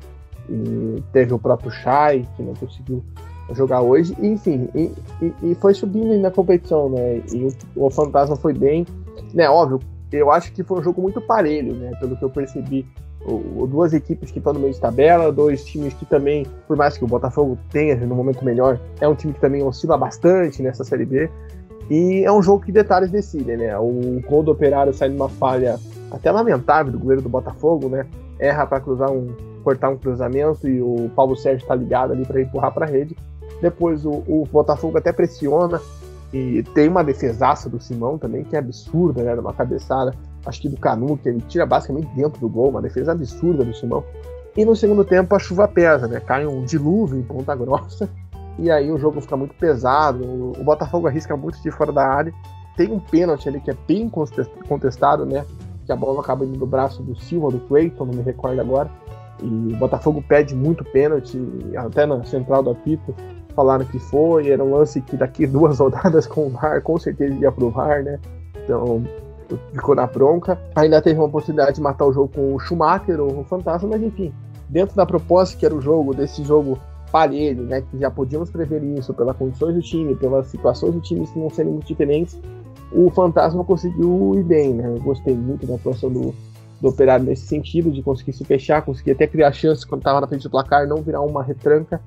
e 0.49 1.03
teve 1.13 1.35
o 1.35 1.39
próprio 1.39 1.71
Chay, 1.71 2.27
que 2.37 2.43
não 2.43 2.55
conseguiu 2.55 3.05
jogar 3.55 3.81
hoje, 3.81 4.15
e, 4.21 4.27
enfim, 4.27 4.69
e, 4.75 4.93
e, 5.23 5.35
e, 5.43 5.55
foi 5.55 5.75
subindo 5.75 6.17
na 6.19 6.31
competição, 6.31 6.91
né? 6.91 7.23
E 7.33 7.45
o, 7.77 7.87
o 7.87 7.91
Fantasma 7.91 8.37
foi 8.37 8.53
bem, 8.53 8.87
né? 9.33 9.49
Óbvio, 9.49 9.81
eu 10.13 10.31
acho 10.31 10.53
que 10.53 10.63
foi 10.63 10.81
um 10.81 10.83
jogo 10.83 11.03
muito 11.03 11.21
parelho, 11.21 11.75
né? 11.75 11.93
Pelo 12.01 12.17
que 12.17 12.25
eu 12.25 12.31
percebi, 12.31 12.87
duas 13.69 13.93
equipes 13.93 14.31
que 14.31 14.39
estão 14.39 14.53
no 14.53 14.61
meio 14.61 14.73
de 14.73 14.81
tabela, 14.81 15.31
dois 15.31 15.65
times 15.65 15.93
que 15.95 16.07
também, 16.07 16.47
por 16.67 16.77
mais 16.77 16.97
que 16.97 17.05
o 17.05 17.07
Botafogo 17.07 17.59
tenha 17.71 17.97
no 17.97 18.15
momento 18.15 18.45
melhor, 18.45 18.81
é 19.01 19.07
um 19.07 19.15
time 19.15 19.33
que 19.33 19.41
também 19.41 19.63
oscila 19.63 19.97
bastante 19.97 20.63
nessa 20.63 20.85
Série 20.85 21.05
B. 21.05 21.31
E 21.91 22.23
é 22.25 22.33
um 22.33 22.43
jogo 22.43 22.65
que 22.65 22.73
detalhes 22.73 23.11
decidem, 23.11 23.57
né? 23.57 23.79
O 23.79 24.21
gol 24.29 24.43
do 24.43 24.51
Operário 24.51 24.93
sai 24.93 25.09
de 25.09 25.17
uma 25.17 25.29
falha 25.29 25.79
até 26.11 26.31
lamentável 26.31 26.93
do 26.93 26.99
goleiro 26.99 27.23
do 27.23 27.29
Botafogo, 27.29 27.89
né? 27.89 28.07
Erra 28.39 28.67
para 28.67 28.81
cruzar 28.81 29.11
um 29.11 29.35
cortar 29.69 29.91
um 29.91 29.99
cruzamento 29.99 30.67
e 30.67 30.81
o 30.81 31.11
Paulo 31.15 31.37
Sérgio 31.37 31.63
está 31.63 31.75
ligado 31.75 32.13
ali 32.13 32.25
para 32.25 32.41
empurrar 32.41 32.73
para 32.73 32.87
a 32.87 32.89
rede. 32.89 33.15
Depois 33.61 34.07
o, 34.07 34.23
o, 34.27 34.49
Botafogo 34.51 34.97
até 34.97 35.13
pressiona 35.13 35.81
e 36.33 36.63
tem 36.75 36.89
uma 36.89 37.05
defesaça 37.05 37.69
do 37.69 37.81
Simão 37.81 38.17
também 38.17 38.45
que 38.45 38.57
é 38.57 38.59
absurda, 38.59 39.23
né? 39.23 39.35
Uma 39.35 39.53
cabeçada, 39.53 40.15
acho 40.49 40.61
que 40.61 40.69
do 40.69 40.77
Canu 40.77 41.17
que 41.17 41.29
ele 41.29 41.43
tira 41.49 41.67
basicamente 41.67 42.09
dentro 42.15 42.41
do 42.41 42.49
gol, 42.49 42.71
uma 42.71 42.83
defesa 42.83 43.13
absurda 43.13 43.65
do 43.65 43.75
Simão. 43.75 44.05
E 44.57 44.65
no 44.65 44.75
segundo 44.75 45.05
tempo 45.05 45.35
a 45.35 45.39
chuva 45.39 45.69
pesa, 45.69 46.09
né? 46.09 46.21
Cai 46.21 46.47
um 46.47 46.65
dilúvio 46.65 47.19
em 47.19 47.23
Ponta 47.23 47.55
Grossa 47.55 48.09
e 48.59 48.71
aí 48.71 48.91
o 48.91 48.99
jogo 48.99 49.21
fica 49.21 49.37
muito 49.37 49.55
pesado. 49.55 50.25
O 50.59 50.65
Botafogo 50.65 51.07
arrisca 51.07 51.37
muito 51.37 51.63
de 51.63 51.71
fora 51.71 51.93
da 51.93 52.07
área. 52.07 52.33
Tem 52.77 52.91
um 52.91 52.99
pênalti 52.99 53.49
ali 53.49 53.61
que 53.61 53.71
é 53.71 53.77
bem 53.87 54.11
contestado, 54.69 55.27
né? 55.27 55.45
Que 55.85 55.93
a 55.93 55.97
bola 55.97 56.21
acaba 56.21 56.45
indo 56.45 56.59
do 56.59 56.67
braço 56.67 57.03
do 57.03 57.15
Silva, 57.21 57.51
do 57.51 57.61
Cleiton, 57.61 58.05
não 58.05 58.15
me 58.15 58.23
recordo 58.23 58.61
agora. 58.61 58.91
E 59.43 59.47
o 59.47 59.77
Botafogo 59.77 60.23
pede 60.27 60.55
muito 60.55 60.85
pênalti, 60.85 61.39
até 61.77 62.05
na 62.05 62.25
central 62.25 62.63
do 62.63 62.71
apito 62.71 63.15
falaram 63.59 63.85
que 63.85 63.99
foi. 63.99 64.51
Era 64.51 64.63
um 64.63 64.73
lance 64.73 65.01
que 65.01 65.17
daqui 65.17 65.47
duas 65.47 65.79
rodadas 65.81 66.27
com 66.27 66.47
o 66.47 66.51
VAR 66.51 66.81
com 66.83 66.97
certeza 66.99 67.35
ia 67.35 67.51
pro 67.51 67.71
VAR, 67.71 68.05
né? 68.05 68.21
Então 68.65 69.05
ficou 69.73 69.95
na 69.95 70.07
bronca. 70.07 70.59
Ainda 70.75 71.01
teve 71.01 71.19
uma 71.19 71.27
oportunidade 71.27 71.77
de 71.77 71.81
matar 71.81 72.07
o 72.07 72.13
jogo 72.13 72.29
com 72.35 72.55
o 72.55 72.59
Schumacher, 72.59 73.21
o 73.21 73.45
Fantasma, 73.45 73.89
mas 73.89 74.03
enfim, 74.03 74.33
dentro 74.69 74.95
da 74.97 75.07
proposta 75.07 75.57
que 75.57 75.65
era 75.65 75.75
o 75.75 75.81
jogo, 75.81 76.15
desse 76.15 76.43
jogo 76.45 76.79
parelho, 77.11 77.63
né, 77.63 77.83
que 77.83 77.99
já 77.99 78.11
podíamos 78.11 78.51
prever 78.51 78.83
isso, 78.83 79.15
pelas 79.15 79.37
condições 79.37 79.75
do 79.75 79.81
time, 79.81 80.15
pelas 80.15 80.49
situações 80.49 80.93
do 80.95 81.01
time 81.01 81.27
que 81.27 81.39
não 81.39 81.49
serem 81.49 81.73
muito 81.73 81.87
diferentes, 81.87 82.39
o 82.93 83.11
Fantasma 83.11 83.65
conseguiu 83.65 84.35
ir 84.37 84.43
bem, 84.43 84.75
né? 84.75 84.89
Eu 84.89 85.01
gostei 85.01 85.35
muito 85.35 85.67
da 85.67 85.75
atuação 85.75 86.11
do, 86.11 86.35
do 86.81 86.89
Operário 86.89 87.25
nesse 87.25 87.47
sentido, 87.47 87.91
de 87.91 88.03
conseguir 88.03 88.33
se 88.33 88.45
fechar, 88.45 88.83
conseguir 88.83 89.13
até 89.13 89.27
criar 89.27 89.53
chances 89.53 89.85
quando 89.85 90.01
estava 90.01 90.21
na 90.21 90.27
frente 90.27 90.43
do 90.43 90.51
placar, 90.51 90.87
não 90.87 91.03
virar 91.03 91.21
uma 91.21 91.43
retranca. 91.43 92.01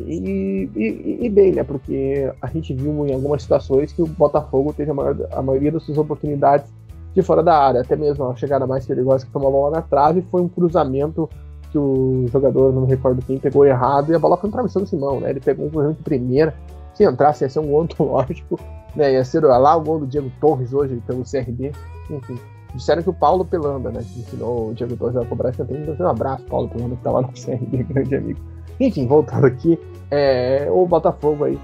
E, 0.00 0.68
e, 0.76 1.18
e, 1.24 1.28
bem, 1.28 1.52
né? 1.52 1.64
Porque 1.64 2.30
a 2.40 2.46
gente 2.48 2.74
viu 2.74 3.06
em 3.06 3.14
algumas 3.14 3.42
situações 3.42 3.92
que 3.92 4.02
o 4.02 4.06
Botafogo 4.06 4.72
teve 4.72 4.90
a, 4.90 4.94
maior, 4.94 5.16
a 5.32 5.42
maioria 5.42 5.72
das 5.72 5.82
suas 5.82 5.98
oportunidades 5.98 6.70
de 7.18 7.26
fora 7.26 7.42
da 7.42 7.56
área, 7.58 7.80
até 7.80 7.96
mesmo 7.96 8.24
a 8.26 8.36
chegada 8.36 8.66
mais 8.66 8.86
perigosa 8.86 9.26
que 9.26 9.32
tomou 9.32 9.48
a 9.48 9.52
bola 9.52 9.76
na 9.76 9.82
trave 9.82 10.22
foi 10.30 10.40
um 10.40 10.48
cruzamento 10.48 11.28
que 11.70 11.76
o 11.76 12.26
jogador, 12.28 12.72
não 12.72 12.82
me 12.82 12.88
recordo 12.88 13.20
quem, 13.22 13.38
pegou 13.38 13.66
errado 13.66 14.12
e 14.12 14.14
a 14.14 14.18
bola 14.18 14.36
foi 14.36 14.50
travessão 14.50 14.82
do 14.82 14.88
Simão, 14.88 15.20
né? 15.20 15.30
Ele 15.30 15.40
pegou 15.40 15.66
um 15.66 15.70
cruzamento 15.70 15.98
de 15.98 16.04
primeira, 16.04 16.54
se 16.94 17.04
entrasse 17.04 17.44
ia 17.44 17.50
ser 17.50 17.58
um 17.58 17.66
gol 17.66 17.82
antológico, 17.82 18.58
né? 18.94 19.12
Ia 19.12 19.24
ser 19.24 19.44
lá 19.44 19.76
o 19.76 19.80
gol 19.80 19.98
do 19.98 20.06
Diego 20.06 20.30
Torres 20.40 20.72
hoje 20.72 21.02
pelo 21.06 21.24
CRB, 21.24 21.72
enfim. 22.08 22.38
Disseram 22.74 23.02
que 23.02 23.10
o 23.10 23.14
Paulo 23.14 23.44
Pelanda, 23.44 23.90
né, 23.90 24.00
que 24.00 24.20
ensinou 24.20 24.70
o 24.70 24.74
Diego 24.74 24.96
Torres 24.96 25.16
a 25.16 25.24
cobrar 25.24 25.52
tempo. 25.52 25.74
Então, 25.74 26.06
um 26.06 26.10
abraço, 26.10 26.44
Paulo 26.44 26.68
Pelanda, 26.68 26.96
que 26.96 27.02
tá 27.02 27.10
lá 27.10 27.22
no 27.22 27.28
CRB, 27.28 27.82
grande 27.92 28.14
amigo. 28.14 28.40
Enfim, 28.78 29.06
voltando 29.06 29.46
aqui, 29.46 29.78
é, 30.10 30.68
o 30.70 30.86
Botafogo 30.86 31.44
aí 31.44 31.58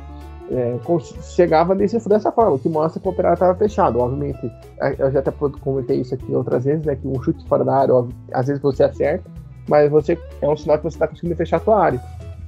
é, 0.50 0.78
chegava 1.22 1.74
desse, 1.74 2.06
dessa 2.08 2.30
forma, 2.30 2.58
que 2.58 2.68
mostra 2.68 3.00
que 3.00 3.08
o 3.08 3.10
operário 3.10 3.34
estava 3.34 3.54
fechado. 3.54 3.98
Obviamente, 3.98 4.50
eu 4.98 5.10
já 5.10 5.20
até 5.20 5.30
comentei 5.30 6.00
isso 6.00 6.14
aqui 6.14 6.34
outras 6.34 6.64
vezes, 6.64 6.84
né, 6.84 6.96
que 6.96 7.06
um 7.06 7.20
chute 7.22 7.46
fora 7.48 7.64
da 7.64 7.74
área, 7.74 7.94
óbvio, 7.94 8.14
às 8.32 8.46
vezes 8.46 8.60
você 8.60 8.84
acerta, 8.84 9.30
mas 9.68 9.90
você 9.90 10.18
é 10.40 10.48
um 10.48 10.56
sinal 10.56 10.76
que 10.78 10.84
você 10.84 10.96
está 10.96 11.08
conseguindo 11.08 11.36
fechar 11.36 11.56
a 11.56 11.60
sua 11.60 11.80
área. 11.80 12.00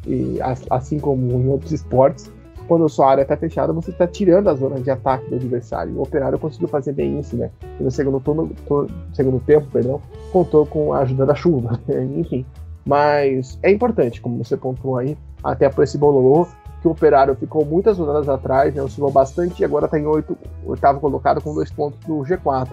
E 0.07 0.39
assim 0.71 0.99
como 0.99 1.33
em 1.33 1.49
outros 1.49 1.73
esportes, 1.73 2.31
quando 2.69 2.85
a 2.85 2.89
sua 2.89 3.11
área 3.11 3.23
está 3.23 3.37
fechada, 3.37 3.73
você 3.73 3.91
está 3.91 4.07
tirando 4.07 4.49
a 4.49 4.55
zona 4.55 4.81
de 4.81 4.91
ataque 4.91 5.29
do 5.29 5.37
adversário. 5.37 5.95
O 5.97 6.03
Operário 6.03 6.39
conseguiu 6.39 6.69
fazer 6.69 6.93
bem 6.93 7.19
isso, 7.19 7.37
né? 7.37 7.51
E 7.79 7.83
no 7.83 7.91
segundo, 7.91 8.21
turno, 8.21 8.51
segundo 9.13 9.41
tempo, 9.41 9.67
perdão, 9.73 10.01
contou 10.33 10.67
com 10.67 10.93
a 10.93 10.99
ajuda 10.99 11.27
da 11.27 11.35
chuva, 11.35 11.81
enfim. 12.17 12.45
Mas 12.85 13.59
é 13.63 13.71
importante, 13.71 14.21
como 14.21 14.43
você 14.43 14.57
pontuou 14.57 14.99
aí, 14.99 15.17
até 15.43 15.69
por 15.69 15.83
esse 15.83 15.99
bololô, 15.99 16.47
que 16.87 16.89
o 16.89 16.93
Operário 16.93 17.35
ficou 17.35 17.65
muitas 17.65 17.99
rodadas 17.99 18.29
atrás, 18.29 18.73
né, 18.73 18.81
oscilou 18.81 19.11
bastante 19.11 19.61
e 19.61 19.65
agora 19.65 19.87
está 19.87 19.99
em 19.99 20.07
oito, 20.07 20.39
oitavo 20.65 21.01
colocado 21.01 21.41
com 21.41 21.53
dois 21.53 21.71
pontos 21.71 21.99
do 22.07 22.19
G4. 22.19 22.69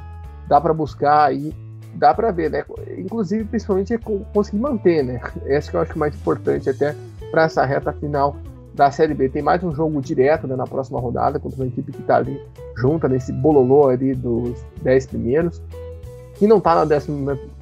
Dá 0.48 0.62
para 0.62 0.72
buscar 0.72 1.26
aí, 1.26 1.52
dá 1.96 2.14
para 2.14 2.32
ver, 2.32 2.52
né? 2.52 2.64
Inclusive, 2.98 3.44
principalmente, 3.46 3.94
é 3.94 3.98
conseguir 3.98 4.60
manter, 4.60 5.04
né? 5.04 5.20
Esse 5.48 5.72
que 5.72 5.78
eu 5.78 5.82
acho 5.82 5.98
mais 5.98 6.14
importante 6.14 6.70
até 6.70 6.96
para 7.32 7.44
essa 7.44 7.66
reta 7.66 7.92
final 7.94 8.36
da 8.76 8.92
Série 8.92 9.16
B. 9.16 9.30
Tem 9.30 9.42
mais 9.42 9.64
um 9.64 9.74
jogo 9.74 10.00
direto 10.00 10.46
né, 10.46 10.56
na 10.56 10.68
próxima 10.68 11.00
rodada 11.00 11.40
contra 11.40 11.64
uma 11.64 11.68
equipe 11.68 11.92
que 11.92 12.02
está 12.02 12.18
ali 12.18 12.40
junta 12.78 13.08
nesse 13.08 13.32
bololô 13.32 13.88
ali 13.88 14.14
dos 14.14 14.64
10 14.84 15.08
primeiros. 15.08 15.62
Que 16.36 16.46
não 16.46 16.58
está 16.58 16.86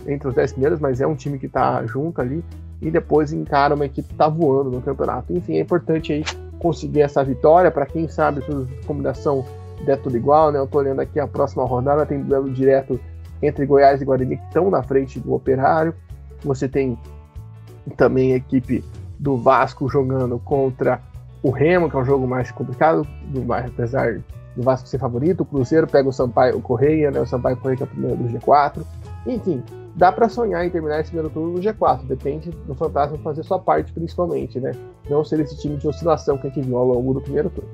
entre 0.06 0.28
os 0.28 0.34
10 0.34 0.52
primeiros, 0.54 0.80
mas 0.80 1.00
é 1.00 1.08
um 1.08 1.16
time 1.16 1.40
que 1.40 1.46
está 1.46 1.86
junto 1.86 2.20
ali. 2.20 2.44
E 2.82 2.90
depois 2.90 3.32
encara 3.32 3.76
uma 3.76 3.86
equipe 3.86 4.08
que 4.08 4.14
está 4.14 4.28
voando 4.28 4.72
no 4.72 4.82
campeonato. 4.82 5.32
Enfim, 5.34 5.58
é 5.58 5.62
importante 5.62 6.14
aí 6.14 6.24
conseguir 6.60 7.02
essa 7.02 7.24
vitória. 7.24 7.70
Para 7.70 7.86
quem 7.86 8.08
sabe, 8.08 8.42
a 8.42 8.86
combinação 8.88 9.46
der 9.86 9.98
tudo 9.98 10.18
igual, 10.18 10.52
né? 10.52 10.60
Eu 10.60 10.66
estou 10.66 10.82
olhando 10.82 11.00
aqui 11.00 11.20
a 11.20 11.28
próxima 11.28 11.64
rodada, 11.66 12.06
tem 12.06 12.22
duelo 12.22 12.50
direto 12.50 13.00
entre 13.42 13.66
Goiás 13.66 14.02
e 14.02 14.06
Guarani 14.06 14.38
que 14.38 14.44
estão 14.46 14.70
na 14.70 14.84
frente 14.84 15.20
do 15.20 15.34
Operário. 15.34 15.94
Você 16.44 16.68
tem 16.68 16.98
também 17.98 18.34
a 18.34 18.38
equipe 18.38 18.84
do 19.20 19.38
Vasco 19.38 19.90
jogando 19.90 20.40
contra 20.40 21.02
o 21.44 21.50
Remo, 21.50 21.90
que 21.90 21.96
é 21.96 22.00
um 22.00 22.06
jogo 22.06 22.28
mais 22.28 22.52
complicado, 22.52 23.06
do, 23.28 23.52
apesar 23.54 24.22
do 24.56 24.62
Vasco 24.64 24.88
ser 24.88 25.00
favorito. 25.00 25.42
O 25.42 25.46
Cruzeiro 25.46 25.88
pega 25.88 26.08
o 26.08 26.14
Sampaio, 26.14 26.58
o 26.58 26.62
Correia, 26.62 27.10
né? 27.10 27.20
O 27.20 27.26
Sampaio 27.26 27.58
Correia 27.58 27.78
que 27.78 27.84
é 27.84 27.86
o 27.86 27.90
primeiro 27.90 28.18
do 28.18 28.30
G4. 28.30 28.84
Enfim, 29.26 29.64
dá 29.96 30.12
para 30.12 30.30
sonhar 30.30 30.66
em 30.66 30.70
terminar 30.70 31.00
esse 31.00 31.10
primeiro 31.10 31.30
turno 31.34 31.54
no 31.54 31.60
G4. 31.60 32.06
Depende 32.06 32.50
do 32.66 32.76
Fantasma 32.76 33.18
fazer 33.20 33.44
sua 33.44 33.60
parte, 33.60 33.92
principalmente, 33.92 34.60
né? 34.60 34.72
Não 35.10 35.24
ser 35.24 35.40
esse 35.40 35.58
time 35.60 35.78
de 35.78 35.88
oscilação 35.88 36.38
que 36.38 36.48
a 36.48 36.50
gente 36.50 36.66
viu 36.66 36.78
ao 36.78 36.88
longo 36.88 37.14
do 37.14 37.22
primeiro 37.22 37.50
turno. 37.50 37.70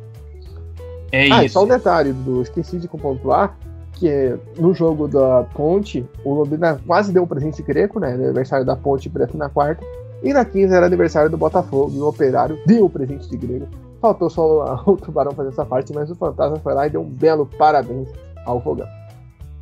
É 1.11 1.31
ah, 1.31 1.43
e 1.43 1.45
isso. 1.45 1.53
só 1.53 1.63
um 1.63 1.67
detalhe, 1.67 2.11
do 2.11 2.41
esqueci 2.41 2.77
de 2.79 2.87
pontuar, 2.87 3.57
que 3.93 4.09
é, 4.09 4.37
no 4.57 4.73
jogo 4.73 5.07
da 5.07 5.43
Ponte, 5.53 6.05
o 6.23 6.33
Londrina 6.33 6.79
quase 6.85 7.11
deu 7.11 7.23
o 7.23 7.27
presente 7.27 7.61
greco, 7.63 7.99
né? 7.99 8.13
Aniversário 8.13 8.65
da 8.65 8.75
Ponte 8.75 9.09
preto 9.09 9.37
na 9.37 9.49
quarta. 9.49 9.83
E 10.23 10.33
na 10.33 10.43
15 10.43 10.73
era 10.73 10.85
aniversário 10.85 11.29
do 11.29 11.37
Botafogo, 11.37 11.91
e 11.95 11.99
o 11.99 12.07
Operário 12.07 12.59
deu 12.65 12.85
o 12.85 12.89
presente 12.89 13.29
de 13.29 13.37
grego. 13.37 13.67
Faltou 14.01 14.29
só 14.29 14.83
o 14.85 14.97
Tubarão 14.97 15.31
fazer 15.31 15.49
essa 15.49 15.65
parte, 15.65 15.93
mas 15.93 16.09
o 16.09 16.15
Fantasma 16.15 16.59
foi 16.59 16.73
lá 16.73 16.87
e 16.87 16.89
deu 16.89 17.01
um 17.01 17.09
belo 17.09 17.45
parabéns 17.57 18.09
ao 18.45 18.61
Fogão. 18.61 18.87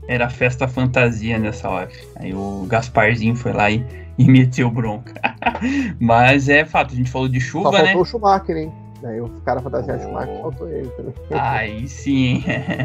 Era 0.08 0.30
festa 0.30 0.68
fantasia 0.68 1.40
nessa 1.40 1.70
hora. 1.70 1.90
Aí 2.18 2.34
o 2.34 2.66
Gasparzinho 2.68 3.36
foi 3.36 3.54
lá 3.54 3.72
e, 3.72 3.84
e 4.18 4.26
meteu 4.26 4.70
bronca. 4.70 5.14
Mas 6.00 6.50
é 6.50 6.66
fato, 6.66 6.94
a 6.94 6.98
gente 6.98 7.10
falou 7.10 7.28
de 7.28 7.42
Só 7.42 7.48
chuva, 7.48 7.72
faltou 7.72 7.86
né? 7.86 7.96
o 7.96 8.06
Schumacher, 8.06 8.58
hein? 8.58 8.72
Aí 9.04 9.22
o 9.22 9.30
cara 9.46 9.62
fantasiado 9.62 10.00
Oh. 10.00 10.04
Schumacher, 10.04 10.42
faltou 10.42 10.70
ele 10.70 10.90
também. 10.90 11.14
Aí 11.32 11.88
sim. 11.88 12.44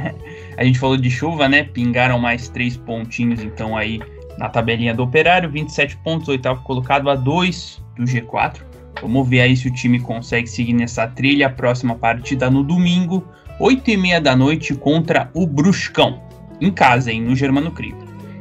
a 0.56 0.64
gente 0.64 0.78
falou 0.78 0.96
de 0.96 1.10
chuva, 1.10 1.48
né? 1.48 1.64
Pingaram 1.64 2.18
mais 2.18 2.48
três 2.48 2.76
pontinhos, 2.76 3.42
então 3.42 3.76
aí 3.76 4.00
na 4.38 4.48
tabelinha 4.48 4.94
do 4.94 5.02
Operário, 5.02 5.50
27 5.50 5.98
pontos, 5.98 6.28
oitavo 6.28 6.62
colocado 6.62 7.10
a 7.10 7.14
2 7.14 7.82
do 7.96 8.04
G4. 8.04 8.62
Vamos 9.02 9.28
ver 9.28 9.42
aí 9.42 9.56
se 9.56 9.68
o 9.68 9.72
time 9.72 10.00
consegue 10.00 10.46
seguir 10.46 10.72
nessa 10.72 11.06
trilha. 11.06 11.46
A 11.46 11.50
próxima 11.50 11.94
partida 11.94 12.50
no 12.50 12.62
domingo, 12.62 13.22
8 13.58 13.90
e 13.90 13.96
meia 13.96 14.20
da 14.20 14.34
noite, 14.34 14.74
contra 14.74 15.30
o 15.34 15.46
Bruscão. 15.46 16.22
Em 16.60 16.70
casa, 16.70 17.10
hein? 17.10 17.22
No 17.22 17.34
Germano 17.34 17.70
Crivo. 17.70 17.98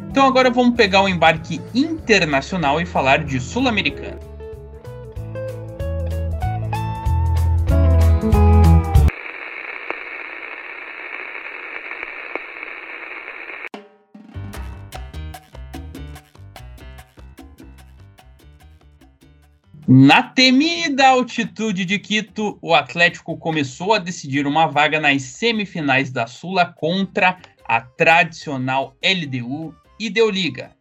Então 0.10 0.25
agora 0.25 0.49
vamos 0.49 0.75
pegar 0.75 1.03
o 1.03 1.08
embarque 1.08 1.62
internacional 1.73 2.82
e 2.82 2.86
falar 2.86 3.23
de 3.23 3.39
Sul-Americana. 3.39 4.29
Na 19.91 20.21
temida 20.21 21.08
altitude 21.08 21.84
de 21.84 21.97
Quito, 21.97 22.60
o 22.62 22.75
Atlético 22.75 23.36
começou 23.38 23.93
a 23.93 23.97
decidir 23.97 24.45
uma 24.45 24.67
vaga 24.67 24.99
nas 24.99 25.23
semifinais 25.23 26.12
da 26.12 26.27
Sula 26.27 26.63
contra 26.63 27.38
a 27.69 27.82
tradicional 27.82 28.95
LDU 29.03 29.75
e 29.99 30.10
deu 30.10 30.27
liga. 30.27 30.71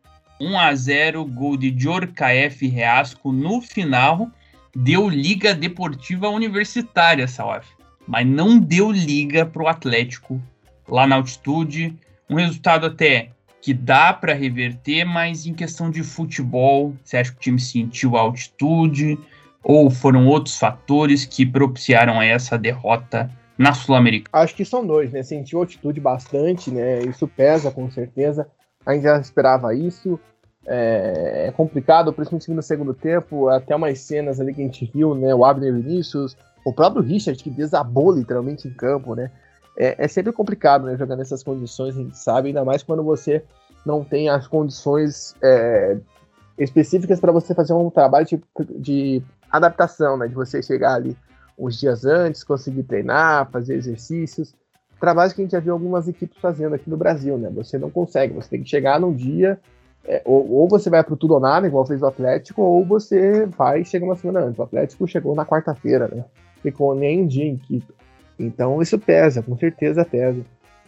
1 0.40 0.58
a 0.58 0.74
0 0.74 1.22
gol 1.26 1.54
de 1.54 1.74
Jorkaef 1.78 2.66
Reasco 2.66 3.30
no 3.30 3.60
final, 3.60 4.30
deu 4.74 5.06
liga 5.06 5.54
deportiva 5.54 6.30
universitária, 6.30 7.28
Salaf. 7.28 7.68
Mas 8.06 8.26
não 8.26 8.58
deu 8.58 8.90
liga 8.90 9.44
para 9.44 9.62
o 9.62 9.68
Atlético 9.68 10.40
lá 10.88 11.06
na 11.06 11.16
altitude. 11.16 11.94
Um 12.30 12.36
resultado 12.36 12.86
até 12.86 13.32
que 13.60 13.74
dá 13.74 14.14
para 14.14 14.32
reverter, 14.32 15.04
mas 15.04 15.44
em 15.44 15.52
questão 15.52 15.90
de 15.90 16.02
futebol, 16.02 16.96
você 17.04 17.18
acha 17.18 17.32
que 17.32 17.36
o 17.36 17.40
time 17.40 17.60
sentiu 17.60 18.16
a 18.16 18.20
altitude 18.20 19.18
ou 19.62 19.90
foram 19.90 20.26
outros 20.26 20.56
fatores 20.56 21.26
que 21.26 21.44
propiciaram 21.44 22.22
essa 22.22 22.56
derrota 22.56 23.30
na 23.58 23.74
Sul-Americana? 23.74 24.44
Acho 24.44 24.54
que 24.54 24.64
são 24.64 24.86
dois, 24.86 25.12
né? 25.12 25.22
Sentiu 25.24 25.58
altitude 25.58 26.00
bastante, 26.00 26.70
né? 26.70 27.00
Isso 27.00 27.26
pesa 27.26 27.72
com 27.72 27.90
certeza. 27.90 28.46
A 28.86 28.94
gente 28.94 29.02
já 29.02 29.18
esperava 29.18 29.74
isso. 29.74 30.18
É, 30.64 31.46
é 31.48 31.50
complicado, 31.50 32.12
principalmente 32.12 32.50
no 32.52 32.62
segundo 32.62 32.94
tempo. 32.94 33.48
Até 33.48 33.74
umas 33.74 33.98
cenas 33.98 34.40
ali 34.40 34.54
que 34.54 34.60
a 34.60 34.64
gente 34.64 34.88
viu, 34.94 35.14
né? 35.14 35.34
O 35.34 35.44
Abner 35.44 35.74
Vinícius, 35.74 36.36
o 36.64 36.72
próprio 36.72 37.02
Richard 37.02 37.42
que 37.42 37.50
desabou 37.50 38.12
literalmente 38.12 38.68
em 38.68 38.72
campo, 38.72 39.16
né? 39.16 39.30
É, 39.76 40.04
é 40.04 40.08
sempre 40.08 40.32
complicado, 40.32 40.86
né? 40.86 40.96
Jogar 40.96 41.16
nessas 41.16 41.42
condições, 41.42 41.96
a 41.96 41.98
gente 42.00 42.16
sabe, 42.16 42.48
ainda 42.48 42.64
mais 42.64 42.84
quando 42.84 43.02
você 43.02 43.42
não 43.84 44.04
tem 44.04 44.28
as 44.28 44.46
condições 44.46 45.34
é, 45.42 45.96
específicas 46.56 47.18
para 47.18 47.32
você 47.32 47.54
fazer 47.54 47.72
um 47.72 47.90
trabalho 47.90 48.26
de, 48.26 48.40
de 48.78 49.22
adaptação, 49.50 50.16
né? 50.16 50.28
De 50.28 50.34
você 50.34 50.62
chegar 50.62 50.94
ali 50.94 51.16
uns 51.58 51.78
dias 51.78 52.04
antes, 52.04 52.44
conseguir 52.44 52.84
treinar, 52.84 53.50
fazer 53.50 53.74
exercícios. 53.74 54.54
Trabalhos 55.00 55.32
que 55.32 55.40
a 55.40 55.44
gente 55.44 55.52
já 55.52 55.60
viu 55.60 55.72
algumas 55.72 56.08
equipes 56.08 56.38
fazendo 56.38 56.74
aqui 56.74 56.88
no 56.88 56.96
Brasil, 56.96 57.36
né? 57.36 57.50
Você 57.54 57.78
não 57.78 57.90
consegue, 57.90 58.34
você 58.34 58.50
tem 58.50 58.62
que 58.62 58.68
chegar 58.68 59.00
num 59.00 59.12
dia, 59.12 59.58
é, 60.04 60.22
ou, 60.24 60.50
ou, 60.50 60.68
você 60.68 60.88
vai 60.88 61.04
pro 61.04 61.16
tudo 61.16 61.34
ou 61.34 61.40
nada, 61.40 61.66
igual 61.66 61.84
fez 61.84 62.00
o 62.02 62.06
Atlético, 62.06 62.62
ou 62.62 62.84
você 62.84 63.46
vai 63.46 63.82
e 63.82 63.84
chega 63.84 64.04
uma 64.04 64.16
semana 64.16 64.46
antes. 64.46 64.58
O 64.58 64.62
Atlético 64.62 65.06
chegou 65.06 65.34
na 65.34 65.44
quarta-feira, 65.44 66.08
né? 66.08 66.24
Ficou 66.62 66.94
nem 66.94 67.22
um 67.22 67.26
dia 67.26 67.44
em 67.44 67.56
Quito. 67.56 67.94
Então 68.38 68.80
isso 68.80 68.98
pesa, 68.98 69.42
com 69.42 69.56
certeza 69.56 70.04
pesa. 70.04 70.44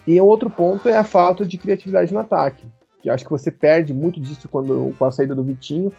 E 0.06 0.20
outro 0.20 0.48
ponto 0.48 0.88
é 0.88 0.96
a 0.96 1.04
falta 1.04 1.44
de 1.44 1.58
criatividade 1.58 2.12
no 2.12 2.20
ataque. 2.20 2.66
Que 3.02 3.10
eu 3.10 3.14
acho 3.14 3.24
que 3.24 3.30
você 3.30 3.50
perde 3.50 3.92
muito 3.92 4.20
disso 4.20 4.48
quando, 4.48 4.94
com 4.98 5.04
a 5.04 5.12
saída 5.12 5.34
do 5.34 5.44
Vitinho. 5.44 5.92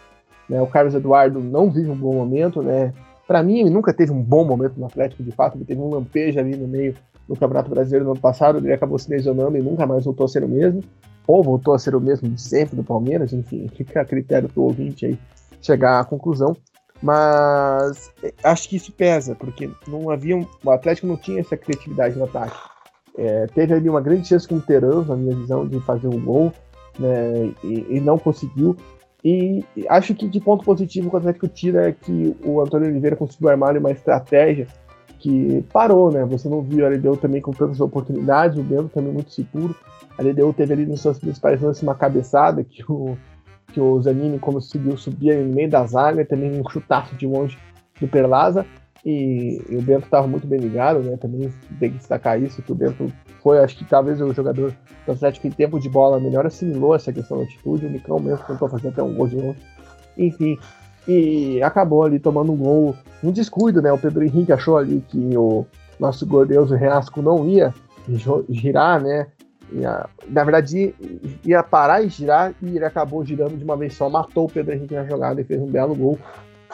Né? 0.49 0.61
O 0.61 0.67
Carlos 0.67 0.95
Eduardo 0.95 1.39
não 1.39 1.69
vive 1.69 1.89
um 1.89 1.95
bom 1.95 2.13
momento, 2.13 2.61
né? 2.61 2.93
Para 3.31 3.41
mim, 3.41 3.61
ele 3.61 3.69
nunca 3.69 3.93
teve 3.93 4.11
um 4.11 4.21
bom 4.21 4.43
momento 4.43 4.77
no 4.77 4.87
Atlético, 4.87 5.23
de 5.23 5.31
fato. 5.31 5.57
Ele 5.57 5.63
teve 5.63 5.79
um 5.79 5.89
lampejo 5.89 6.37
ali 6.37 6.53
no 6.57 6.67
meio 6.67 6.95
do 7.29 7.33
Campeonato 7.33 7.69
Brasileiro 7.69 8.03
no 8.03 8.11
ano 8.11 8.19
passado. 8.19 8.57
Ele 8.57 8.73
acabou 8.73 8.99
se 8.99 9.09
lesionando 9.09 9.55
e 9.55 9.61
nunca 9.61 9.87
mais 9.87 10.03
voltou 10.03 10.25
a 10.25 10.27
ser 10.27 10.43
o 10.43 10.49
mesmo. 10.49 10.83
Ou 11.25 11.41
voltou 11.41 11.73
a 11.73 11.79
ser 11.79 11.95
o 11.95 12.01
mesmo 12.01 12.27
de 12.27 12.41
sempre 12.41 12.75
do 12.75 12.83
Palmeiras. 12.83 13.31
Enfim, 13.31 13.69
fica 13.73 14.01
a 14.01 14.05
critério 14.05 14.49
do 14.49 14.63
ouvinte 14.63 15.05
aí 15.05 15.17
chegar 15.61 16.01
à 16.01 16.03
conclusão. 16.03 16.57
Mas 17.01 18.11
acho 18.43 18.67
que 18.67 18.75
isso 18.75 18.91
pesa, 18.91 19.33
porque 19.33 19.69
não 19.87 20.09
havia. 20.09 20.35
Um, 20.35 20.45
o 20.61 20.69
Atlético 20.69 21.07
não 21.07 21.15
tinha 21.15 21.39
essa 21.39 21.55
criatividade 21.55 22.17
no 22.17 22.25
ataque. 22.25 22.57
É, 23.17 23.47
teve 23.47 23.73
ali 23.73 23.87
uma 23.87 24.01
grande 24.01 24.27
chance 24.27 24.45
com 24.45 24.55
o 24.55 24.61
Terãs, 24.61 25.07
na 25.07 25.15
minha 25.15 25.37
visão, 25.37 25.65
de 25.65 25.79
fazer 25.79 26.09
um 26.09 26.19
gol, 26.19 26.51
né, 26.99 27.49
e, 27.63 27.95
e, 27.95 28.01
não 28.01 28.19
conseguiu. 28.19 28.75
E 29.23 29.63
acho 29.87 30.15
que 30.15 30.27
de 30.27 30.39
ponto 30.39 30.65
positivo 30.65 31.09
que 31.09 31.15
o 31.15 31.19
Atlético 31.19 31.47
tira 31.47 31.89
é 31.89 31.91
que 31.91 32.35
o 32.43 32.59
Antônio 32.59 32.89
Oliveira 32.89 33.15
conseguiu 33.15 33.49
armar 33.49 33.77
uma 33.77 33.91
estratégia 33.91 34.67
que 35.19 35.63
parou, 35.71 36.11
né? 36.11 36.25
Você 36.25 36.49
não 36.49 36.63
viu 36.63 36.85
a 36.85 36.89
LDU 36.89 37.15
também 37.17 37.39
com 37.39 37.51
tantas 37.51 37.79
oportunidades, 37.79 38.57
o 38.57 38.63
Bento 38.63 38.89
também 38.89 39.13
muito 39.13 39.31
seguro. 39.31 39.75
A 40.17 40.23
LDU 40.23 40.51
teve 40.53 40.73
ali 40.73 40.85
nos 40.85 41.01
seus 41.01 41.19
principais 41.19 41.61
lances 41.61 41.83
uma 41.83 41.93
cabeçada 41.93 42.63
que 42.63 42.83
o, 42.91 43.15
que 43.71 43.79
o 43.79 44.01
Zanini 44.01 44.39
conseguiu 44.39 44.97
subir 44.97 45.37
no 45.37 45.53
meio 45.53 45.69
da 45.69 45.85
zaga, 45.85 46.25
também 46.25 46.59
um 46.59 46.67
chutaço 46.67 47.15
de 47.15 47.27
longe 47.27 47.55
do 47.99 48.07
Perlaza. 48.07 48.65
E, 49.05 49.61
e, 49.67 49.75
o 49.75 49.81
Bento 49.81 50.05
estava 50.05 50.27
muito 50.27 50.45
bem 50.45 50.59
ligado, 50.59 50.99
né? 50.99 51.17
Também 51.17 51.51
tem 51.79 51.91
que 51.91 51.97
destacar 51.97 52.41
isso, 52.41 52.61
que 52.61 52.71
o 52.71 52.75
Bento 52.75 53.11
foi, 53.41 53.59
acho 53.59 53.75
que 53.75 53.85
talvez 53.85 54.21
o 54.21 54.31
jogador 54.31 54.73
do 55.05 55.11
Atlético 55.11 55.47
em 55.47 55.51
tempo 55.51 55.79
de 55.79 55.89
bola 55.89 56.19
melhor 56.19 56.45
assimilou 56.45 56.95
essa 56.95 57.11
questão 57.11 57.37
da 57.37 57.43
altitude. 57.43 57.87
O 57.87 57.89
Micão 57.89 58.19
mesmo 58.19 58.45
tentou 58.45 58.69
fazer 58.69 58.89
até 58.89 59.01
um 59.01 59.15
gol 59.15 59.27
de 59.27 59.35
longe. 59.37 59.59
Enfim, 60.17 60.57
e 61.07 61.61
acabou 61.63 62.03
ali 62.03 62.19
tomando 62.19 62.51
um 62.51 62.57
gol, 62.57 62.95
um 63.23 63.31
descuido, 63.31 63.81
né? 63.81 63.91
O 63.91 63.97
Pedro 63.97 64.23
Henrique 64.23 64.51
achou 64.51 64.77
ali 64.77 65.03
que 65.07 65.35
o 65.35 65.65
nosso 65.99 66.25
glorioso 66.25 66.75
Reasco 66.75 67.21
não 67.21 67.47
ia 67.47 67.73
girar, 68.49 69.01
né? 69.01 69.27
Ia, 69.71 70.07
na 70.27 70.43
verdade, 70.43 70.93
ia 71.43 71.63
parar 71.63 72.03
e 72.03 72.09
girar 72.09 72.53
e 72.61 72.75
ele 72.75 72.85
acabou 72.85 73.25
girando 73.25 73.57
de 73.57 73.63
uma 73.63 73.77
vez 73.77 73.93
só, 73.95 74.09
matou 74.09 74.45
o 74.45 74.51
Pedro 74.51 74.75
Henrique 74.75 74.93
na 74.93 75.05
jogada 75.05 75.41
e 75.41 75.43
fez 75.43 75.59
um 75.61 75.67
belo 75.67 75.95
gol. 75.95 76.19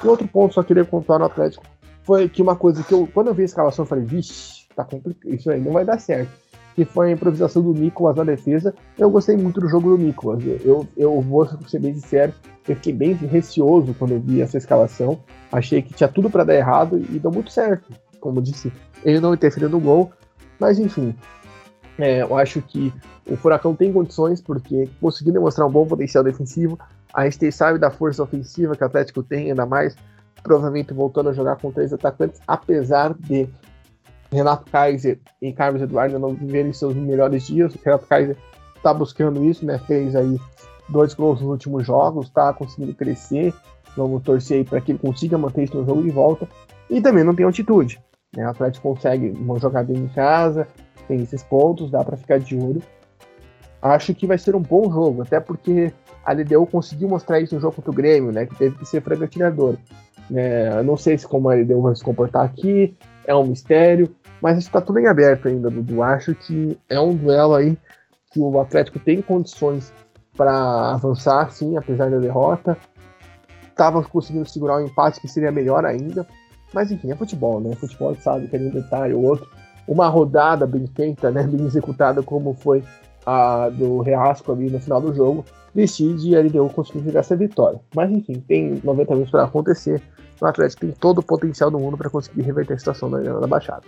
E 0.04 0.08
outro 0.08 0.28
ponto, 0.28 0.54
só 0.54 0.64
queria 0.64 0.84
contar 0.84 1.20
no 1.20 1.26
Atlético, 1.26 1.64
foi 2.08 2.30
que 2.30 2.42
uma 2.42 2.56
coisa 2.56 2.82
que 2.84 2.94
eu, 2.94 3.06
quando 3.14 3.28
eu 3.28 3.34
vi 3.34 3.42
a 3.42 3.46
escalação, 3.46 3.84
eu 3.84 3.88
falei, 3.88 4.06
vixe, 4.06 4.66
tá 4.74 4.86
complicado, 4.86 5.34
isso 5.34 5.52
aí 5.52 5.60
não 5.60 5.74
vai 5.74 5.84
dar 5.84 6.00
certo. 6.00 6.32
Que 6.74 6.86
foi 6.86 7.10
a 7.10 7.12
improvisação 7.12 7.62
do 7.62 7.74
Nicolas 7.74 8.16
na 8.16 8.24
defesa. 8.24 8.74
Eu 8.98 9.10
gostei 9.10 9.36
muito 9.36 9.60
do 9.60 9.68
jogo 9.68 9.98
do 9.98 10.02
Nicolas. 10.02 10.42
Eu, 10.64 10.88
eu 10.96 11.20
vou 11.20 11.46
ser 11.68 11.80
bem 11.80 11.94
sincero, 11.96 12.34
eu 12.66 12.76
fiquei 12.76 12.94
bem 12.94 13.14
receoso 13.14 13.94
quando 14.00 14.12
eu 14.12 14.22
vi 14.22 14.42
essa 14.42 14.58
escalação. 14.58 15.20
Achei 15.52 15.82
que 15.82 15.94
tinha 15.94 16.08
tudo 16.08 16.30
para 16.30 16.46
dar 16.46 16.56
errado 16.56 16.98
e 16.98 17.20
deu 17.20 17.32
muito 17.32 17.52
certo. 17.52 17.92
Como 18.22 18.40
eu 18.40 18.44
disse, 18.44 18.72
ele 19.04 19.20
não 19.20 19.34
interferiu 19.34 19.68
no 19.68 19.80
gol, 19.80 20.12
mas 20.58 20.80
enfim. 20.80 21.14
É, 21.98 22.22
eu 22.22 22.38
acho 22.38 22.62
que 22.62 22.94
o 23.26 23.36
Furacão 23.36 23.76
tem 23.76 23.92
condições, 23.92 24.40
porque 24.40 24.88
conseguiu 25.02 25.34
demonstrar 25.34 25.68
um 25.68 25.72
bom 25.72 25.86
potencial 25.86 26.24
defensivo. 26.24 26.80
A 27.14 27.28
gente 27.28 27.52
sabe 27.52 27.80
da 27.80 27.90
força 27.90 28.24
ofensiva 28.24 28.76
que 28.76 28.84
o 28.84 28.86
Atlético 28.86 29.24
tem, 29.24 29.50
ainda 29.50 29.66
mais 29.66 29.96
provavelmente 30.48 30.94
voltando 30.94 31.30
a 31.30 31.34
jogar 31.34 31.58
com 31.58 31.74
três 31.74 31.92
atacantes, 31.92 32.40
apesar 32.48 33.14
de 33.14 33.50
Renato 34.32 34.72
Kaiser 34.72 35.20
e 35.42 35.52
Carlos 35.52 35.82
Eduardo 35.82 36.18
não 36.18 36.34
viverem 36.34 36.72
seus 36.72 36.96
melhores 36.96 37.46
dias. 37.46 37.76
O 37.76 37.80
Renato 37.84 38.06
Kaiser 38.06 38.38
está 38.78 38.94
buscando 38.94 39.44
isso, 39.44 39.66
né? 39.66 39.78
Fez 39.80 40.16
aí 40.16 40.40
dois 40.88 41.14
gols 41.14 41.42
nos 41.42 41.50
últimos 41.50 41.86
jogos, 41.86 42.28
está 42.28 42.54
conseguindo 42.54 42.94
crescer. 42.94 43.54
Vamos 43.98 44.24
torcer 44.24 44.60
aí 44.60 44.64
para 44.64 44.80
que 44.80 44.94
ele 44.94 45.00
consiga 45.00 45.38
manter 45.38 45.64
isso 45.64 45.78
no 45.78 45.86
jogo 45.86 46.02
de 46.02 46.12
volta. 46.12 46.48
E 46.90 47.02
também 47.02 47.26
não 47.26 47.36
tem 47.36 47.46
altitude. 47.46 48.00
Né? 48.34 48.46
O 48.46 48.50
Atlético 48.50 48.94
consegue 48.94 49.34
jogar 49.60 49.84
bem 49.84 49.98
em 49.98 50.08
casa, 50.08 50.66
tem 51.10 51.22
esses 51.22 51.44
pontos, 51.44 51.92
dá 51.92 52.06
para 52.06 52.16
ficar 52.16 52.40
de 52.40 52.56
olho. 52.56 52.82
Acho 53.82 54.16
que 54.16 54.26
vai 54.26 54.38
ser 54.38 54.56
um 54.56 54.62
bom 54.62 54.90
jogo, 54.90 55.24
até 55.24 55.42
porque 55.42 55.92
a 56.28 56.34
LDU 56.34 56.68
conseguiu 56.68 57.08
mostrar 57.08 57.40
isso 57.40 57.56
no 57.56 57.62
jogo 57.62 57.78
contra 57.78 57.90
o 57.90 57.94
Grêmio, 57.94 58.34
né? 58.34 58.46
Que 58.46 58.56
teve 58.58 58.78
que 58.78 58.86
ser 58.86 59.02
franco 59.02 59.24
atirador. 59.24 59.78
É, 60.36 60.84
não 60.84 60.98
sei 60.98 61.18
se 61.18 61.26
como 61.26 61.50
a 61.50 61.56
LDU 61.56 61.82
vai 61.82 61.96
se 61.96 62.04
comportar 62.04 62.44
aqui. 62.44 62.94
é 63.26 63.34
um 63.34 63.46
mistério, 63.46 64.14
mas 64.42 64.58
está 64.58 64.82
tudo 64.82 65.00
em 65.00 65.08
aberto 65.08 65.48
ainda, 65.48 65.70
Dudu. 65.70 66.04
Acho 66.04 66.36
que 66.36 66.78
é 66.90 67.00
um 67.00 67.16
duelo 67.16 67.56
aí 67.56 67.78
que 68.30 68.42
o 68.42 68.60
Atlético 68.60 69.00
tem 69.00 69.22
condições 69.22 69.94
para 70.36 70.92
avançar, 70.92 71.50
sim, 71.52 71.78
apesar 71.78 72.12
da 72.12 72.20
derrota. 72.20 72.78
Estava 73.70 74.04
conseguindo 74.04 74.50
segurar 74.50 74.80
um 74.80 74.86
empate 74.86 75.22
que 75.22 75.30
seria 75.30 75.52
melhor 75.52 75.86
ainda. 75.86 76.28
Mas 76.74 76.92
enfim, 76.92 77.10
é 77.10 77.16
futebol, 77.16 77.62
né? 77.62 77.74
Futebol 77.76 78.14
sabe 78.16 78.50
que 78.50 78.58
é 78.58 78.60
um 78.60 78.70
detalhe 78.70 79.14
ou 79.14 79.24
outro. 79.24 79.48
Uma 79.88 80.10
rodada 80.10 80.68
bem 80.68 80.88
feita, 80.88 81.32
né? 81.32 81.44
bem 81.44 81.66
executada, 81.66 82.22
como 82.22 82.54
foi 82.54 82.84
a 83.28 83.68
do 83.70 84.00
Reasco 84.00 84.54
ali 84.54 84.70
no 84.70 84.80
final 84.80 85.02
do 85.02 85.14
jogo, 85.14 85.44
decide 85.76 86.30
e 86.30 86.36
a 86.36 86.40
LDU 86.40 86.70
conseguir 86.70 87.16
essa 87.18 87.36
vitória. 87.36 87.78
Mas 87.94 88.10
enfim, 88.10 88.42
tem 88.48 88.80
90 88.82 89.14
minutos 89.14 89.32
para 89.32 89.44
acontecer. 89.44 90.02
O 90.40 90.46
Atlético 90.46 90.82
tem 90.82 90.92
todo 90.92 91.18
o 91.18 91.24
potencial 91.24 91.70
do 91.70 91.78
mundo 91.78 91.98
para 91.98 92.10
conseguir 92.10 92.44
reverter 92.44 92.76
a 92.76 92.78
situação 92.78 93.12
da, 93.12 93.20
da 93.20 93.48
Baixada. 93.48 93.84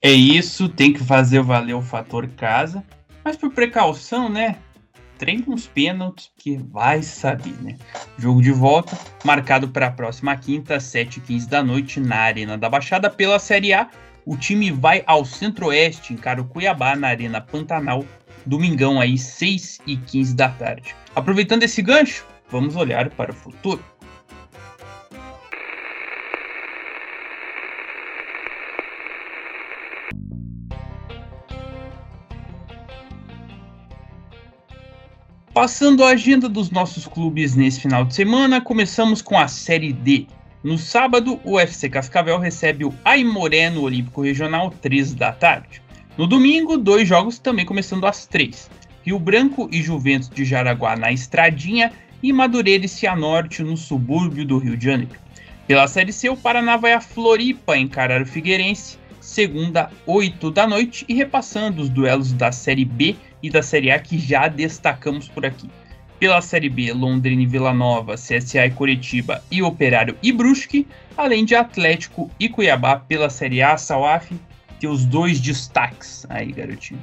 É 0.00 0.12
isso, 0.12 0.68
tem 0.68 0.92
que 0.92 1.02
fazer 1.02 1.42
valer 1.42 1.74
o 1.74 1.82
fator 1.82 2.28
casa. 2.28 2.84
Mas 3.24 3.36
por 3.36 3.50
precaução, 3.50 4.28
né? 4.28 4.56
treina 5.18 5.44
uns 5.48 5.66
pênaltis, 5.66 6.30
que 6.36 6.56
vai 6.56 7.02
saber, 7.02 7.54
né? 7.62 7.76
Jogo 8.18 8.40
de 8.40 8.52
volta, 8.52 8.96
marcado 9.24 9.68
para 9.68 9.86
a 9.86 9.90
próxima 9.90 10.36
quinta, 10.36 10.76
7h15 10.76 11.48
da 11.48 11.62
noite, 11.62 11.98
na 11.98 12.16
Arena 12.16 12.56
da 12.56 12.68
Baixada, 12.68 13.10
pela 13.10 13.38
Série 13.38 13.72
A. 13.72 13.88
O 14.26 14.36
time 14.36 14.70
vai 14.70 15.02
ao 15.06 15.24
Centro-Oeste, 15.24 16.12
encara 16.12 16.40
o 16.40 16.44
Cuiabá 16.44 16.94
na 16.94 17.08
Arena 17.08 17.40
Pantanal, 17.40 18.04
domingão 18.46 19.00
aí, 19.00 19.14
6h15 19.14 20.34
da 20.34 20.48
tarde. 20.48 20.94
Aproveitando 21.14 21.64
esse 21.64 21.82
gancho, 21.82 22.24
vamos 22.48 22.76
olhar 22.76 23.10
para 23.10 23.32
o 23.32 23.34
futuro. 23.34 23.82
Passando 35.52 36.04
a 36.04 36.10
agenda 36.10 36.50
dos 36.50 36.70
nossos 36.70 37.06
clubes 37.06 37.54
nesse 37.54 37.80
final 37.80 38.04
de 38.04 38.14
semana, 38.14 38.60
começamos 38.60 39.22
com 39.22 39.38
a 39.38 39.48
Série 39.48 39.90
D. 39.90 40.26
No 40.62 40.76
sábado, 40.76 41.40
o 41.44 41.58
FC 41.58 41.88
Cascavel 41.88 42.38
recebe 42.38 42.84
o 42.84 42.94
Aimoré 43.02 43.70
no 43.70 43.80
Olímpico 43.80 44.20
Regional, 44.20 44.70
3 44.82 45.14
da 45.14 45.32
tarde. 45.32 45.80
No 46.16 46.26
domingo, 46.26 46.78
dois 46.78 47.06
jogos 47.06 47.38
também 47.38 47.66
começando 47.66 48.06
às 48.06 48.24
3. 48.24 48.70
Rio 49.04 49.18
Branco 49.18 49.68
e 49.70 49.82
Juventus 49.82 50.30
de 50.30 50.46
Jaraguá 50.46 50.96
na 50.96 51.12
Estradinha 51.12 51.92
e 52.22 52.32
Madureira 52.32 52.86
e 52.86 52.88
Cianorte 52.88 53.62
no 53.62 53.76
subúrbio 53.76 54.46
do 54.46 54.56
Rio 54.56 54.78
de 54.78 54.86
Janeiro. 54.86 55.20
Pela 55.66 55.86
Série 55.86 56.14
C, 56.14 56.30
o 56.30 56.36
Paraná 56.36 56.78
vai 56.78 56.94
a 56.94 57.02
Floripa 57.02 57.76
encarar 57.76 58.22
o 58.22 58.26
Figueirense, 58.26 58.96
segunda, 59.20 59.90
8 60.06 60.50
da 60.50 60.66
noite, 60.66 61.04
e 61.06 61.12
repassando 61.12 61.82
os 61.82 61.90
duelos 61.90 62.32
da 62.32 62.50
Série 62.50 62.86
B 62.86 63.14
e 63.42 63.50
da 63.50 63.62
Série 63.62 63.90
A 63.90 63.98
que 63.98 64.18
já 64.18 64.48
destacamos 64.48 65.28
por 65.28 65.44
aqui. 65.44 65.68
Pela 66.18 66.40
Série 66.40 66.70
B, 66.70 66.94
Londrina 66.94 67.42
e 67.42 67.46
Vila 67.46 67.74
Nova, 67.74 68.14
CSA 68.14 68.64
e 68.64 68.70
Curitiba 68.70 69.44
e 69.50 69.62
Operário 69.62 70.16
e 70.22 70.32
Brusque, 70.32 70.86
além 71.14 71.44
de 71.44 71.54
Atlético 71.54 72.30
e 72.40 72.48
Cuiabá 72.48 72.96
pela 72.96 73.28
Série 73.28 73.60
A, 73.60 73.76
Salaf, 73.76 74.32
tem 74.80 74.88
os 74.88 75.04
dois 75.04 75.40
destaques 75.40 76.26
aí, 76.28 76.52
garotinho. 76.52 77.00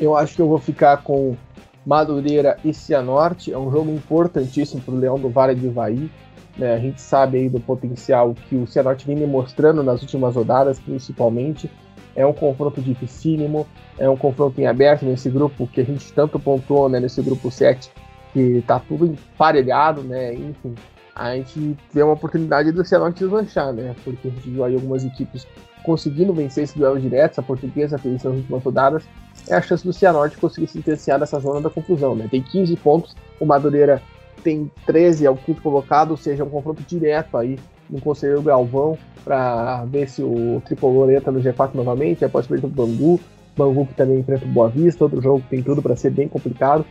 Eu 0.00 0.16
acho 0.16 0.34
que 0.34 0.42
eu 0.42 0.48
vou 0.48 0.58
ficar 0.58 0.98
com 0.98 1.36
Madureira 1.84 2.56
e 2.64 2.72
Cianorte, 2.72 3.52
é 3.52 3.58
um 3.58 3.70
jogo 3.70 3.90
importantíssimo 3.90 4.80
para 4.80 4.94
o 4.94 4.98
Leão 4.98 5.18
do 5.18 5.28
Vale 5.28 5.54
do 5.54 5.66
Ivaí. 5.66 6.10
Né? 6.56 6.74
A 6.74 6.78
gente 6.78 7.00
sabe 7.00 7.38
aí 7.38 7.48
do 7.48 7.60
potencial 7.60 8.34
que 8.48 8.56
o 8.56 8.66
Cianorte 8.66 9.06
vem 9.06 9.16
demonstrando 9.16 9.82
nas 9.82 10.00
últimas 10.02 10.34
rodadas, 10.34 10.78
principalmente. 10.78 11.70
É 12.14 12.26
um 12.26 12.32
confronto 12.32 12.80
dificílimo, 12.80 13.66
é 13.98 14.08
um 14.08 14.16
confronto 14.16 14.60
em 14.60 14.66
aberto 14.66 15.04
nesse 15.04 15.30
grupo 15.30 15.66
que 15.66 15.80
a 15.80 15.84
gente 15.84 16.12
tanto 16.12 16.38
pontuou, 16.38 16.88
né, 16.88 17.00
nesse 17.00 17.22
grupo 17.22 17.50
7, 17.50 17.90
que 18.34 18.62
tá 18.66 18.78
tudo 18.78 19.06
emparelhado, 19.06 20.02
né, 20.02 20.34
enfim. 20.34 20.74
A 21.14 21.34
gente 21.34 21.76
vê 21.92 22.02
uma 22.02 22.12
oportunidade 22.12 22.70
do 22.70 22.84
Cianorte 22.84 23.20
deslanchar, 23.20 23.72
né, 23.72 23.94
porque 24.04 24.28
a 24.28 24.30
gente 24.30 24.50
viu 24.50 24.62
aí 24.62 24.74
algumas 24.74 25.04
equipes 25.04 25.46
conseguindo 25.84 26.32
vencer 26.32 26.64
esse 26.64 26.78
duelo 26.78 27.00
direto, 27.00 27.38
a 27.38 27.42
portuguesa 27.42 27.98
fez 27.98 28.22
nas 28.22 28.34
últimas 28.34 28.62
rodadas, 28.62 29.04
é 29.48 29.54
a 29.54 29.62
chance 29.62 29.84
do 29.84 29.92
Cianorte 29.92 30.36
conseguir 30.36 30.66
se 30.68 30.78
distanciar 30.78 31.18
dessa 31.18 31.38
zona 31.40 31.60
da 31.60 31.70
confusão, 31.70 32.14
né, 32.14 32.28
tem 32.30 32.42
15 32.42 32.76
pontos, 32.76 33.16
o 33.40 33.46
Madureira 33.46 34.00
tem 34.42 34.70
13 34.86 35.26
ao 35.26 35.36
quinto 35.36 35.62
colocado, 35.62 36.12
ou 36.12 36.16
seja, 36.16 36.44
um 36.44 36.50
confronto 36.50 36.82
direto 36.82 37.36
aí 37.36 37.58
no 37.88 38.00
Conselheiro 38.00 38.42
Galvão 38.42 38.98
para 39.24 39.84
ver 39.84 40.08
se 40.08 40.22
o 40.22 40.60
Tricolor 40.64 41.10
entra 41.10 41.30
no 41.30 41.40
G4 41.40 41.70
novamente, 41.74 42.24
após 42.24 42.46
perder 42.46 42.66
o 42.66 42.70
Bangu, 42.70 43.20
Bangu 43.56 43.86
que 43.86 43.94
também 43.94 44.18
enfrenta 44.18 44.44
o 44.44 44.48
Boa 44.48 44.68
Vista, 44.68 45.04
outro 45.04 45.20
jogo 45.20 45.40
que 45.40 45.48
tem 45.48 45.62
tudo 45.62 45.82
para 45.82 45.96
ser 45.96 46.10
bem 46.10 46.28
complicado. 46.28 46.84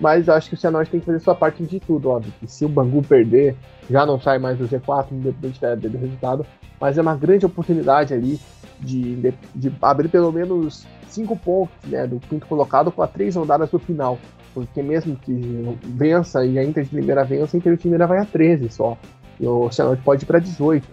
Mas 0.00 0.28
acho 0.28 0.48
que 0.48 0.54
o 0.54 0.58
Cianorte 0.58 0.90
tem 0.90 1.00
que 1.00 1.06
fazer 1.06 1.18
sua 1.18 1.34
parte 1.34 1.62
de 1.64 1.80
tudo, 1.80 2.10
óbvio. 2.10 2.32
Que 2.38 2.46
se 2.46 2.64
o 2.64 2.68
Bangu 2.68 3.02
perder, 3.02 3.56
já 3.90 4.06
não 4.06 4.20
sai 4.20 4.38
mais 4.38 4.56
do 4.56 4.68
G4, 4.68 5.06
independente 5.10 5.60
do 5.88 5.98
resultado. 5.98 6.46
Mas 6.80 6.96
é 6.96 7.02
uma 7.02 7.16
grande 7.16 7.44
oportunidade 7.44 8.14
ali 8.14 8.38
de, 8.78 9.16
de, 9.16 9.34
de 9.54 9.72
abrir 9.82 10.08
pelo 10.08 10.30
menos 10.30 10.86
cinco 11.08 11.36
pontos 11.36 11.74
né, 11.84 12.06
do 12.06 12.20
quinto 12.20 12.46
colocado 12.46 12.92
com 12.92 13.02
as 13.02 13.10
três 13.10 13.34
rodadas 13.34 13.70
do 13.70 13.78
final. 13.78 14.18
Porque 14.54 14.82
mesmo 14.82 15.16
que 15.16 15.76
vença 15.84 16.44
e 16.44 16.58
a 16.58 16.64
Inter 16.64 16.84
de 16.84 16.94
Limeira 16.94 17.24
vença, 17.24 17.56
a 17.56 17.58
Inter 17.58 17.76
de 17.76 17.84
Limeira 17.84 18.06
vai 18.06 18.18
a 18.20 18.24
13 18.24 18.70
só. 18.70 18.96
E 19.40 19.46
o 19.46 19.70
Cianorte 19.70 20.02
pode 20.02 20.22
ir 20.24 20.26
para 20.26 20.38
18. 20.38 20.86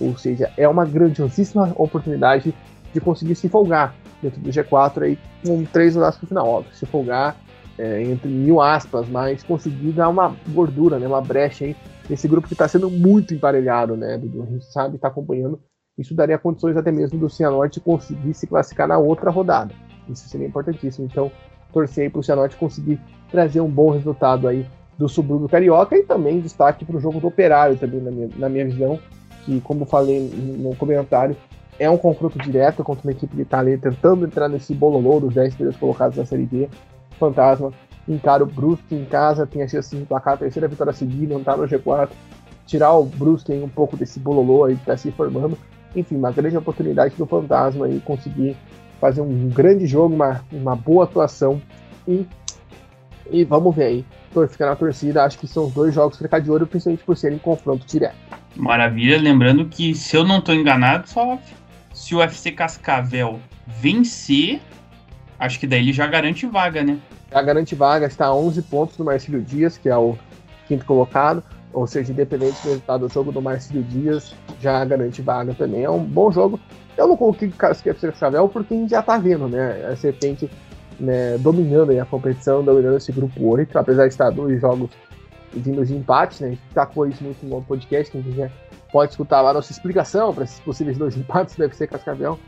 Ou 0.00 0.16
seja, 0.16 0.50
é 0.56 0.68
uma 0.68 0.84
grandiosíssima 0.84 1.72
oportunidade 1.76 2.54
de 2.92 3.00
conseguir 3.00 3.34
se 3.34 3.48
folgar 3.48 3.94
dentro 4.22 4.40
do 4.40 4.50
G4 4.50 5.02
aí 5.02 5.18
com 5.44 5.64
três 5.64 5.94
rodadas 5.94 6.16
pro 6.16 6.26
final. 6.26 6.46
Óbvio, 6.46 6.74
se 6.74 6.86
folgar 6.86 7.36
é, 7.78 8.02
entre 8.02 8.28
mil 8.28 8.60
aspas, 8.60 9.08
mas 9.08 9.42
conseguir 9.42 9.92
dar 9.92 10.08
uma 10.08 10.36
gordura, 10.48 10.98
né, 10.98 11.06
uma 11.06 11.20
brecha 11.20 11.64
aí 11.64 11.74
nesse 12.08 12.28
grupo 12.28 12.46
que 12.46 12.54
está 12.54 12.68
sendo 12.68 12.90
muito 12.90 13.32
emparelhado, 13.32 13.96
né? 13.96 14.18
Do, 14.18 14.42
a 14.42 14.46
gente 14.46 14.64
sabe, 14.66 14.96
está 14.96 15.08
acompanhando. 15.08 15.60
Isso 15.96 16.14
daria 16.14 16.38
condições 16.38 16.76
até 16.76 16.90
mesmo 16.90 17.18
do 17.18 17.30
Cianorte 17.30 17.80
conseguir 17.80 18.34
se 18.34 18.46
classificar 18.46 18.88
na 18.88 18.98
outra 18.98 19.30
rodada. 19.30 19.72
Isso 20.08 20.28
seria 20.28 20.46
importantíssimo. 20.46 21.06
Então, 21.10 21.30
torcer 21.72 22.10
para 22.10 22.20
o 22.20 22.22
Cianorte 22.22 22.56
conseguir 22.56 23.00
trazer 23.30 23.60
um 23.60 23.70
bom 23.70 23.90
resultado 23.90 24.48
aí 24.48 24.66
do 24.98 25.08
subúrbio 25.08 25.48
carioca 25.48 25.96
e 25.96 26.02
também 26.02 26.40
destaque 26.40 26.84
para 26.84 26.96
o 26.96 27.00
jogo 27.00 27.20
do 27.20 27.28
Operário 27.28 27.76
também 27.76 28.00
na 28.00 28.10
minha, 28.10 28.28
na 28.36 28.48
minha 28.48 28.66
visão, 28.66 28.98
que 29.44 29.60
como 29.62 29.86
falei 29.86 30.20
no 30.20 30.76
comentário, 30.76 31.34
é 31.80 31.88
um 31.88 31.96
confronto 31.96 32.38
direto 32.38 32.84
contra 32.84 33.08
uma 33.08 33.12
equipe 33.12 33.34
que 33.34 33.40
está 33.40 33.58
ali 33.58 33.78
tentando 33.78 34.26
entrar 34.26 34.50
nesse 34.50 34.74
bololô 34.74 35.18
dos 35.18 35.32
10 35.32 35.54
primeiros 35.54 35.80
colocados 35.80 36.14
da 36.14 36.26
Série 36.26 36.44
B. 36.44 36.68
Fantasma 37.18 37.72
encara 38.06 38.44
o 38.44 38.46
Brusque 38.46 38.94
em 38.94 39.06
casa, 39.06 39.46
tem 39.46 39.62
a 39.62 39.68
chance 39.68 39.96
de 39.96 40.02
emplacar 40.02 40.34
a 40.34 40.36
terceira 40.36 40.68
vitória 40.68 40.92
seguida, 40.92 41.32
não 41.32 41.42
tá 41.42 41.56
no 41.56 41.64
G4, 41.64 42.10
tirar 42.66 42.92
o 42.92 43.04
Brusque 43.04 43.52
um 43.52 43.68
pouco 43.68 43.96
desse 43.96 44.20
bololô 44.20 44.64
aí 44.64 44.74
que 44.74 44.82
está 44.82 44.94
se 44.94 45.10
formando. 45.10 45.56
Enfim, 45.96 46.16
uma 46.16 46.30
grande 46.30 46.56
oportunidade 46.56 47.14
do 47.16 47.24
Fantasma 47.24 47.86
aí 47.86 47.98
conseguir 48.00 48.56
fazer 49.00 49.22
um 49.22 49.48
grande 49.48 49.86
jogo, 49.86 50.14
uma, 50.14 50.44
uma 50.52 50.76
boa 50.76 51.04
atuação 51.04 51.62
e, 52.06 52.26
e 53.30 53.42
vamos 53.42 53.74
ver 53.74 53.84
aí. 53.84 54.04
Ficar 54.48 54.66
na 54.66 54.76
torcida, 54.76 55.24
acho 55.24 55.38
que 55.38 55.48
são 55.48 55.64
os 55.64 55.72
dois 55.72 55.94
jogos 55.94 56.18
ficar 56.18 56.40
de 56.40 56.50
olho, 56.50 56.66
principalmente 56.66 57.04
por 57.04 57.16
serem 57.16 57.38
confronto 57.38 57.86
direto. 57.86 58.14
Maravilha, 58.54 59.18
lembrando 59.20 59.64
que 59.64 59.94
se 59.94 60.16
eu 60.16 60.24
não 60.24 60.38
estou 60.38 60.54
enganado, 60.54 61.08
só 61.08 61.38
se 62.00 62.14
o 62.14 62.18
UFC 62.18 62.50
Cascavel 62.50 63.38
vencer, 63.66 64.58
acho 65.38 65.60
que 65.60 65.66
daí 65.66 65.80
ele 65.80 65.92
já 65.92 66.06
garante 66.06 66.46
vaga, 66.46 66.82
né? 66.82 66.98
Já 67.30 67.42
garante 67.42 67.74
vaga, 67.74 68.06
está 68.06 68.24
a 68.24 68.34
11 68.34 68.62
pontos 68.62 68.96
do 68.96 69.04
Marcílio 69.04 69.42
Dias, 69.42 69.76
que 69.76 69.86
é 69.86 69.96
o 69.96 70.16
quinto 70.66 70.86
colocado. 70.86 71.44
Ou 71.74 71.86
seja, 71.86 72.10
independente 72.10 72.56
do 72.62 72.68
resultado 72.68 73.06
do 73.06 73.12
jogo 73.12 73.30
do 73.30 73.42
Marcílio 73.42 73.82
Dias, 73.82 74.34
já 74.62 74.82
garante 74.82 75.20
vaga 75.20 75.52
também. 75.52 75.84
É 75.84 75.90
um 75.90 76.02
bom 76.02 76.32
jogo. 76.32 76.58
Eu 76.96 77.06
não 77.06 77.18
coloquei 77.18 77.48
o 77.48 77.66
UFC 77.66 77.92
Cascavel 77.92 78.48
porque 78.48 78.72
a 78.72 78.76
gente 78.78 78.90
já 78.90 79.00
está 79.00 79.18
vendo, 79.18 79.46
né? 79.46 79.86
A 79.92 79.94
Serpente 79.94 80.50
né, 80.98 81.36
dominando 81.36 81.90
a 82.00 82.06
competição, 82.06 82.64
dominando 82.64 82.96
esse 82.96 83.12
grupo 83.12 83.46
8, 83.46 83.78
apesar 83.78 84.04
de 84.04 84.14
estar 84.14 84.30
dois 84.30 84.58
jogos 84.58 84.88
vindo 85.52 85.84
de 85.84 85.94
empate, 85.94 86.42
né? 86.42 86.48
A 86.48 86.50
gente 86.52 86.62
tacou 86.72 87.06
isso 87.06 87.22
muito 87.22 87.44
no 87.44 87.60
podcast, 87.60 88.10
quem 88.10 88.22
quiser 88.22 88.50
pode 88.92 89.12
escutar 89.12 89.40
lá 89.40 89.50
a 89.50 89.54
nossa 89.54 89.72
explicação 89.72 90.34
para 90.34 90.44
esses 90.44 90.60
possíveis 90.60 90.98
dois 90.98 91.16
empates 91.16 91.56
deve 91.56 91.74
ser 91.74 91.86
Cascavel. 91.86 92.38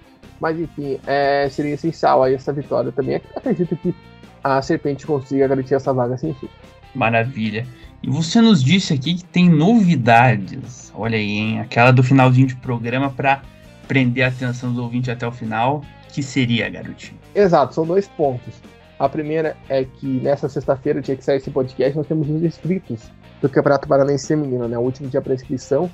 Mas 0.41 0.59
enfim, 0.59 0.99
é, 1.07 1.49
seria 1.51 1.75
essencial 1.75 2.23
aí 2.23 2.35
essa 2.35 2.53
vitória 2.53 2.91
também. 2.91 3.21
Acredito 3.37 3.77
que 3.77 3.95
a 4.43 4.61
Serpente 4.61 5.07
consiga 5.07 5.47
garantir 5.47 5.75
essa 5.75 5.93
vaga 5.93 6.17
sem 6.17 6.35
fim. 6.35 6.49
Maravilha. 6.95 7.67
E 8.03 8.11
você 8.11 8.41
nos 8.41 8.63
disse 8.63 8.93
aqui 8.93 9.15
que 9.15 9.25
tem 9.25 9.49
novidades. 9.49 10.93
Olha 10.95 11.17
aí, 11.17 11.31
hein? 11.31 11.61
Aquela 11.61 11.93
do 11.93 12.03
finalzinho 12.03 12.49
de 12.49 12.57
programa 12.57 13.11
para 13.11 13.43
prender 13.87 14.25
a 14.25 14.29
atenção 14.29 14.73
do 14.73 14.83
ouvinte 14.83 15.11
até 15.11 15.27
o 15.27 15.33
final. 15.33 15.85
Que 16.09 16.23
seria, 16.23 16.69
garotinho? 16.69 17.19
Exato, 17.35 17.75
são 17.75 17.87
dois 17.87 18.09
pontos. 18.09 18.55
A 18.99 19.09
primeira 19.09 19.57
é 19.69 19.85
que 19.85 20.07
nessa 20.07 20.49
sexta-feira, 20.49 21.01
tinha 21.01 21.17
que 21.17 21.25
sair 21.25 21.39
esse 21.39 21.51
podcast, 21.51 21.97
nós 21.97 22.07
temos 22.07 22.29
os 22.29 22.43
inscritos 22.43 23.11
do 23.41 23.49
Campeonato 23.49 23.89
Paranaense 23.89 24.29
Feminino, 24.29 24.69
né? 24.69 24.77
O 24.77 24.83
último 24.83 25.09
dia 25.09 25.23
para 25.23 25.35
inscrição 25.35 25.91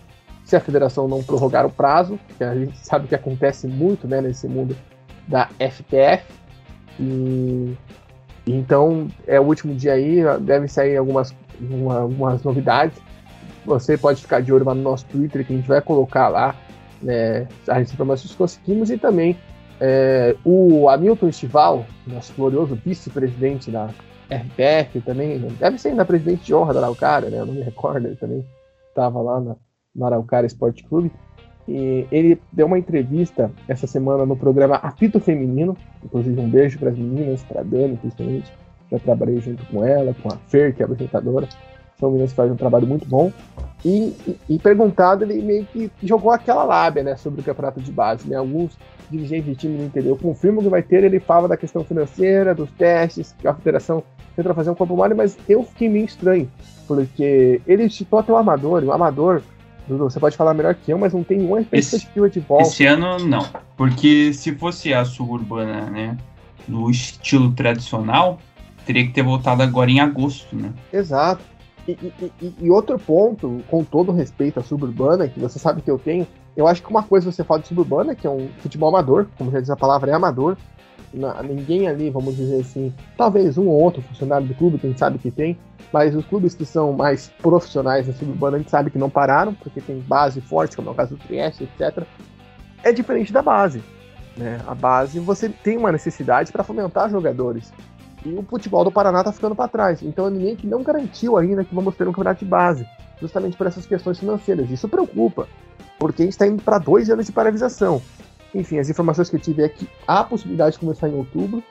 se 0.49 0.57
a 0.57 0.61
federação 0.61 1.07
não 1.07 1.23
prorrogar 1.23 1.67
o 1.67 1.71
prazo, 1.71 2.19
que 2.39 2.43
a 2.43 2.55
gente 2.55 2.79
sabe 2.79 3.07
que 3.07 3.15
acontece 3.15 3.69
muito 3.69 4.09
né, 4.09 4.23
nesse 4.23 4.49
mundo 4.49 4.75
da 5.27 5.47
FPF. 5.59 6.25
E, 6.99 7.77
então 8.47 9.09
é 9.27 9.39
o 9.39 9.45
último 9.45 9.75
dia 9.75 9.93
aí, 9.93 10.23
devem 10.41 10.67
sair 10.67 10.97
algumas, 10.97 11.37
uma, 11.61 12.01
algumas 12.01 12.43
novidades. 12.43 12.99
Você 13.67 13.99
pode 13.99 14.23
ficar 14.23 14.41
de 14.41 14.51
olho 14.51 14.65
lá 14.65 14.75
no 14.75 14.81
nosso 14.81 15.05
Twitter, 15.05 15.47
que 15.47 15.53
a 15.53 15.57
gente 15.57 15.69
vai 15.69 15.83
colocar 15.83 16.29
lá 16.29 16.57
né, 17.03 17.47
as 17.69 17.93
informações 17.93 18.31
que 18.31 18.39
conseguimos, 18.39 18.91
e 18.91 18.97
também 18.97 19.37
é, 19.79 20.35
o 20.47 20.89
Hamilton 20.89 21.29
Estival, 21.29 21.85
nosso 22.07 22.33
glorioso 22.33 22.75
vice-presidente 22.75 23.71
da 23.71 23.91
FPF, 24.31 25.03
também, 25.03 25.41
deve 25.61 25.77
ser 25.77 25.91
ainda 25.91 26.07
presidente 26.07 26.47
de 26.47 26.55
honra 26.55 26.73
da 26.73 26.81
Araucária, 26.81 27.29
né? 27.29 27.39
Eu 27.39 27.45
não 27.45 27.53
me 27.53 27.61
recordo, 27.61 28.07
ele 28.07 28.17
também 28.17 28.43
estava 28.89 29.21
lá 29.21 29.41
na, 29.41 29.55
no 29.95 30.07
Araucária 30.07 30.47
Esporte 30.47 30.85
Clube. 30.85 31.11
E 31.67 32.07
ele 32.11 32.41
deu 32.51 32.67
uma 32.67 32.79
entrevista 32.79 33.51
essa 33.69 33.87
semana 33.87 34.25
no 34.25 34.37
programa 34.37 34.77
Apito 34.77 35.21
Feminino. 35.21 35.77
Inclusive, 36.03 36.41
um 36.41 36.49
beijo 36.49 36.79
para 36.79 36.91
as 36.91 36.97
meninas, 36.97 37.43
para 37.43 37.61
a 37.61 37.65
Dani, 37.65 37.97
principalmente. 37.97 38.53
Já 38.91 38.99
trabalhei 38.99 39.39
junto 39.39 39.67
com 39.67 39.85
ela, 39.85 40.15
com 40.23 40.29
a 40.33 40.37
Fer, 40.47 40.75
que 40.75 40.83
é 40.83 40.87
apresentadora. 40.87 41.47
São 42.01 42.11
meninas 42.11 42.31
que 42.31 42.37
fazem 42.37 42.53
um 42.53 42.57
trabalho 42.57 42.87
muito 42.87 43.07
bom. 43.07 43.31
E, 43.85 44.17
e, 44.27 44.39
e, 44.49 44.59
perguntado, 44.59 45.25
ele 45.25 45.43
meio 45.43 45.67
que 45.67 45.91
jogou 46.03 46.31
aquela 46.31 46.65
lábia 46.65 47.03
né, 47.03 47.17
sobre 47.17 47.43
o 47.43 47.45
campeonato 47.45 47.81
de 47.81 47.93
base. 47.93 48.27
Né? 48.27 48.37
Alguns 48.37 48.79
dirigentes 49.11 49.47
de 49.47 49.57
time 49.57 49.77
não 49.77 49.87
entenderam. 49.87 50.17
Confirmo 50.17 50.63
que 50.63 50.69
vai 50.71 50.83
ter, 50.83 51.05
ele 51.05 51.21
fala 51.21 51.49
da 51.49 51.57
questão 51.57 51.85
financeira, 51.85 52.55
dos 52.55 52.71
testes, 52.73 53.35
que 53.39 53.47
a 53.47 53.53
federação 53.53 54.03
tenta 54.35 54.55
fazer 54.55 54.71
um 54.71 54.75
corpo 54.75 54.97
mole, 54.97 55.15
mas 55.15 55.37
eu 55.49 55.65
fiquei 55.65 55.89
meio 55.89 56.05
estranho, 56.05 56.49
porque 56.87 57.61
ele 57.67 57.91
citou 57.91 58.21
até 58.21 58.33
o 58.33 58.37
amador, 58.37 58.85
o 58.85 58.93
amador 58.93 59.43
Dudu, 59.89 60.05
você 60.05 60.21
pode 60.21 60.37
falar 60.37 60.55
melhor 60.55 60.75
que 60.75 60.93
eu, 60.93 60.99
mas 60.99 61.13
não 61.13 61.25
tem 61.25 61.41
uma 61.41 61.63
perspectiva 61.63 62.29
de 62.29 62.41
volta. 62.41 62.65
Esse 62.65 62.85
ano 62.85 63.19
não, 63.25 63.47
porque 63.77 64.33
se 64.33 64.55
fosse 64.55 64.93
a 64.93 65.05
suburbana, 65.05 65.89
né, 65.91 66.17
no 66.69 66.91
estilo 66.91 67.53
tradicional, 67.53 68.39
teria 68.85 69.07
que 69.07 69.13
ter 69.13 69.23
voltado 69.23 69.63
agora 69.63 69.91
em 69.91 70.01
agosto, 70.01 70.55
né? 70.55 70.73
Exato. 70.93 71.43
E, 71.87 71.93
e, 72.43 72.55
e, 72.61 72.71
outro 72.71 72.99
ponto, 72.99 73.63
com 73.69 73.83
todo 73.83 74.13
respeito 74.13 74.61
à 74.61 74.63
suburbana, 74.63 75.27
que 75.27 75.41
você 75.41 75.59
sabe 75.59 75.81
que 75.81 75.91
eu 75.91 75.99
tenho, 75.99 76.27
eu 76.55 76.67
acho 76.67 76.83
que 76.83 76.91
uma 76.91 77.03
coisa 77.03 77.33
você 77.33 77.43
fala 77.43 77.61
de 77.61 77.69
suburbana, 77.69 78.15
que 78.15 78.27
é 78.27 78.31
um 78.31 78.49
futebol 78.59 78.91
amador, 78.91 79.27
como 79.39 79.51
já 79.51 79.59
diz 79.59 79.71
a 79.71 79.77
palavra, 79.77 80.11
é 80.11 80.15
amador. 80.15 80.59
Na, 81.13 81.43
ninguém 81.43 81.89
ali, 81.89 82.11
vamos 82.11 82.37
dizer 82.37 82.61
assim, 82.61 82.93
talvez 83.17 83.57
um 83.57 83.67
ou 83.67 83.81
outro 83.81 84.03
funcionário 84.03 84.47
do 84.47 84.55
clube, 84.55 84.79
quem 84.79 84.97
sabe 84.97 85.19
que 85.19 85.31
tem, 85.31 85.59
mas 85.93 86.15
os 86.15 86.25
clubes 86.27 86.55
que 86.55 86.65
são 86.65 86.93
mais 86.93 87.29
profissionais 87.41 88.07
na 88.07 88.13
suburbana, 88.13 88.57
a 88.57 88.61
gente 88.61 88.71
sabe 88.71 88.91
que 88.91 88.99
não 88.99 89.09
pararam, 89.09 89.55
porque 89.55 89.81
tem 89.81 90.01
base 90.01 90.41
forte, 90.41 90.77
como 90.77 90.89
é 90.89 90.93
o 90.93 90.95
caso 90.95 91.17
do 91.17 91.25
Trieste, 91.25 91.65
etc. 91.65 92.05
É 92.83 92.93
diferente 92.93 93.33
da 93.33 93.43
base. 93.43 93.83
Né? 94.37 94.61
A 94.67 94.75
base, 94.75 95.19
você 95.19 95.49
tem 95.49 95.77
uma 95.77 95.91
necessidade 95.91 96.53
para 96.53 96.63
fomentar 96.63 97.11
jogadores. 97.11 97.73
E 98.25 98.35
o 98.35 98.43
futebol 98.43 98.85
do 98.85 98.93
Paraná 98.93 99.21
está 99.21 99.33
ficando 99.33 99.55
para 99.55 99.69
trás. 99.69 100.03
Então 100.03 100.27
é 100.27 100.31
ninguém 100.31 100.57
que 100.57 100.67
não 100.67 100.83
garantiu 100.83 101.37
ainda 101.37 101.65
que 101.65 101.75
vamos 101.75 101.97
ter 101.97 102.07
um 102.07 102.13
campeonato 102.13 102.45
de 102.45 102.51
base, 102.51 102.87
justamente 103.21 103.57
por 103.57 103.67
essas 103.67 103.87
questões 103.87 104.19
financeiras. 104.19 104.71
Isso 104.71 104.89
preocupa, 104.89 105.49
porque 105.99 106.23
a 106.23 106.25
gente 106.25 106.35
está 106.35 106.47
indo 106.47 106.63
para 106.63 106.79
dois 106.79 107.11
anos 107.11 107.27
de 107.27 107.33
paralisação. 107.33 108.03
Enfim, 108.55 108.79
as 108.79 108.89
informações 108.89 109.29
que 109.29 109.37
eu 109.37 109.41
tive 109.41 109.63
é 109.63 109.69
que 109.69 109.89
há 110.07 110.25
possibilidade 110.25 110.73
de 110.73 110.79
começar 110.79 111.09
em 111.09 111.15
outubro, 111.15 111.63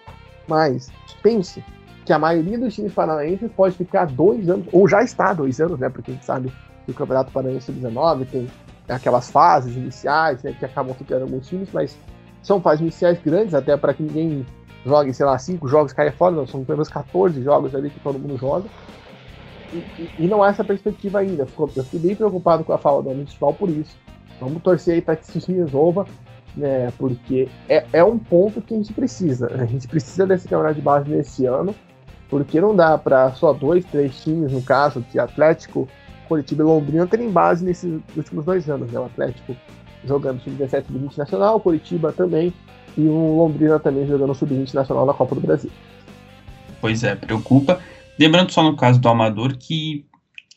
mas 0.47 0.91
pense, 1.21 1.63
que 2.05 2.13
a 2.13 2.19
maioria 2.19 2.57
dos 2.57 2.73
times 2.73 2.93
paranaenses 2.93 3.51
pode 3.51 3.75
ficar 3.75 4.05
dois 4.05 4.49
anos, 4.49 4.65
ou 4.71 4.87
já 4.87 5.03
está 5.03 5.33
dois 5.33 5.59
anos, 5.59 5.77
né? 5.79 5.89
Porque 5.89 6.11
a 6.11 6.13
gente 6.13 6.25
sabe 6.25 6.51
que 6.85 6.91
o 6.91 6.93
Campeonato 6.93 7.31
Paranaense 7.31 7.69
19 7.69 8.25
tem 8.25 8.47
aquelas 8.87 9.29
fases 9.29 9.75
iniciais, 9.75 10.41
né, 10.41 10.55
que 10.57 10.63
acabam 10.63 10.95
ficando 10.95 11.23
alguns 11.23 11.45
times, 11.47 11.67
mas 11.73 11.97
são 12.41 12.61
fases 12.61 12.79
iniciais 12.79 13.19
grandes, 13.21 13.53
até 13.53 13.75
para 13.75 13.93
que 13.93 14.01
ninguém 14.01 14.45
jogue, 14.85 15.13
sei 15.13 15.25
lá, 15.25 15.37
cinco 15.37 15.67
jogos 15.67 15.91
caia 15.91 16.13
fora, 16.13 16.33
não, 16.33 16.47
são 16.47 16.63
pelo 16.63 16.77
menos 16.77 16.87
14 16.87 17.43
jogos 17.43 17.75
ali 17.75 17.89
que 17.89 17.99
todo 17.99 18.17
mundo 18.17 18.37
joga. 18.37 18.69
E, 19.73 19.77
e, 19.77 20.09
e 20.19 20.27
não 20.27 20.41
há 20.41 20.49
essa 20.49 20.63
perspectiva 20.63 21.19
ainda. 21.19 21.45
Eu 21.75 21.83
fiquei 21.83 21.99
bem 21.99 22.15
preocupado 22.15 22.63
com 22.63 22.71
a 22.71 22.77
falta 22.77 23.09
do 23.09 23.15
municipal 23.15 23.53
por 23.53 23.69
isso. 23.69 23.97
Vamos 24.39 24.63
torcer 24.63 24.93
aí 24.93 25.01
para 25.01 25.17
que 25.17 25.25
isso 25.25 25.41
se 25.41 25.51
resolva, 25.51 26.05
né? 26.57 26.91
Porque 26.97 27.47
é, 27.69 27.85
é 27.93 28.03
um 28.03 28.17
ponto 28.17 28.61
que 28.61 28.73
a 28.73 28.77
gente 28.77 28.93
precisa. 28.93 29.47
A 29.53 29.65
gente 29.65 29.87
precisa 29.87 30.25
desse 30.25 30.47
campeonato 30.47 30.75
de 30.75 30.81
base 30.81 31.09
nesse 31.09 31.45
ano 31.45 31.75
porque 32.29 32.59
não 32.59 32.75
dá 32.75 32.97
para 32.97 33.31
só 33.33 33.53
dois, 33.53 33.85
três 33.85 34.21
times, 34.21 34.51
no 34.51 34.61
caso, 34.61 35.05
que 35.11 35.19
Atlético, 35.19 35.87
Curitiba 36.27 36.63
e 36.63 36.65
Londrina 36.65 37.07
terem 37.07 37.31
base 37.31 37.63
nesses 37.63 38.01
últimos 38.15 38.45
dois 38.45 38.69
anos. 38.69 38.91
Né? 38.91 38.99
O 38.99 39.05
Atlético 39.05 39.55
jogando 40.03 40.41
sub-17 40.41 40.85
sub-20 40.87 41.17
nacional, 41.17 41.59
Curitiba 41.59 42.11
também, 42.11 42.53
e 42.97 43.01
o 43.01 43.37
Londrina 43.37 43.79
também 43.79 44.05
jogando 44.07 44.33
sub-20 44.35 44.73
nacional 44.73 45.05
na 45.05 45.13
Copa 45.13 45.35
do 45.35 45.41
Brasil. 45.41 45.71
Pois 46.81 47.03
é, 47.03 47.15
preocupa. 47.15 47.79
Lembrando 48.19 48.51
só 48.51 48.63
no 48.63 48.75
caso 48.75 48.99
do 48.99 49.07
Amador 49.07 49.55
que 49.57 50.05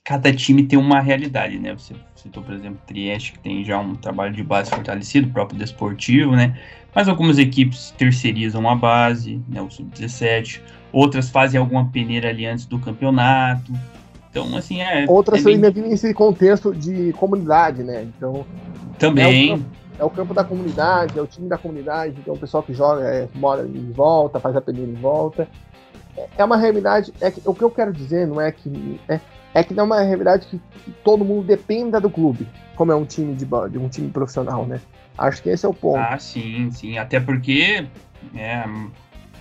cada 0.05 0.33
time 0.33 0.63
tem 0.65 0.79
uma 0.79 1.01
realidade, 1.01 1.59
né? 1.59 1.73
Você 1.75 1.95
citou, 2.15 2.43
por 2.43 2.55
exemplo, 2.55 2.81
Trieste, 2.87 3.33
que 3.33 3.39
tem 3.39 3.65
já 3.65 3.79
um 3.79 3.95
trabalho 3.95 4.33
de 4.33 4.43
base 4.43 4.71
fortalecido, 4.71 5.29
próprio 5.29 5.59
desportivo, 5.59 6.33
né? 6.33 6.59
Mas 6.95 7.09
algumas 7.09 7.39
equipes 7.39 7.93
terceirizam 7.97 8.69
a 8.69 8.75
base, 8.75 9.41
né? 9.49 9.61
O 9.63 9.71
sub-17 9.71 10.61
outras 10.93 11.31
fazem 11.31 11.59
alguma 11.59 11.87
peneira 11.87 12.29
ali 12.29 12.47
antes 12.47 12.67
do 12.67 12.79
campeonato. 12.79 13.73
Então, 14.31 14.57
assim, 14.57 14.81
é. 14.81 15.07
Outras 15.09 15.41
é 15.41 15.45
bem... 15.45 15.55
ainda 15.55 15.71
vivem 15.71 15.91
nesse 15.91 16.13
contexto 16.15 16.75
de 16.75 17.13
comunidade, 17.15 17.83
né? 17.83 18.03
Então. 18.03 18.45
Também. 18.99 19.51
É 19.51 19.55
o, 19.55 19.59
campo, 19.59 19.71
é 19.99 20.05
o, 20.05 20.11
campo, 20.11 20.35
da 20.35 20.45
comunidade, 20.45 21.19
é 21.19 21.23
o 21.23 21.27
time 21.27 21.49
da 21.49 21.59
comunidade, 21.59 22.17
então 22.19 22.35
o 22.35 22.39
pessoal 22.39 22.63
que 22.63 22.73
joga 22.73 23.03
é, 23.03 23.29
mora 23.35 23.67
em 23.67 23.91
volta, 23.93 24.39
faz 24.39 24.55
a 24.55 24.61
peneira 24.61 24.91
em 24.91 24.95
volta. 24.95 25.49
É, 26.17 26.29
é 26.39 26.45
uma 26.45 26.57
realidade. 26.57 27.13
É 27.21 27.31
que, 27.31 27.41
o 27.45 27.55
que 27.55 27.63
eu 27.63 27.71
quero 27.71 27.93
dizer 27.93 28.27
não 28.27 28.41
é 28.41 28.53
que. 28.53 29.01
É, 29.09 29.21
é 29.55 29.65
que 29.65 29.75
não 29.75 29.85
é 29.85 29.87
uma 29.87 30.01
realidade 30.01 30.47
que, 30.47 30.61
todo 31.05 31.25
mundo 31.25 31.47
dependa 31.47 32.01
do 32.01 32.11
clube, 32.11 32.49
como 32.75 32.91
é 32.91 32.95
um 32.95 33.05
time 33.05 33.35
de, 33.35 33.45
de 33.45 33.79
um 33.79 33.89
time 33.89 34.09
profissional, 34.11 34.67
né? 34.67 34.81
Acho 35.17 35.43
que 35.43 35.49
esse 35.51 35.67
é 35.67 35.69
o 35.69 35.75
ponto. 35.75 35.99
Ah, 35.99 36.19
sim, 36.19 36.71
sim. 36.71 36.99
Até 36.99 37.21
porque 37.21 37.87
é, 38.35 38.65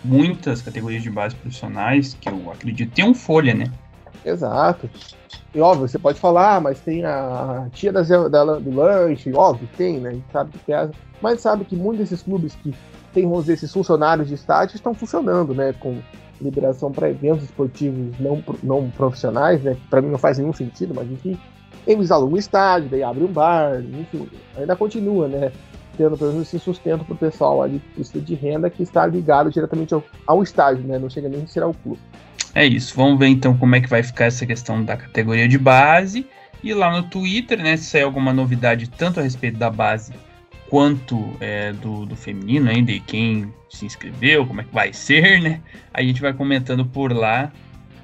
muitas 0.03 0.61
categorias 0.61 1.03
de 1.03 1.09
base 1.09 1.35
profissionais 1.35 2.17
que 2.19 2.29
eu 2.29 2.51
acredito 2.51 2.93
tem 2.93 3.05
um 3.05 3.13
folha, 3.13 3.53
né? 3.53 3.71
Exato. 4.25 4.89
E 5.53 5.59
óbvio, 5.59 5.87
você 5.87 5.97
pode 5.97 6.19
falar, 6.19 6.59
mas 6.61 6.79
tem 6.79 7.05
a 7.05 7.67
tia 7.71 7.91
da, 7.91 8.01
da, 8.01 8.43
do 8.57 8.75
lanche, 8.75 9.31
óbvio, 9.33 9.67
tem, 9.77 9.99
né? 9.99 10.09
A 10.09 10.13
gente 10.13 10.31
sabe 10.31 10.51
que 10.51 10.59
pesa. 10.59 10.91
Mas 11.21 11.41
sabe 11.41 11.65
que 11.65 11.75
muitos 11.75 12.09
desses 12.09 12.23
clubes 12.23 12.55
que 12.55 12.73
tem, 13.13 13.23
vamos 13.23 13.41
dizer, 13.41 13.53
esses 13.53 13.71
funcionários 13.71 14.27
de 14.27 14.35
estádio 14.35 14.75
estão 14.75 14.93
funcionando, 14.93 15.53
né? 15.53 15.73
Com 15.79 15.99
liberação 16.41 16.91
para 16.91 17.10
eventos 17.10 17.43
esportivos 17.43 18.17
não, 18.19 18.43
não 18.63 18.89
profissionais, 18.89 19.62
né? 19.62 19.78
Para 19.89 20.02
mim 20.02 20.10
não 20.10 20.17
faz 20.17 20.38
nenhum 20.38 20.54
sentido, 20.54 20.93
mas 20.93 21.10
enfim. 21.10 21.38
Eles 21.88 22.12
alugam 22.12 22.36
um 22.36 22.38
estádio, 22.38 22.89
daí 22.89 23.02
abre 23.02 23.23
um 23.23 23.32
bar, 23.32 23.82
enfim, 23.82 24.28
ainda 24.58 24.75
continua, 24.75 25.28
né? 25.28 25.52
tendo 25.99 26.17
pelo 26.17 26.32
menos 26.32 26.47
esse 26.47 26.60
sustento 26.60 27.04
para 27.04 27.13
o 27.13 27.17
pessoal 27.17 27.62
ali 27.62 27.82
precisa 27.93 28.23
de 28.23 28.34
renda 28.34 28.69
que 28.69 28.82
está 28.82 29.06
ligado 29.06 29.52
diretamente 29.52 29.93
ao, 29.93 30.02
ao 30.25 30.41
estádio, 30.41 30.82
né? 30.84 30.97
Não 30.97 31.10
chega 31.10 31.28
nem 31.28 31.43
a 31.43 31.47
ser 31.47 31.62
ao 31.62 31.73
clube. 31.73 31.99
É 32.56 32.65
isso. 32.65 32.95
Vamos 32.95 33.19
ver 33.19 33.28
então 33.28 33.56
como 33.58 33.75
é 33.75 33.82
que 33.82 33.89
vai 33.89 34.02
ficar 34.02 34.25
essa 34.25 34.45
questão 34.45 34.82
da 34.84 34.95
categoria 34.95 35.47
de 35.47 35.58
base. 35.58 36.25
E 36.63 36.73
lá 36.73 36.89
no 36.91 37.04
Twitter, 37.04 37.62
né, 37.62 37.75
se 37.75 37.84
sair 37.84 38.04
alguma 38.04 38.32
novidade 38.32 38.89
tanto 38.89 39.19
a 39.19 39.23
respeito 39.23 39.58
da 39.58 39.69
base 39.69 40.13
quanto 40.69 41.36
é, 41.39 41.73
do, 41.73 42.05
do 42.05 42.15
feminino 42.15 42.69
ainda, 42.69 42.91
e 42.91 42.99
quem 42.99 43.51
se 43.69 43.86
inscreveu, 43.86 44.45
como 44.45 44.62
é 44.62 44.63
que 44.63 44.73
vai 44.73 44.93
ser, 44.93 45.41
né? 45.41 45.62
A 45.93 46.01
gente 46.01 46.21
vai 46.21 46.32
comentando 46.34 46.86
por 46.86 47.12
lá. 47.12 47.51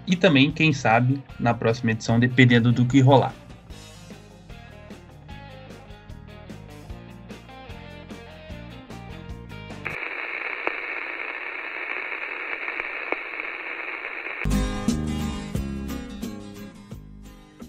E 0.07 0.15
também, 0.15 0.51
quem 0.51 0.71
sabe, 0.71 1.19
na 1.39 1.53
próxima 1.53 1.91
edição, 1.91 2.19
dependendo 2.19 2.71
do 2.71 2.85
que 2.85 2.99
rolar. 2.99 3.33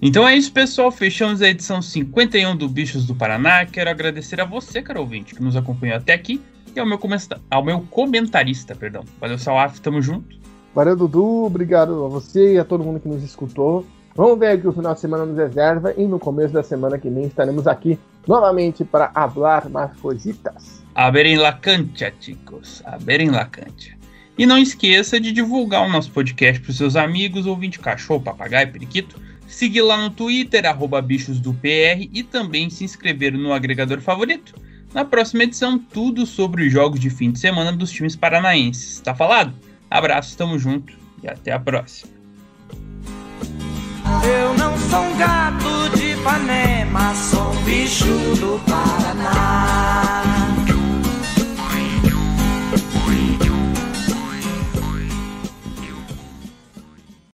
Então 0.06 0.26
é 0.26 0.36
isso, 0.36 0.52
pessoal. 0.52 0.92
Fechamos 0.92 1.42
a 1.42 1.48
edição 1.48 1.82
51 1.82 2.56
do 2.56 2.68
Bichos 2.68 3.04
do 3.04 3.12
Paraná. 3.12 3.66
Quero 3.66 3.90
agradecer 3.90 4.40
a 4.40 4.44
você, 4.44 4.80
caro 4.80 5.00
ouvinte, 5.00 5.34
que 5.34 5.42
nos 5.42 5.56
acompanhou 5.56 5.96
até 5.96 6.12
aqui 6.12 6.40
e 6.76 6.78
ao 6.78 6.86
meu, 6.86 6.96
ao 7.50 7.64
meu 7.64 7.80
comentarista, 7.90 8.72
perdão. 8.76 9.02
Valeu, 9.20 9.36
Salaf, 9.36 9.80
tamo 9.80 10.00
junto. 10.00 10.38
Valeu, 10.72 10.94
Dudu. 10.94 11.46
Obrigado 11.46 12.04
a 12.04 12.08
você 12.08 12.54
e 12.54 12.58
a 12.58 12.64
todo 12.64 12.84
mundo 12.84 13.00
que 13.00 13.08
nos 13.08 13.24
escutou. 13.24 13.84
Vamos 14.14 14.38
ver 14.38 14.60
que 14.60 14.68
o 14.68 14.72
final 14.72 14.94
de 14.94 15.00
semana 15.00 15.26
nos 15.26 15.36
reserva 15.36 15.92
e 15.96 16.06
no 16.06 16.20
começo 16.20 16.54
da 16.54 16.62
semana 16.62 16.98
que 16.98 17.10
vem 17.10 17.24
estaremos 17.24 17.66
aqui 17.66 17.98
novamente 18.28 18.84
para 18.84 19.10
falar 19.10 19.68
mais 19.68 19.90
coisitas. 19.96 20.84
A 20.94 21.10
ver 21.10 21.26
em 21.26 21.36
la 21.36 21.52
cancha, 21.52 22.12
chicos. 22.20 22.80
A 22.86 22.96
ver 22.96 23.20
em 23.20 23.30
la 23.30 23.44
cancha. 23.44 23.96
E 24.38 24.46
não 24.46 24.56
esqueça 24.56 25.18
de 25.18 25.32
divulgar 25.32 25.84
o 25.84 25.90
nosso 25.90 26.12
podcast 26.12 26.60
para 26.60 26.70
os 26.70 26.76
seus 26.76 26.94
amigos, 26.94 27.44
ouvinte 27.44 27.80
cachorro, 27.80 28.20
papagaio, 28.20 28.70
periquito 28.70 29.26
seguir 29.46 29.82
lá 29.82 29.96
no 29.96 30.10
Twitter, 30.10 30.66
arroba 30.66 31.00
bichos 31.00 31.40
do 31.40 31.52
PR 31.54 32.08
e 32.12 32.22
também 32.22 32.68
se 32.70 32.84
inscrever 32.84 33.32
no 33.32 33.52
agregador 33.52 34.00
favorito. 34.00 34.54
Na 34.92 35.04
próxima 35.04 35.44
edição, 35.44 35.78
tudo 35.78 36.24
sobre 36.24 36.66
os 36.66 36.72
jogos 36.72 36.98
de 36.98 37.10
fim 37.10 37.30
de 37.30 37.38
semana 37.38 37.72
dos 37.72 37.90
times 37.90 38.16
paranaenses. 38.16 39.00
Tá 39.00 39.14
falado? 39.14 39.54
Abraço, 39.90 40.36
tamo 40.36 40.58
junto 40.58 40.94
e 41.22 41.28
até 41.28 41.52
a 41.52 41.60
próxima. 41.60 42.12
Eu 44.24 44.54
não 44.54 44.76
sou 44.78 45.02
um 45.02 45.16
gato 45.18 45.96
de 45.96 46.16
sou 47.14 47.54
bicho 47.62 48.06
do 48.36 48.60
Paraná. 48.68 50.55